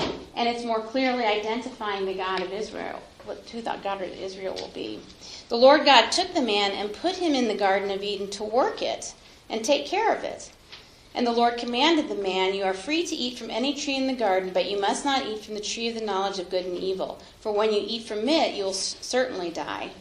and 0.00 0.48
it's 0.48 0.64
more 0.64 0.80
clearly 0.80 1.22
identifying 1.24 2.04
the 2.04 2.14
God 2.14 2.42
of 2.42 2.52
Israel, 2.52 3.00
who 3.52 3.62
the 3.62 3.78
God 3.84 4.02
of 4.02 4.08
Israel 4.08 4.54
will 4.54 4.72
be. 4.74 4.98
The 5.50 5.56
Lord 5.56 5.84
God 5.84 6.10
took 6.10 6.34
the 6.34 6.42
man 6.42 6.72
and 6.72 6.92
put 6.92 7.14
him 7.14 7.32
in 7.32 7.46
the 7.46 7.54
Garden 7.54 7.92
of 7.92 8.02
Eden 8.02 8.28
to 8.30 8.42
work 8.42 8.82
it 8.82 9.14
and 9.48 9.64
take 9.64 9.86
care 9.86 10.12
of 10.12 10.24
it. 10.24 10.50
And 11.14 11.24
the 11.24 11.32
Lord 11.32 11.58
commanded 11.58 12.08
the 12.08 12.20
man, 12.20 12.54
You 12.54 12.64
are 12.64 12.74
free 12.74 13.06
to 13.06 13.14
eat 13.14 13.38
from 13.38 13.50
any 13.50 13.72
tree 13.74 13.96
in 13.96 14.08
the 14.08 14.14
garden, 14.14 14.50
but 14.52 14.68
you 14.68 14.80
must 14.80 15.04
not 15.04 15.26
eat 15.26 15.44
from 15.44 15.54
the 15.54 15.60
tree 15.60 15.86
of 15.86 15.94
the 15.94 16.04
knowledge 16.04 16.40
of 16.40 16.50
good 16.50 16.66
and 16.66 16.76
evil. 16.76 17.20
For 17.40 17.52
when 17.52 17.72
you 17.72 17.84
eat 17.86 18.02
from 18.02 18.28
it, 18.28 18.56
you 18.56 18.64
will 18.64 18.72
certainly 18.72 19.50
die. 19.50 19.92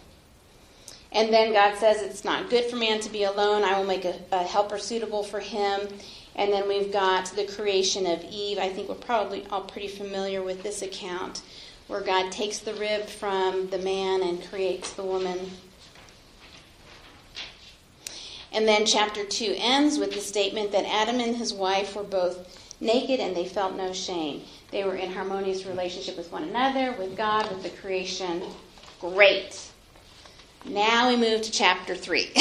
And 1.12 1.34
then 1.34 1.54
God 1.54 1.78
says, 1.78 2.02
It's 2.02 2.24
not 2.24 2.50
good 2.50 2.66
for 2.66 2.76
man 2.76 3.00
to 3.02 3.10
be 3.10 3.24
alone. 3.24 3.64
I 3.64 3.78
will 3.78 3.88
make 3.88 4.06
a, 4.06 4.16
a 4.32 4.44
helper 4.44 4.78
suitable 4.78 5.24
for 5.24 5.40
him. 5.40 5.82
And 6.36 6.54
then 6.54 6.68
we've 6.68 6.92
got 6.92 7.26
the 7.36 7.46
creation 7.46 8.06
of 8.06 8.24
Eve. 8.24 8.60
I 8.60 8.70
think 8.70 8.88
we're 8.88 8.96
probably 8.96 9.46
all 9.50 9.64
pretty 9.64 9.88
familiar 9.88 10.42
with 10.42 10.64
this 10.64 10.82
account, 10.82 11.42
where 11.88 12.02
God 12.02 12.32
takes 12.32 12.60
the 12.60 12.74
rib 12.76 13.08
from 13.08 13.70
the 13.70 13.80
man 13.80 14.22
and 14.22 14.48
creates 14.48 14.94
the 14.94 15.04
woman. 15.04 15.52
And 18.52 18.68
then 18.68 18.86
chapter 18.86 19.26
2 19.26 19.56
ends 19.58 20.00
with 20.00 20.14
the 20.14 20.22
statement 20.22 20.72
that 20.72 20.86
Adam 20.86 21.20
and 21.20 21.36
his 21.36 21.54
wife 21.54 21.96
were 21.96 22.04
both 22.04 22.78
naked 22.82 23.20
and 23.20 23.36
they 23.36 23.46
felt 23.46 23.76
no 23.76 23.94
shame. 23.94 24.42
They 24.72 24.84
were 24.84 24.96
in 24.96 25.12
harmonious 25.12 25.66
relationship 25.66 26.18
with 26.18 26.32
one 26.32 26.44
another, 26.44 26.96
with 26.98 27.18
God, 27.18 27.50
with 27.52 27.64
the 27.64 27.70
creation. 27.70 28.44
Great. 29.00 29.69
Now 30.66 31.10
we 31.10 31.16
move 31.16 31.42
to 31.44 31.52
chapter 31.52 31.96
3. 31.96 32.32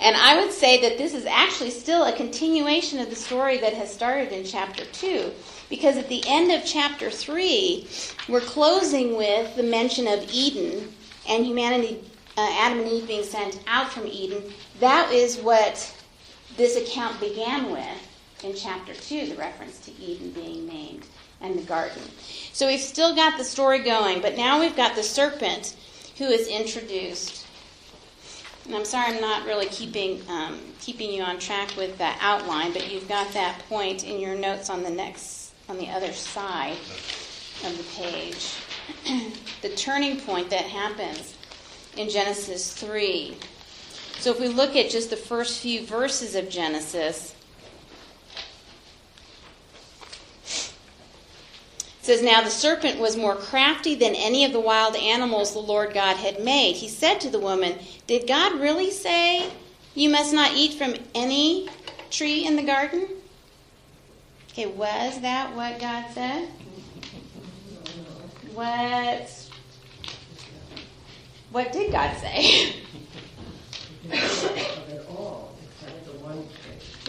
and 0.00 0.16
I 0.16 0.40
would 0.40 0.52
say 0.52 0.80
that 0.82 0.98
this 0.98 1.14
is 1.14 1.26
actually 1.26 1.70
still 1.70 2.04
a 2.04 2.16
continuation 2.16 3.00
of 3.00 3.10
the 3.10 3.16
story 3.16 3.58
that 3.58 3.74
has 3.74 3.92
started 3.92 4.32
in 4.32 4.44
chapter 4.44 4.84
2. 4.84 5.32
Because 5.68 5.96
at 5.96 6.08
the 6.08 6.22
end 6.26 6.52
of 6.52 6.64
chapter 6.64 7.10
3, 7.10 7.86
we're 8.28 8.40
closing 8.40 9.16
with 9.16 9.54
the 9.56 9.62
mention 9.62 10.06
of 10.06 10.28
Eden 10.32 10.92
and 11.28 11.44
humanity, 11.44 12.02
uh, 12.36 12.56
Adam 12.58 12.80
and 12.80 12.88
Eve 12.88 13.06
being 13.06 13.24
sent 13.24 13.60
out 13.66 13.92
from 13.92 14.06
Eden. 14.06 14.42
That 14.78 15.12
is 15.12 15.38
what 15.38 15.94
this 16.56 16.76
account 16.76 17.20
began 17.20 17.70
with 17.70 18.44
in 18.44 18.54
chapter 18.54 18.94
2, 18.94 19.26
the 19.26 19.36
reference 19.36 19.78
to 19.80 20.00
Eden 20.00 20.30
being 20.30 20.66
named 20.66 21.04
and 21.40 21.58
the 21.58 21.62
garden. 21.62 22.02
So 22.52 22.66
we've 22.66 22.80
still 22.80 23.14
got 23.14 23.38
the 23.38 23.44
story 23.44 23.80
going, 23.80 24.20
but 24.20 24.36
now 24.36 24.60
we've 24.60 24.76
got 24.76 24.94
the 24.94 25.02
serpent 25.02 25.74
who 26.20 26.26
is 26.26 26.48
introduced. 26.48 27.46
And 28.66 28.74
I'm 28.74 28.84
sorry 28.84 29.14
I'm 29.14 29.22
not 29.22 29.46
really 29.46 29.64
keeping 29.66 30.20
um, 30.28 30.60
keeping 30.78 31.10
you 31.10 31.22
on 31.22 31.38
track 31.38 31.74
with 31.78 31.96
that 31.96 32.18
outline, 32.20 32.74
but 32.74 32.92
you've 32.92 33.08
got 33.08 33.32
that 33.32 33.58
point 33.70 34.04
in 34.04 34.20
your 34.20 34.34
notes 34.36 34.68
on 34.68 34.82
the 34.82 34.90
next 34.90 35.52
on 35.66 35.78
the 35.78 35.88
other 35.88 36.12
side 36.12 36.76
of 37.64 37.74
the 37.74 38.02
page. 38.02 38.54
the 39.62 39.70
turning 39.70 40.20
point 40.20 40.50
that 40.50 40.64
happens 40.64 41.34
in 41.96 42.10
Genesis 42.10 42.74
3. 42.74 43.34
So 44.18 44.30
if 44.30 44.38
we 44.38 44.48
look 44.48 44.76
at 44.76 44.90
just 44.90 45.08
the 45.08 45.16
first 45.16 45.60
few 45.60 45.86
verses 45.86 46.34
of 46.34 46.50
Genesis, 46.50 47.34
says, 52.10 52.22
Now 52.22 52.42
the 52.42 52.50
serpent 52.50 52.98
was 52.98 53.16
more 53.16 53.36
crafty 53.36 53.94
than 53.94 54.16
any 54.16 54.44
of 54.44 54.52
the 54.52 54.58
wild 54.58 54.96
animals 54.96 55.52
the 55.52 55.60
Lord 55.60 55.94
God 55.94 56.16
had 56.16 56.42
made. 56.42 56.74
He 56.74 56.88
said 56.88 57.20
to 57.20 57.30
the 57.30 57.38
woman, 57.38 57.78
Did 58.08 58.26
God 58.26 58.58
really 58.58 58.90
say 58.90 59.48
you 59.94 60.10
must 60.10 60.34
not 60.34 60.52
eat 60.54 60.74
from 60.74 60.94
any 61.14 61.68
tree 62.10 62.44
in 62.44 62.56
the 62.56 62.64
garden? 62.64 63.06
Okay, 64.50 64.66
was 64.66 65.20
that 65.20 65.54
what 65.54 65.78
God 65.78 66.04
said? 66.12 66.48
What 68.54 69.30
what 71.52 71.72
did 71.72 71.92
God 71.92 72.16
say? 72.16 72.74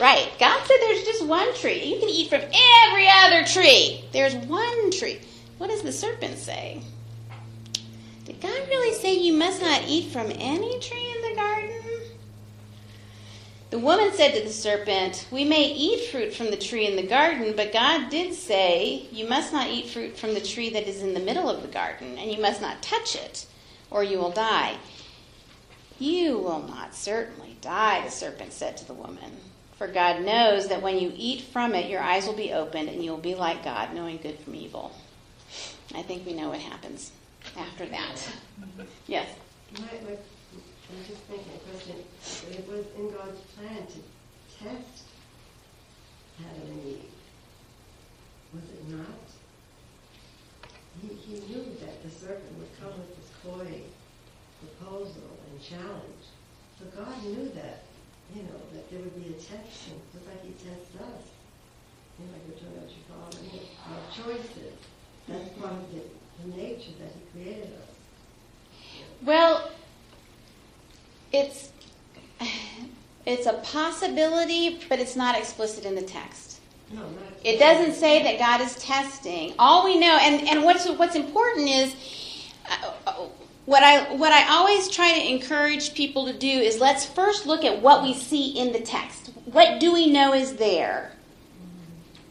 Right. 0.02 0.32
God 0.40 0.66
said 0.66 0.78
there's 0.80 1.04
just 1.04 1.28
one 1.28 1.54
tree. 1.54 1.84
You 1.84 2.00
can 2.00 2.10
eat 2.10 2.28
from 2.28 2.42
every 2.42 3.08
other 3.08 3.46
tree. 3.46 4.04
There's 4.12 4.34
one 4.34 4.90
tree. 4.90 5.20
What 5.60 5.70
does 5.70 5.84
the 5.84 5.92
serpent 5.92 6.40
say? 6.40 6.82
Did 8.26 8.42
God 8.42 8.68
really 8.68 8.96
say 8.96 9.14
you 9.14 9.34
must 9.34 9.62
not 9.62 9.84
eat 9.86 10.12
from 10.12 10.32
any 10.32 10.80
tree 10.80 11.14
in 11.16 11.30
the 11.30 11.36
garden? 11.36 11.84
The 13.70 13.78
woman 13.78 14.12
said 14.14 14.34
to 14.34 14.42
the 14.44 14.50
serpent, 14.50 15.28
We 15.30 15.46
may 15.46 15.66
eat 15.66 16.10
fruit 16.10 16.34
from 16.34 16.50
the 16.50 16.58
tree 16.58 16.88
in 16.88 16.96
the 16.96 17.06
garden, 17.06 17.54
but 17.56 17.72
God 17.72 18.10
did 18.10 18.34
say, 18.34 19.06
You 19.12 19.30
must 19.30 19.54
not 19.54 19.68
eat 19.68 19.90
fruit 19.90 20.18
from 20.18 20.34
the 20.34 20.42
tree 20.42 20.72
that 20.72 20.88
is 20.88 21.04
in 21.04 21.14
the 21.14 21.20
middle 21.20 21.48
of 21.48 21.62
the 21.62 21.68
garden, 21.68 22.18
and 22.18 22.32
you 22.32 22.42
must 22.42 22.60
not 22.60 22.82
touch 22.82 23.16
it, 23.16 23.46
or 23.92 24.04
you 24.04 24.18
will 24.18 24.32
die. 24.32 24.78
You 26.00 26.40
will 26.40 26.64
not 26.64 26.96
certainly 26.96 27.58
die, 27.62 28.04
the 28.04 28.10
serpent 28.10 28.52
said 28.52 28.78
to 28.78 28.88
the 28.88 28.96
woman. 28.96 29.38
For 29.82 29.88
God 29.88 30.22
knows 30.22 30.68
that 30.68 30.84
when 30.84 31.00
you 31.00 31.12
eat 31.16 31.42
from 31.42 31.74
it, 31.74 31.90
your 31.90 32.02
eyes 32.02 32.28
will 32.28 32.36
be 32.36 32.54
opened 32.54 32.88
and 32.88 33.04
you'll 33.04 33.18
be 33.18 33.34
like 33.34 33.64
God, 33.64 33.96
knowing 33.96 34.18
good 34.18 34.38
from 34.38 34.54
evil. 34.54 34.96
I 35.96 36.04
think 36.04 36.24
we 36.24 36.34
know 36.34 36.50
what 36.50 36.60
happens 36.60 37.12
after 37.58 37.88
that. 37.88 38.30
Yes? 39.08 39.28
My, 39.74 39.82
my, 39.82 40.12
I'm 40.12 41.04
just 41.08 41.22
thinking 41.24 41.52
a 41.56 41.72
question. 41.72 41.96
It 42.52 42.70
was 42.70 42.86
in 42.96 43.12
God's 43.12 43.42
plan 43.58 43.88
to 43.88 44.64
test 44.64 45.06
Adam 46.42 46.70
and 46.74 46.86
Eve. 46.86 47.06
Was 48.54 48.64
it 48.64 48.88
not? 48.88 50.70
He, 51.02 51.08
he 51.08 51.40
knew 51.52 51.66
that 51.80 52.04
the 52.04 52.12
serpent 52.12 52.56
would 52.60 52.80
come 52.80 53.00
with 53.00 53.18
this 53.18 53.32
coy 53.44 53.82
proposal 54.60 55.40
and 55.50 55.60
challenge. 55.60 56.26
So 56.78 56.86
God 56.96 57.24
knew 57.24 57.50
that 57.56 57.81
you 58.36 58.44
know, 58.44 58.60
that 58.74 58.90
there 58.90 59.00
would 59.00 59.16
be 59.16 59.30
a 59.30 59.34
test, 59.34 59.90
just 60.14 60.26
like 60.28 60.44
he 60.44 60.52
tests 60.54 60.96
us. 60.96 61.24
You 62.20 62.26
know, 62.28 62.38
you're 62.48 62.56
talking 62.56 62.78
about 62.78 62.90
your 62.90 63.06
father, 63.10 63.38
our 63.90 64.36
choices. 64.36 64.74
That's 65.28 65.50
part 65.60 65.74
of 65.74 65.92
the, 65.92 66.02
the 66.44 66.58
nature 66.58 66.92
that 67.00 67.12
he 67.14 67.22
created 67.44 67.74
us. 67.74 67.92
Well, 69.24 69.72
it's 71.32 71.72
it's 73.26 73.46
a 73.46 73.54
possibility, 73.54 74.80
but 74.90 75.00
it's 75.00 75.16
not 75.16 75.38
explicit 75.38 75.86
in 75.86 75.96
the 75.96 76.02
text. 76.02 76.60
No, 76.92 77.04
It 77.44 77.58
doesn't 77.58 77.94
say 77.94 78.22
that 78.24 78.38
God 78.38 78.60
is 78.62 78.76
testing. 78.76 79.54
All 79.58 79.86
we 79.86 79.98
know, 79.98 80.18
and, 80.22 80.48
and 80.48 80.64
what's 80.64 80.88
what's 80.90 81.16
important 81.16 81.70
is 81.70 81.96
uh, 83.08 83.28
what 83.66 83.84
I 83.84 84.14
what 84.16 84.32
I 84.32 84.50
always 84.50 84.90
try 84.90 85.14
to 85.14 85.30
encourage 85.30 85.94
people 85.94 86.26
to 86.26 86.34
do 86.34 86.48
is 86.48 86.80
let's 86.80 87.06
first 87.06 87.46
look 87.46 87.64
at 87.64 87.82
what 87.82 88.04
we 88.04 88.14
see 88.14 88.58
in 88.58 88.74
the 88.74 88.80
text. 88.80 89.32
What 89.46 89.80
do 89.80 89.94
we 89.94 90.12
know 90.12 90.34
is 90.34 90.56
there? 90.56 91.12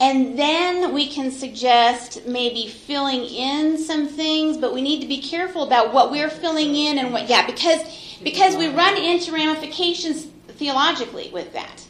And 0.00 0.38
then 0.38 0.94
we 0.94 1.08
can 1.08 1.30
suggest 1.30 2.26
maybe 2.26 2.68
filling 2.68 3.24
in 3.24 3.76
some 3.76 4.08
things, 4.08 4.56
but 4.56 4.72
we 4.72 4.80
need 4.80 5.02
to 5.02 5.06
be 5.06 5.20
careful 5.20 5.62
about 5.62 5.92
what 5.92 6.10
we're 6.10 6.30
filling 6.30 6.74
in 6.74 6.98
and 6.98 7.12
what 7.12 7.28
yeah, 7.28 7.46
because 7.46 7.82
because 8.22 8.56
we 8.56 8.68
run 8.68 8.96
into 8.96 9.32
ramifications 9.32 10.26
theologically 10.48 11.30
with 11.32 11.52
that. 11.52 11.86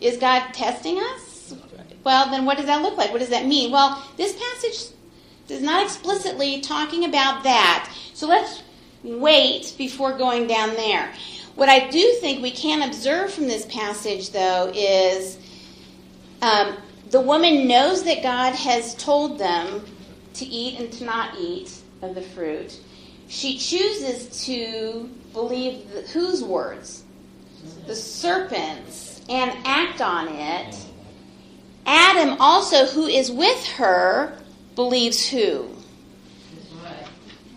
Is 0.00 0.16
God 0.18 0.52
testing 0.52 0.98
us? 0.98 1.54
Well, 2.04 2.30
then 2.30 2.44
what 2.44 2.56
does 2.56 2.66
that 2.66 2.82
look 2.82 2.96
like? 2.96 3.10
What 3.10 3.18
does 3.18 3.30
that 3.30 3.46
mean? 3.46 3.72
Well, 3.72 4.06
this 4.16 4.32
passage 4.34 4.94
is 5.48 5.62
not 5.62 5.82
explicitly 5.82 6.60
talking 6.60 7.04
about 7.04 7.42
that. 7.42 7.90
So 8.14 8.26
let's 8.26 8.62
wait 9.16 9.74
before 9.78 10.16
going 10.16 10.46
down 10.46 10.74
there. 10.74 11.12
What 11.54 11.68
I 11.68 11.88
do 11.88 12.16
think 12.20 12.42
we 12.42 12.50
can 12.50 12.82
observe 12.82 13.32
from 13.32 13.46
this 13.46 13.66
passage, 13.66 14.30
though, 14.30 14.70
is 14.74 15.38
um, 16.40 16.76
the 17.10 17.20
woman 17.20 17.66
knows 17.66 18.04
that 18.04 18.22
God 18.22 18.54
has 18.54 18.94
told 18.94 19.38
them 19.38 19.84
to 20.34 20.44
eat 20.44 20.78
and 20.78 20.92
to 20.92 21.04
not 21.04 21.36
eat 21.38 21.72
of 22.02 22.14
the 22.14 22.22
fruit. 22.22 22.78
She 23.28 23.58
chooses 23.58 24.44
to 24.44 25.10
believe 25.32 25.90
the, 25.92 26.02
whose 26.02 26.44
words? 26.44 27.04
The 27.86 27.94
serpent's, 27.94 29.20
and 29.28 29.52
act 29.64 30.00
on 30.00 30.28
it. 30.28 30.76
Adam, 31.86 32.36
also, 32.40 32.86
who 32.86 33.06
is 33.06 33.30
with 33.30 33.66
her, 33.66 34.38
believes 34.76 35.28
who? 35.28 35.74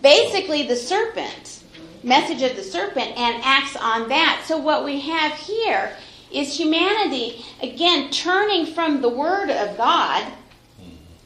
Basically 0.02 0.66
the 0.66 0.76
serpent, 0.76 1.62
message 2.02 2.42
of 2.42 2.56
the 2.56 2.62
serpent, 2.62 3.16
and 3.16 3.42
acts 3.44 3.76
on 3.76 4.08
that. 4.08 4.44
So 4.46 4.58
what 4.58 4.84
we 4.84 5.00
have 5.00 5.32
here 5.32 5.96
is 6.30 6.56
humanity, 6.56 7.44
again, 7.62 8.10
turning 8.10 8.66
from 8.66 9.00
the 9.00 9.08
word 9.08 9.50
of 9.50 9.76
God 9.76 10.30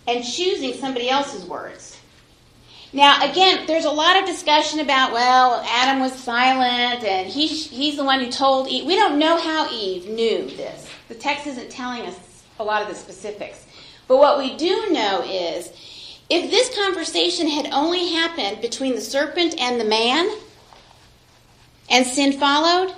and 0.07 0.25
choosing 0.25 0.75
somebody 0.75 1.09
else's 1.09 1.45
words. 1.45 1.99
Now, 2.93 3.29
again, 3.29 3.67
there's 3.67 3.85
a 3.85 3.91
lot 3.91 4.19
of 4.19 4.27
discussion 4.27 4.81
about, 4.81 5.13
well, 5.13 5.63
Adam 5.69 6.01
was 6.01 6.13
silent 6.15 7.05
and 7.05 7.29
he, 7.29 7.47
he's 7.47 7.97
the 7.97 8.05
one 8.05 8.21
who 8.21 8.31
told 8.31 8.69
Eve. 8.69 8.87
We 8.87 8.97
don't 8.97 9.19
know 9.19 9.37
how 9.39 9.71
Eve 9.71 10.09
knew 10.09 10.47
this. 10.57 10.89
The 11.09 11.15
text 11.15 11.47
isn't 11.47 11.71
telling 11.71 12.07
us 12.07 12.45
a 12.59 12.65
lot 12.65 12.83
of 12.83 12.89
the 12.89 12.95
specifics. 12.95 13.67
But 14.09 14.19
what 14.19 14.39
we 14.39 14.57
do 14.57 14.89
know 14.91 15.23
is 15.23 15.73
if 16.29 16.51
this 16.51 16.75
conversation 16.75 17.49
had 17.49 17.73
only 17.73 18.09
happened 18.13 18.61
between 18.61 18.95
the 18.95 19.01
serpent 19.01 19.55
and 19.59 19.81
the 19.81 19.85
man, 19.85 20.29
and 21.89 22.07
sin 22.07 22.33
followed, 22.33 22.95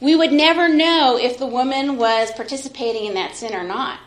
we 0.00 0.16
would 0.16 0.32
never 0.32 0.68
know 0.68 1.16
if 1.16 1.38
the 1.38 1.46
woman 1.46 1.96
was 1.96 2.32
participating 2.32 3.04
in 3.04 3.14
that 3.14 3.36
sin 3.36 3.54
or 3.54 3.62
not. 3.62 4.00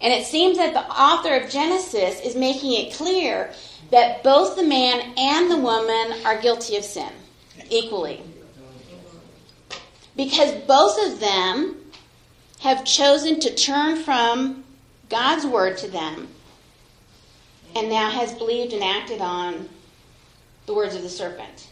And 0.00 0.12
it 0.12 0.26
seems 0.26 0.58
that 0.58 0.74
the 0.74 0.80
author 0.80 1.36
of 1.36 1.48
Genesis 1.48 2.20
is 2.20 2.34
making 2.34 2.72
it 2.72 2.94
clear 2.94 3.52
that 3.92 4.24
both 4.24 4.56
the 4.56 4.64
man 4.64 5.14
and 5.16 5.48
the 5.48 5.58
woman 5.58 6.24
are 6.24 6.40
guilty 6.40 6.76
of 6.76 6.84
sin 6.84 7.12
equally. 7.70 8.20
Because 10.16 10.52
both 10.66 10.98
of 11.06 11.20
them 11.20 11.76
have 12.60 12.84
chosen 12.84 13.38
to 13.40 13.54
turn 13.54 14.02
from 14.02 14.64
God's 15.08 15.46
word 15.46 15.78
to 15.78 15.88
them 15.88 16.28
and 17.74 17.88
now 17.88 18.10
has 18.10 18.32
believed 18.34 18.72
and 18.72 18.82
acted 18.82 19.20
on 19.20 19.68
the 20.66 20.74
words 20.74 20.94
of 20.94 21.02
the 21.02 21.08
serpent. 21.08 21.68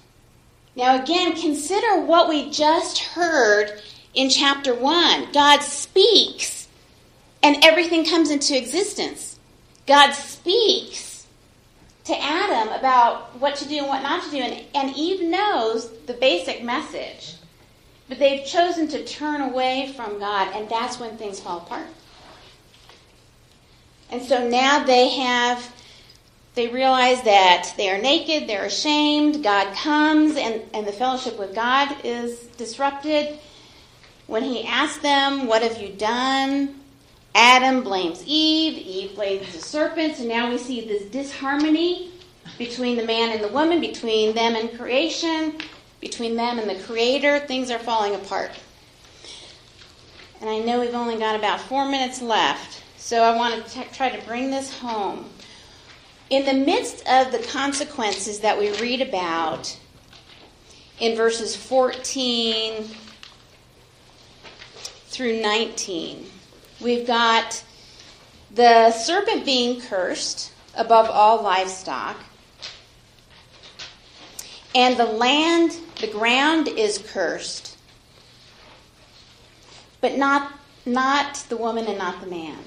Now, 0.76 1.02
again, 1.02 1.34
consider 1.34 2.00
what 2.00 2.28
we 2.28 2.50
just 2.50 2.98
heard 2.98 3.80
in 4.14 4.30
chapter 4.30 4.74
1. 4.74 5.32
God 5.32 5.60
speaks, 5.62 6.68
and 7.42 7.64
everything 7.64 8.04
comes 8.04 8.30
into 8.30 8.56
existence. 8.56 9.38
God 9.86 10.12
speaks 10.12 11.26
to 12.04 12.20
Adam 12.20 12.72
about 12.72 13.38
what 13.40 13.56
to 13.56 13.68
do 13.68 13.78
and 13.78 13.88
what 13.88 14.02
not 14.02 14.24
to 14.24 14.30
do, 14.30 14.38
and, 14.38 14.64
and 14.74 14.96
Eve 14.96 15.22
knows 15.22 15.90
the 16.06 16.14
basic 16.14 16.62
message. 16.62 17.34
But 18.08 18.18
they've 18.18 18.44
chosen 18.44 18.88
to 18.88 19.04
turn 19.04 19.40
away 19.40 19.92
from 19.96 20.18
God, 20.18 20.54
and 20.54 20.68
that's 20.68 20.98
when 20.98 21.16
things 21.16 21.38
fall 21.38 21.58
apart. 21.58 21.86
And 24.10 24.22
so 24.22 24.48
now 24.48 24.82
they 24.82 25.10
have 25.10 25.72
they 26.60 26.68
realize 26.68 27.22
that 27.22 27.72
they 27.78 27.88
are 27.88 27.96
naked, 27.96 28.46
they're 28.46 28.66
ashamed, 28.66 29.42
God 29.42 29.74
comes, 29.74 30.36
and, 30.36 30.60
and 30.74 30.86
the 30.86 30.92
fellowship 30.92 31.38
with 31.38 31.54
God 31.54 31.96
is 32.04 32.38
disrupted. 32.58 33.38
When 34.26 34.44
he 34.44 34.66
asks 34.66 34.98
them, 34.98 35.46
What 35.46 35.62
have 35.62 35.80
you 35.80 35.88
done? 35.88 36.78
Adam 37.34 37.82
blames 37.82 38.22
Eve, 38.26 38.76
Eve 38.76 39.14
blames 39.14 39.50
the 39.54 39.62
serpent, 39.62 40.18
and 40.18 40.28
now 40.28 40.50
we 40.50 40.58
see 40.58 40.82
this 40.82 41.04
disharmony 41.04 42.10
between 42.58 42.98
the 42.98 43.06
man 43.06 43.30
and 43.30 43.42
the 43.42 43.48
woman, 43.48 43.80
between 43.80 44.34
them 44.34 44.54
and 44.54 44.78
creation, 44.78 45.54
between 46.02 46.36
them 46.36 46.58
and 46.58 46.68
the 46.68 46.84
Creator. 46.84 47.38
Things 47.46 47.70
are 47.70 47.78
falling 47.78 48.14
apart. 48.14 48.50
And 50.42 50.50
I 50.50 50.58
know 50.58 50.80
we've 50.80 50.94
only 50.94 51.16
got 51.16 51.36
about 51.36 51.58
four 51.58 51.88
minutes 51.88 52.20
left, 52.20 52.82
so 52.98 53.22
I 53.22 53.34
want 53.34 53.64
to 53.64 53.70
t- 53.70 53.88
try 53.94 54.10
to 54.10 54.26
bring 54.26 54.50
this 54.50 54.78
home 54.78 55.24
in 56.30 56.46
the 56.46 56.64
midst 56.64 57.06
of 57.08 57.32
the 57.32 57.44
consequences 57.50 58.38
that 58.40 58.56
we 58.56 58.72
read 58.78 59.02
about 59.02 59.76
in 61.00 61.16
verses 61.16 61.56
14 61.56 62.84
through 65.08 65.40
19, 65.40 66.26
we've 66.80 67.06
got 67.06 67.64
the 68.54 68.92
serpent 68.92 69.44
being 69.44 69.80
cursed 69.80 70.52
above 70.76 71.10
all 71.10 71.42
livestock, 71.42 72.16
and 74.72 74.96
the 74.96 75.04
land, 75.04 75.76
the 76.00 76.06
ground 76.06 76.68
is 76.68 76.98
cursed, 76.98 77.76
but 80.00 80.16
not, 80.16 80.52
not 80.86 81.44
the 81.48 81.56
woman 81.56 81.86
and 81.86 81.98
not 81.98 82.20
the 82.20 82.28
man. 82.28 82.58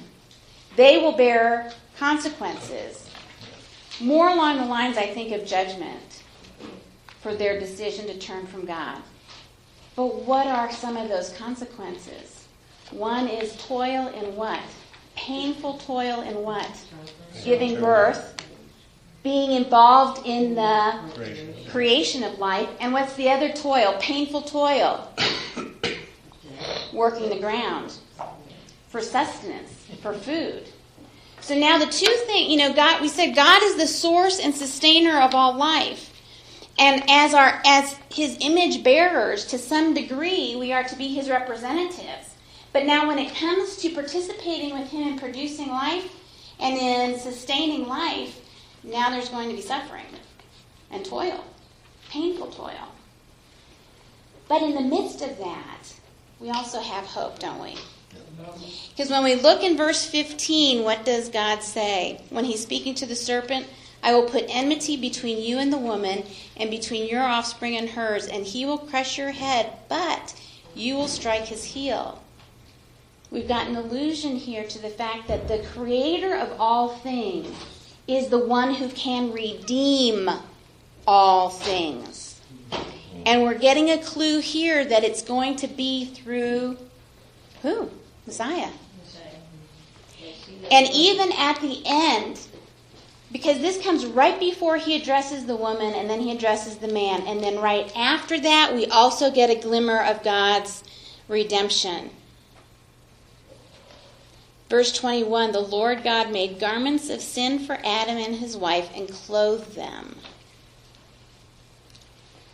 They 0.75 0.97
will 0.97 1.13
bear 1.13 1.71
consequences 1.97 3.02
more 3.99 4.29
along 4.29 4.57
the 4.57 4.65
lines, 4.65 4.97
I 4.97 5.07
think, 5.07 5.31
of 5.31 5.45
judgment 5.45 6.23
for 7.21 7.33
their 7.35 7.59
decision 7.59 8.07
to 8.07 8.17
turn 8.17 8.47
from 8.47 8.65
God. 8.65 9.01
But 9.95 10.23
what 10.23 10.47
are 10.47 10.71
some 10.71 10.97
of 10.97 11.09
those 11.09 11.33
consequences? 11.33 12.47
One 12.91 13.27
is 13.27 13.55
toil 13.67 14.07
in 14.09 14.35
what? 14.35 14.59
Painful 15.15 15.77
toil 15.77 16.21
in 16.21 16.35
what? 16.35 16.69
Giving 17.43 17.79
birth, 17.79 18.35
being 19.21 19.51
involved 19.51 20.25
in 20.25 20.55
the 20.55 20.99
creation 21.69 22.23
of 22.23 22.39
life. 22.39 22.69
And 22.79 22.91
what's 22.91 23.13
the 23.15 23.29
other 23.29 23.53
toil? 23.53 23.95
Painful 23.99 24.41
toil. 24.41 25.07
Working 26.93 27.29
the 27.29 27.39
ground 27.39 27.93
for 28.89 29.01
sustenance, 29.01 29.87
for 30.01 30.13
food. 30.13 30.67
So 31.43 31.59
now 31.59 31.77
the 31.77 31.87
two 31.87 32.05
things, 32.25 32.49
you 32.49 32.55
know, 32.55 32.71
God, 32.71 33.01
we 33.01 33.09
said 33.09 33.35
God 33.35 33.61
is 33.63 33.75
the 33.75 33.85
source 33.85 34.39
and 34.39 34.55
sustainer 34.55 35.19
of 35.19 35.35
all 35.35 35.53
life. 35.53 36.09
And 36.79 37.03
as 37.09 37.33
our 37.33 37.61
as 37.65 37.97
his 38.09 38.37
image 38.39 38.81
bearers 38.81 39.45
to 39.47 39.57
some 39.57 39.93
degree, 39.93 40.55
we 40.55 40.71
are 40.71 40.85
to 40.85 40.95
be 40.95 41.09
his 41.09 41.29
representatives. 41.29 42.35
But 42.71 42.85
now 42.85 43.09
when 43.09 43.19
it 43.19 43.35
comes 43.35 43.75
to 43.77 43.89
participating 43.89 44.79
with 44.79 44.89
him 44.89 45.05
in 45.05 45.19
producing 45.19 45.67
life 45.67 46.15
and 46.61 46.77
in 46.77 47.19
sustaining 47.19 47.89
life, 47.89 48.39
now 48.81 49.09
there's 49.09 49.27
going 49.27 49.49
to 49.49 49.55
be 49.55 49.61
suffering 49.61 50.05
and 50.91 51.03
toil, 51.03 51.43
painful 52.09 52.51
toil. 52.51 52.87
But 54.47 54.61
in 54.61 54.75
the 54.75 54.81
midst 54.81 55.21
of 55.21 55.37
that, 55.39 55.93
we 56.39 56.49
also 56.51 56.79
have 56.79 57.03
hope, 57.03 57.39
don't 57.39 57.61
we? 57.61 57.75
Because 58.89 59.09
when 59.09 59.23
we 59.23 59.35
look 59.35 59.63
in 59.63 59.75
verse 59.75 60.05
15, 60.05 60.83
what 60.83 61.03
does 61.05 61.29
God 61.29 61.63
say? 61.63 62.21
When 62.29 62.45
he's 62.45 62.61
speaking 62.61 62.93
to 62.95 63.05
the 63.05 63.15
serpent, 63.15 63.67
I 64.03 64.13
will 64.13 64.29
put 64.29 64.45
enmity 64.49 64.97
between 64.97 65.41
you 65.41 65.57
and 65.59 65.71
the 65.71 65.77
woman, 65.77 66.23
and 66.57 66.69
between 66.69 67.07
your 67.07 67.23
offspring 67.23 67.77
and 67.77 67.89
hers, 67.89 68.27
and 68.27 68.45
he 68.45 68.65
will 68.65 68.77
crush 68.77 69.17
your 69.17 69.31
head, 69.31 69.71
but 69.87 70.35
you 70.75 70.95
will 70.95 71.07
strike 71.07 71.45
his 71.45 71.63
heel. 71.63 72.21
We've 73.31 73.47
got 73.47 73.67
an 73.67 73.75
allusion 73.75 74.35
here 74.35 74.65
to 74.65 74.79
the 74.79 74.89
fact 74.89 75.27
that 75.27 75.47
the 75.47 75.65
creator 75.73 76.35
of 76.35 76.59
all 76.59 76.89
things 76.89 77.47
is 78.07 78.27
the 78.27 78.45
one 78.45 78.75
who 78.75 78.89
can 78.89 79.31
redeem 79.31 80.29
all 81.07 81.49
things. 81.49 82.41
And 83.25 83.41
we're 83.41 83.57
getting 83.57 83.89
a 83.89 83.97
clue 83.97 84.39
here 84.39 84.83
that 84.83 85.03
it's 85.03 85.21
going 85.21 85.55
to 85.57 85.67
be 85.67 86.05
through 86.05 86.77
who? 87.61 87.89
Messiah. 88.25 88.69
And 90.71 90.87
even 90.93 91.31
at 91.33 91.59
the 91.59 91.81
end, 91.85 92.39
because 93.31 93.59
this 93.59 93.81
comes 93.81 94.05
right 94.05 94.39
before 94.39 94.77
he 94.77 94.95
addresses 94.95 95.45
the 95.45 95.55
woman 95.55 95.93
and 95.93 96.09
then 96.09 96.21
he 96.21 96.31
addresses 96.31 96.77
the 96.77 96.87
man. 96.87 97.23
And 97.23 97.43
then 97.43 97.59
right 97.59 97.91
after 97.95 98.39
that, 98.39 98.73
we 98.73 98.85
also 98.85 99.31
get 99.31 99.49
a 99.49 99.55
glimmer 99.55 100.01
of 100.01 100.23
God's 100.23 100.83
redemption. 101.27 102.11
Verse 104.69 104.91
21 104.91 105.51
The 105.51 105.59
Lord 105.59 106.03
God 106.03 106.31
made 106.31 106.59
garments 106.59 107.09
of 107.09 107.21
sin 107.21 107.59
for 107.59 107.77
Adam 107.83 108.17
and 108.17 108.35
his 108.35 108.55
wife 108.55 108.89
and 108.95 109.09
clothed 109.09 109.75
them. 109.75 110.15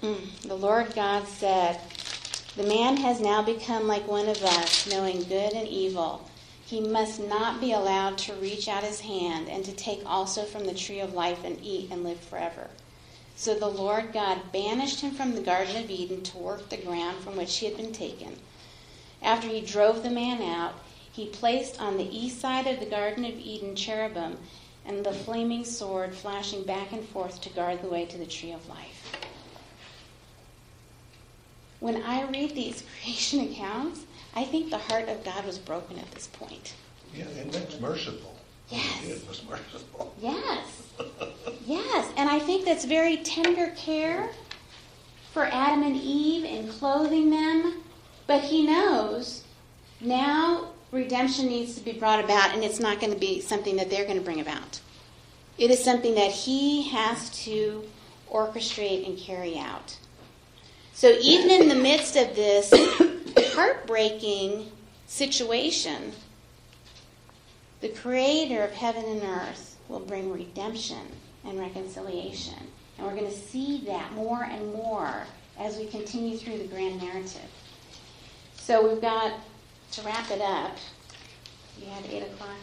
Mm, 0.01 0.41
the 0.43 0.55
Lord 0.55 0.95
God 0.95 1.27
said, 1.27 1.79
the 2.59 2.67
man 2.67 2.97
has 2.97 3.21
now 3.21 3.41
become 3.41 3.87
like 3.87 4.05
one 4.05 4.27
of 4.27 4.43
us, 4.43 4.85
knowing 4.85 5.23
good 5.23 5.53
and 5.53 5.65
evil. 5.65 6.29
He 6.65 6.81
must 6.81 7.17
not 7.17 7.61
be 7.61 7.71
allowed 7.71 8.17
to 8.17 8.33
reach 8.33 8.67
out 8.67 8.83
his 8.83 8.99
hand 8.99 9.47
and 9.47 9.63
to 9.63 9.71
take 9.71 10.01
also 10.05 10.43
from 10.43 10.65
the 10.65 10.73
tree 10.73 10.99
of 10.99 11.13
life 11.13 11.45
and 11.45 11.57
eat 11.63 11.89
and 11.89 12.03
live 12.03 12.19
forever. 12.19 12.67
So 13.37 13.55
the 13.55 13.69
Lord 13.69 14.11
God 14.11 14.51
banished 14.51 14.99
him 14.99 15.11
from 15.11 15.35
the 15.35 15.41
Garden 15.41 15.77
of 15.77 15.89
Eden 15.89 16.21
to 16.23 16.37
work 16.37 16.67
the 16.67 16.75
ground 16.75 17.23
from 17.23 17.37
which 17.37 17.55
he 17.55 17.65
had 17.65 17.77
been 17.77 17.93
taken. 17.93 18.35
After 19.21 19.47
he 19.47 19.61
drove 19.61 20.03
the 20.03 20.09
man 20.09 20.41
out, 20.41 20.73
he 21.09 21.27
placed 21.27 21.79
on 21.79 21.95
the 21.95 22.13
east 22.13 22.41
side 22.41 22.67
of 22.67 22.81
the 22.81 22.85
Garden 22.85 23.23
of 23.23 23.39
Eden 23.39 23.73
cherubim 23.73 24.37
and 24.85 25.05
the 25.05 25.13
flaming 25.13 25.63
sword 25.63 26.13
flashing 26.13 26.63
back 26.63 26.91
and 26.91 27.07
forth 27.07 27.39
to 27.39 27.49
guard 27.51 27.81
the 27.81 27.87
way 27.87 28.05
to 28.05 28.17
the 28.17 28.25
tree 28.25 28.51
of 28.51 28.67
life 28.67 28.98
when 31.79 32.01
I 32.03 32.23
read 32.29 32.55
these 32.55 32.83
creation 33.01 33.41
accounts, 33.41 34.01
I 34.35 34.43
think 34.43 34.69
the 34.69 34.77
heart 34.77 35.09
of 35.09 35.23
God 35.23 35.45
was 35.45 35.57
broken 35.57 35.97
at 35.97 36.11
this 36.11 36.27
point. 36.27 36.73
Yeah, 37.13 37.25
and 37.39 37.51
that's 37.51 37.79
merciful. 37.79 38.35
Yes. 38.69 39.05
It 39.05 39.27
was 39.27 39.43
merciful. 39.49 40.15
Yes. 40.21 40.83
yes. 41.65 42.11
And 42.17 42.29
I 42.29 42.39
think 42.39 42.65
that's 42.65 42.83
very 42.83 43.17
tender 43.17 43.71
care 43.77 44.29
for 45.33 45.45
Adam 45.45 45.83
and 45.83 45.95
Eve 45.95 46.43
in 46.43 46.67
clothing 46.67 47.29
them. 47.29 47.83
But 48.27 48.43
he 48.43 48.65
knows 48.65 49.43
now 50.01 50.69
redemption 50.91 51.47
needs 51.47 51.75
to 51.75 51.83
be 51.83 51.93
brought 51.93 52.23
about, 52.23 52.53
and 52.53 52.63
it's 52.63 52.79
not 52.79 52.99
going 52.99 53.13
to 53.13 53.19
be 53.19 53.41
something 53.41 53.75
that 53.77 53.89
they're 53.89 54.05
going 54.05 54.17
to 54.17 54.23
bring 54.23 54.41
about. 54.41 54.81
It 55.57 55.71
is 55.71 55.83
something 55.83 56.15
that 56.15 56.31
he 56.31 56.89
has 56.89 57.29
to 57.45 57.83
orchestrate 58.31 59.07
and 59.07 59.17
carry 59.17 59.57
out. 59.57 59.97
So 60.99 61.15
even 61.21 61.49
in 61.49 61.69
the 61.69 61.75
midst 61.75 62.17
of 62.17 62.35
this 62.35 62.73
heartbreaking 63.55 64.69
situation, 65.07 66.11
the 67.79 67.87
creator 67.87 68.65
of 68.65 68.71
heaven 68.73 69.05
and 69.05 69.23
earth 69.23 69.77
will 69.87 70.01
bring 70.01 70.29
redemption 70.29 71.07
and 71.45 71.57
reconciliation. 71.57 72.59
And 72.97 73.07
we're 73.07 73.15
going 73.15 73.31
to 73.31 73.37
see 73.37 73.81
that 73.85 74.11
more 74.11 74.43
and 74.43 74.73
more 74.73 75.23
as 75.57 75.77
we 75.77 75.85
continue 75.85 76.35
through 76.35 76.57
the 76.57 76.67
grand 76.67 77.01
narrative. 77.01 77.49
So 78.57 78.85
we've 78.85 79.01
got 79.01 79.39
to 79.93 80.01
wrap 80.01 80.29
it 80.31 80.41
up. 80.41 80.75
You 81.79 81.87
had 81.91 82.03
eight 82.07 82.23
o'clock. 82.23 82.57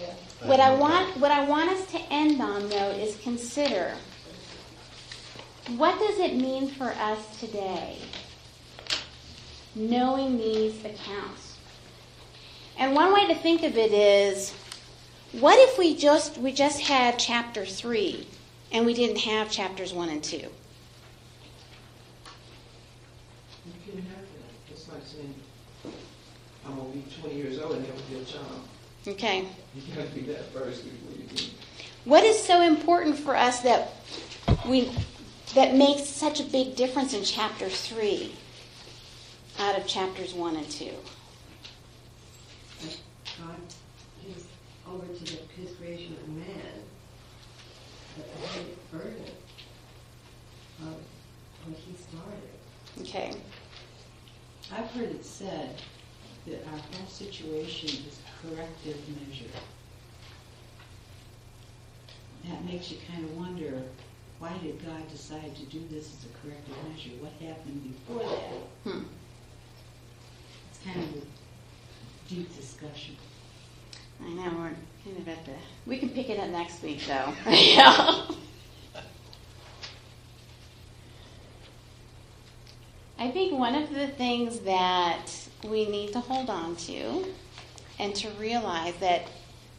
Yeah. 0.00 0.14
What 0.48 0.60
I 0.60 0.70
uh-huh. 0.70 0.80
want, 0.80 1.16
what 1.18 1.30
I 1.30 1.44
want 1.44 1.68
us 1.68 1.90
to 1.90 1.98
end 2.10 2.40
on, 2.40 2.70
though, 2.70 2.90
is 2.92 3.18
consider 3.22 3.92
what 5.74 5.98
does 5.98 6.18
it 6.18 6.36
mean 6.36 6.68
for 6.68 6.90
us 6.92 7.40
today, 7.40 7.98
knowing 9.74 10.38
these 10.38 10.78
accounts? 10.84 11.56
And 12.78 12.94
one 12.94 13.12
way 13.12 13.26
to 13.26 13.34
think 13.34 13.62
of 13.64 13.76
it 13.76 13.92
is, 13.92 14.52
what 15.32 15.58
if 15.58 15.76
we 15.78 15.96
just 15.96 16.38
we 16.38 16.52
just 16.52 16.80
had 16.80 17.18
chapter 17.18 17.64
three, 17.66 18.28
and 18.70 18.86
we 18.86 18.94
didn't 18.94 19.18
have 19.18 19.50
chapters 19.50 19.92
one 19.92 20.08
and 20.08 20.22
two? 20.22 20.36
You 20.36 20.52
can 23.84 24.02
have 24.02 24.20
that. 24.20 24.70
It's 24.70 24.88
like 24.88 25.02
saying, 25.04 25.34
I'm 26.64 26.76
gonna 26.76 26.90
be 26.90 27.04
twenty 27.20 27.36
years 27.36 27.58
old 27.58 27.72
and 27.72 27.82
never 27.82 28.00
be 28.08 28.16
a 28.16 28.24
child. 28.24 28.68
Okay. 29.08 29.46
You 29.74 29.82
gotta 29.94 30.08
be 30.10 30.20
that 30.22 30.52
first 30.52 30.84
before 30.84 31.18
you 31.18 31.26
can. 31.28 31.50
What 32.04 32.22
is 32.24 32.40
so 32.40 32.62
important 32.62 33.18
for 33.18 33.34
us 33.34 33.60
that 33.62 33.92
we 34.68 34.92
that 35.54 35.74
makes 35.74 36.04
such 36.04 36.40
a 36.40 36.44
big 36.44 36.76
difference 36.76 37.14
in 37.14 37.22
chapter 37.22 37.68
three 37.68 38.34
out 39.58 39.78
of 39.78 39.86
chapters 39.86 40.34
one 40.34 40.56
and 40.56 40.68
two? 40.70 40.92
But 42.80 42.98
God 43.38 43.56
gives 44.26 44.44
over 44.88 45.06
to 45.06 45.24
the, 45.24 45.38
his 45.60 45.76
creation 45.76 46.16
of 46.22 46.28
man 46.28 46.82
the 48.16 48.22
great 48.40 48.90
burden 48.92 49.24
of 50.82 50.94
what 51.64 51.76
he 51.76 51.94
started. 51.96 52.50
Okay. 53.02 53.32
I've 54.72 54.90
heard 54.90 55.10
it 55.10 55.24
said 55.24 55.80
that 56.46 56.64
our 56.66 56.78
whole 56.78 57.08
situation 57.08 57.88
is 57.88 58.18
corrective 58.42 58.96
measure. 59.08 59.50
That 62.48 62.64
makes 62.64 62.90
you 62.90 62.98
kind 63.10 63.24
of 63.24 63.36
wonder, 63.36 63.82
why 64.38 64.52
did 64.62 64.84
God 64.84 65.08
decide 65.10 65.54
to 65.56 65.62
do 65.64 65.82
this 65.90 66.12
as 66.12 66.26
a 66.26 66.46
corrective 66.46 66.76
measure? 66.90 67.10
What 67.20 67.32
happened 67.40 67.82
before 67.82 68.22
that? 68.22 68.90
Hmm. 68.90 69.04
It's 70.70 70.80
kind 70.84 71.02
of 71.02 71.22
a 71.22 72.28
deep 72.28 72.54
discussion. 72.56 73.16
I 74.22 74.28
know 74.30 74.44
we're 74.56 74.74
kind 75.04 75.18
of 75.18 75.28
at 75.28 75.44
the. 75.44 75.52
We 75.86 75.98
can 75.98 76.10
pick 76.10 76.30
it 76.30 76.38
up 76.38 76.48
next 76.50 76.82
week, 76.82 77.00
though. 77.06 77.32
yeah. 77.50 78.26
I 83.18 83.30
think 83.30 83.58
one 83.58 83.74
of 83.74 83.94
the 83.94 84.08
things 84.08 84.60
that 84.60 85.26
we 85.64 85.88
need 85.88 86.12
to 86.12 86.20
hold 86.20 86.50
on 86.50 86.76
to 86.76 87.24
and 87.98 88.14
to 88.16 88.28
realize 88.32 88.94
that 89.00 89.22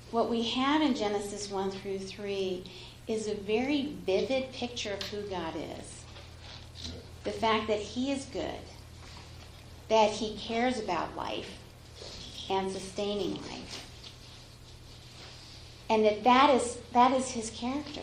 what 0.09 0.29
we 0.29 0.41
have 0.49 0.81
in 0.81 0.95
Genesis 0.95 1.51
1 1.51 1.69
through 1.71 1.99
3 1.99 2.63
is 3.07 3.27
a 3.27 3.35
very 3.35 3.93
vivid 4.05 4.51
picture 4.51 4.93
of 4.93 5.03
who 5.03 5.21
God 5.23 5.53
is. 5.55 6.03
The 7.23 7.31
fact 7.31 7.67
that 7.67 7.79
He 7.79 8.11
is 8.11 8.25
good, 8.25 8.65
that 9.89 10.11
He 10.11 10.37
cares 10.37 10.79
about 10.79 11.15
life 11.15 11.57
and 12.49 12.71
sustaining 12.71 13.35
life. 13.35 13.85
And 15.89 16.03
that 16.05 16.23
that 16.23 16.49
is 16.49 16.77
that 16.93 17.11
is 17.11 17.31
his 17.31 17.49
character. 17.49 18.01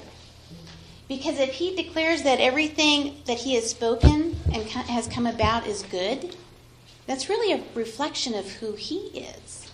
Because 1.07 1.39
if 1.39 1.53
he 1.53 1.77
declares 1.77 2.23
that 2.23 2.41
everything 2.41 3.17
that 3.27 3.39
he 3.39 3.55
has 3.57 3.69
spoken 3.69 4.37
and 4.53 4.65
co- 4.71 4.81
has 4.81 5.07
come 5.07 5.27
about 5.27 5.67
is 5.67 5.83
good 5.83 6.35
that's 7.07 7.29
really 7.29 7.53
a 7.53 7.63
reflection 7.75 8.35
of 8.35 8.51
who 8.53 8.73
he 8.73 8.97
is 9.09 9.71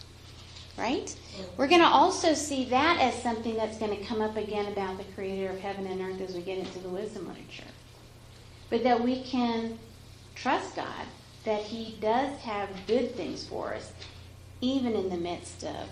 right 0.77 1.15
we're 1.57 1.69
going 1.69 1.81
to 1.81 1.87
also 1.87 2.35
see 2.35 2.65
that 2.67 2.99
as 3.01 3.23
something 3.23 3.57
that's 3.57 3.79
going 3.79 3.97
to 3.97 4.05
come 4.05 4.21
up 4.21 4.37
again 4.37 4.67
about 4.73 4.99
the 4.99 5.05
creator 5.15 5.51
of 5.51 5.59
heaven 5.59 5.87
and 5.87 6.01
earth 6.01 6.21
as 6.21 6.35
we 6.35 6.43
get 6.43 6.59
into 6.59 6.79
the 6.81 6.89
wisdom 6.89 7.27
literature 7.29 7.65
but 8.69 8.83
that 8.83 9.03
we 9.03 9.23
can 9.23 9.79
trust 10.35 10.77
god 10.77 11.07
that 11.45 11.63
he 11.63 11.97
does 12.01 12.39
have 12.41 12.69
good 12.87 13.15
things 13.15 13.47
for 13.47 13.75
us 13.75 13.93
even 14.61 14.95
in 14.95 15.09
the 15.09 15.17
midst 15.17 15.65
of 15.65 15.89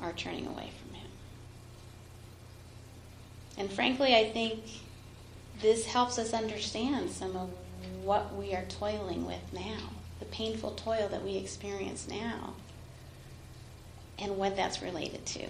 our 0.00 0.12
turning 0.12 0.46
away 0.46 0.70
from 0.80 0.94
Him. 0.94 1.08
And 3.58 3.70
frankly, 3.70 4.16
I 4.16 4.30
think 4.30 4.60
this 5.60 5.86
helps 5.86 6.18
us 6.18 6.32
understand 6.32 7.10
some 7.10 7.36
of 7.36 7.50
what 8.02 8.34
we 8.34 8.54
are 8.54 8.64
toiling 8.64 9.26
with 9.26 9.52
now, 9.52 9.90
the 10.18 10.24
painful 10.26 10.72
toil 10.72 11.08
that 11.08 11.22
we 11.22 11.36
experience 11.36 12.08
now, 12.08 12.54
and 14.22 14.38
what 14.38 14.56
that's 14.56 14.80
related 14.80 15.26
to. 15.26 15.46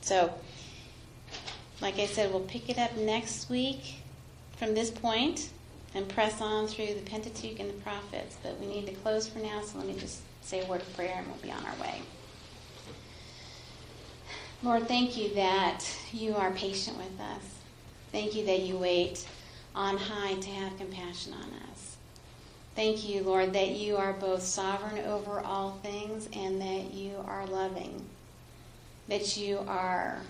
So, 0.00 0.32
like 1.80 1.98
I 1.98 2.06
said, 2.06 2.30
we'll 2.30 2.40
pick 2.40 2.70
it 2.70 2.78
up 2.78 2.96
next 2.96 3.50
week 3.50 3.96
from 4.56 4.74
this 4.74 4.90
point 4.90 5.50
and 5.94 6.08
press 6.08 6.40
on 6.40 6.68
through 6.68 6.94
the 6.94 7.10
Pentateuch 7.10 7.58
and 7.58 7.68
the 7.68 7.74
prophets. 7.82 8.36
But 8.42 8.58
we 8.60 8.66
need 8.66 8.86
to 8.86 8.92
close 8.92 9.26
for 9.26 9.40
now, 9.40 9.62
so 9.62 9.78
let 9.78 9.86
me 9.86 9.96
just 9.98 10.20
say 10.42 10.64
a 10.64 10.66
word 10.66 10.80
of 10.80 10.94
prayer 10.94 11.16
and 11.18 11.26
we'll 11.26 11.36
be 11.36 11.50
on 11.50 11.64
our 11.64 11.74
way. 11.82 12.00
Lord, 14.62 14.88
thank 14.88 15.16
you 15.16 15.34
that 15.34 15.84
you 16.12 16.34
are 16.34 16.50
patient 16.52 16.96
with 16.96 17.20
us. 17.20 17.42
Thank 18.12 18.34
you 18.34 18.46
that 18.46 18.60
you 18.60 18.76
wait 18.76 19.26
on 19.74 19.98
high 19.98 20.34
to 20.34 20.50
have 20.50 20.78
compassion 20.78 21.34
on 21.34 21.50
us. 21.50 21.65
Thank 22.76 23.08
you, 23.08 23.22
Lord, 23.22 23.54
that 23.54 23.70
you 23.70 23.96
are 23.96 24.12
both 24.12 24.42
sovereign 24.42 25.02
over 25.06 25.40
all 25.40 25.78
things 25.82 26.28
and 26.34 26.60
that 26.60 26.92
you 26.92 27.12
are 27.26 27.46
loving. 27.46 28.04
That 29.08 29.38
you 29.38 29.64
are 29.66 30.20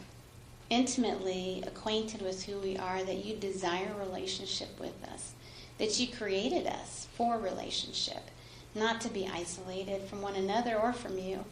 intimately 0.70 1.64
acquainted 1.66 2.22
with 2.22 2.44
who 2.44 2.58
we 2.58 2.76
are, 2.76 3.02
that 3.02 3.24
you 3.24 3.34
desire 3.34 3.92
relationship 3.98 4.78
with 4.78 4.94
us, 5.12 5.32
that 5.78 5.98
you 5.98 6.06
created 6.06 6.68
us 6.68 7.08
for 7.16 7.36
relationship, 7.36 8.30
not 8.76 9.00
to 9.00 9.08
be 9.08 9.28
isolated 9.32 10.02
from 10.02 10.22
one 10.22 10.36
another 10.36 10.76
or 10.78 10.92
from 10.92 11.18
you. 11.18 11.44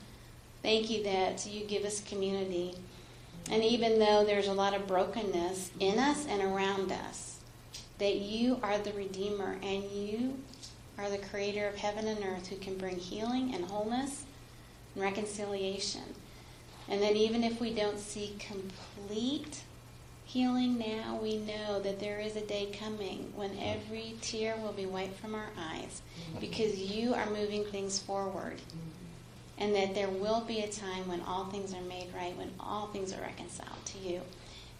Thank 0.62 0.90
you 0.90 1.02
that 1.02 1.44
you 1.44 1.64
give 1.64 1.84
us 1.84 2.02
community. 2.02 2.76
And 3.50 3.64
even 3.64 3.98
though 3.98 4.24
there's 4.24 4.46
a 4.46 4.52
lot 4.52 4.74
of 4.74 4.86
brokenness 4.86 5.72
in 5.80 5.98
us 5.98 6.24
and 6.28 6.40
around 6.40 6.92
us, 6.92 7.40
that 7.98 8.14
you 8.14 8.60
are 8.62 8.78
the 8.78 8.92
Redeemer 8.92 9.56
and 9.60 9.82
you 9.90 10.38
are 10.98 11.10
the 11.10 11.18
Creator 11.18 11.66
of 11.68 11.76
heaven 11.76 12.06
and 12.06 12.24
earth 12.24 12.48
who 12.48 12.56
can 12.56 12.76
bring 12.76 12.96
healing 12.96 13.54
and 13.54 13.64
wholeness 13.64 14.24
and 14.94 15.02
reconciliation. 15.04 16.02
And 16.88 17.02
then, 17.02 17.16
even 17.16 17.42
if 17.42 17.60
we 17.60 17.72
don't 17.72 17.98
see 17.98 18.36
complete 18.38 19.62
healing 20.24 20.78
now, 20.78 21.18
we 21.22 21.38
know 21.38 21.80
that 21.80 22.00
there 22.00 22.20
is 22.20 22.36
a 22.36 22.40
day 22.40 22.68
coming 22.78 23.32
when 23.34 23.58
every 23.58 24.16
tear 24.20 24.56
will 24.56 24.72
be 24.72 24.86
wiped 24.86 25.18
from 25.18 25.34
our 25.34 25.48
eyes 25.58 26.02
because 26.40 26.78
you 26.78 27.14
are 27.14 27.30
moving 27.30 27.64
things 27.64 27.98
forward. 27.98 28.60
And 29.56 29.74
that 29.76 29.94
there 29.94 30.08
will 30.08 30.40
be 30.40 30.60
a 30.60 30.68
time 30.68 31.06
when 31.06 31.20
all 31.20 31.44
things 31.44 31.72
are 31.72 31.82
made 31.82 32.08
right, 32.14 32.36
when 32.36 32.50
all 32.58 32.88
things 32.88 33.12
are 33.12 33.20
reconciled 33.20 33.84
to 33.84 33.98
you. 33.98 34.20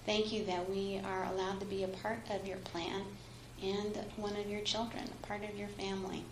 Thank 0.05 0.33
you 0.33 0.45
that 0.47 0.69
we 0.69 1.01
are 1.05 1.25
allowed 1.33 1.61
to 1.61 1.67
be 1.67 1.85
a 1.85 1.89
part 1.89 2.19
of 2.31 2.47
your 2.47 2.59
plan 2.59 3.03
and 3.71 3.99
one 4.17 4.37
of 4.37 4.49
your 4.49 4.61
children, 4.61 5.03
a 5.05 5.27
part 5.27 5.43
of 5.45 5.59
your 5.59 5.69
family. 5.69 6.25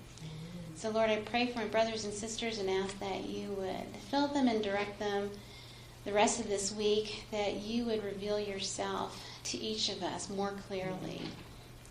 So, 0.76 0.90
Lord, 0.90 1.10
I 1.10 1.16
pray 1.16 1.46
for 1.46 1.58
my 1.58 1.66
brothers 1.66 2.04
and 2.04 2.12
sisters 2.12 2.58
and 2.58 2.68
ask 2.68 2.98
that 2.98 3.24
you 3.24 3.50
would 3.50 3.96
fill 4.10 4.28
them 4.28 4.48
and 4.48 4.62
direct 4.62 4.98
them 4.98 5.30
the 6.04 6.12
rest 6.12 6.40
of 6.40 6.48
this 6.48 6.72
week, 6.72 7.24
that 7.30 7.54
you 7.54 7.84
would 7.84 8.02
reveal 8.02 8.40
yourself 8.40 9.24
to 9.44 9.58
each 9.58 9.88
of 9.88 10.02
us 10.02 10.28
more 10.28 10.52
clearly, 10.66 11.22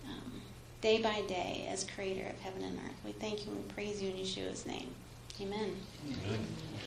um, 0.07 0.41
day 0.81 1.01
by 1.01 1.21
day, 1.21 1.67
as 1.71 1.85
creator 1.95 2.27
of 2.27 2.39
heaven 2.41 2.63
and 2.63 2.77
earth. 2.79 2.99
We 3.05 3.13
thank 3.13 3.45
you 3.45 3.53
and 3.53 3.65
we 3.65 3.71
praise 3.71 4.01
you 4.01 4.09
in 4.09 4.17
Yeshua's 4.17 4.65
name. 4.65 4.89
Amen. 5.39 5.75
Amen. 6.07 6.47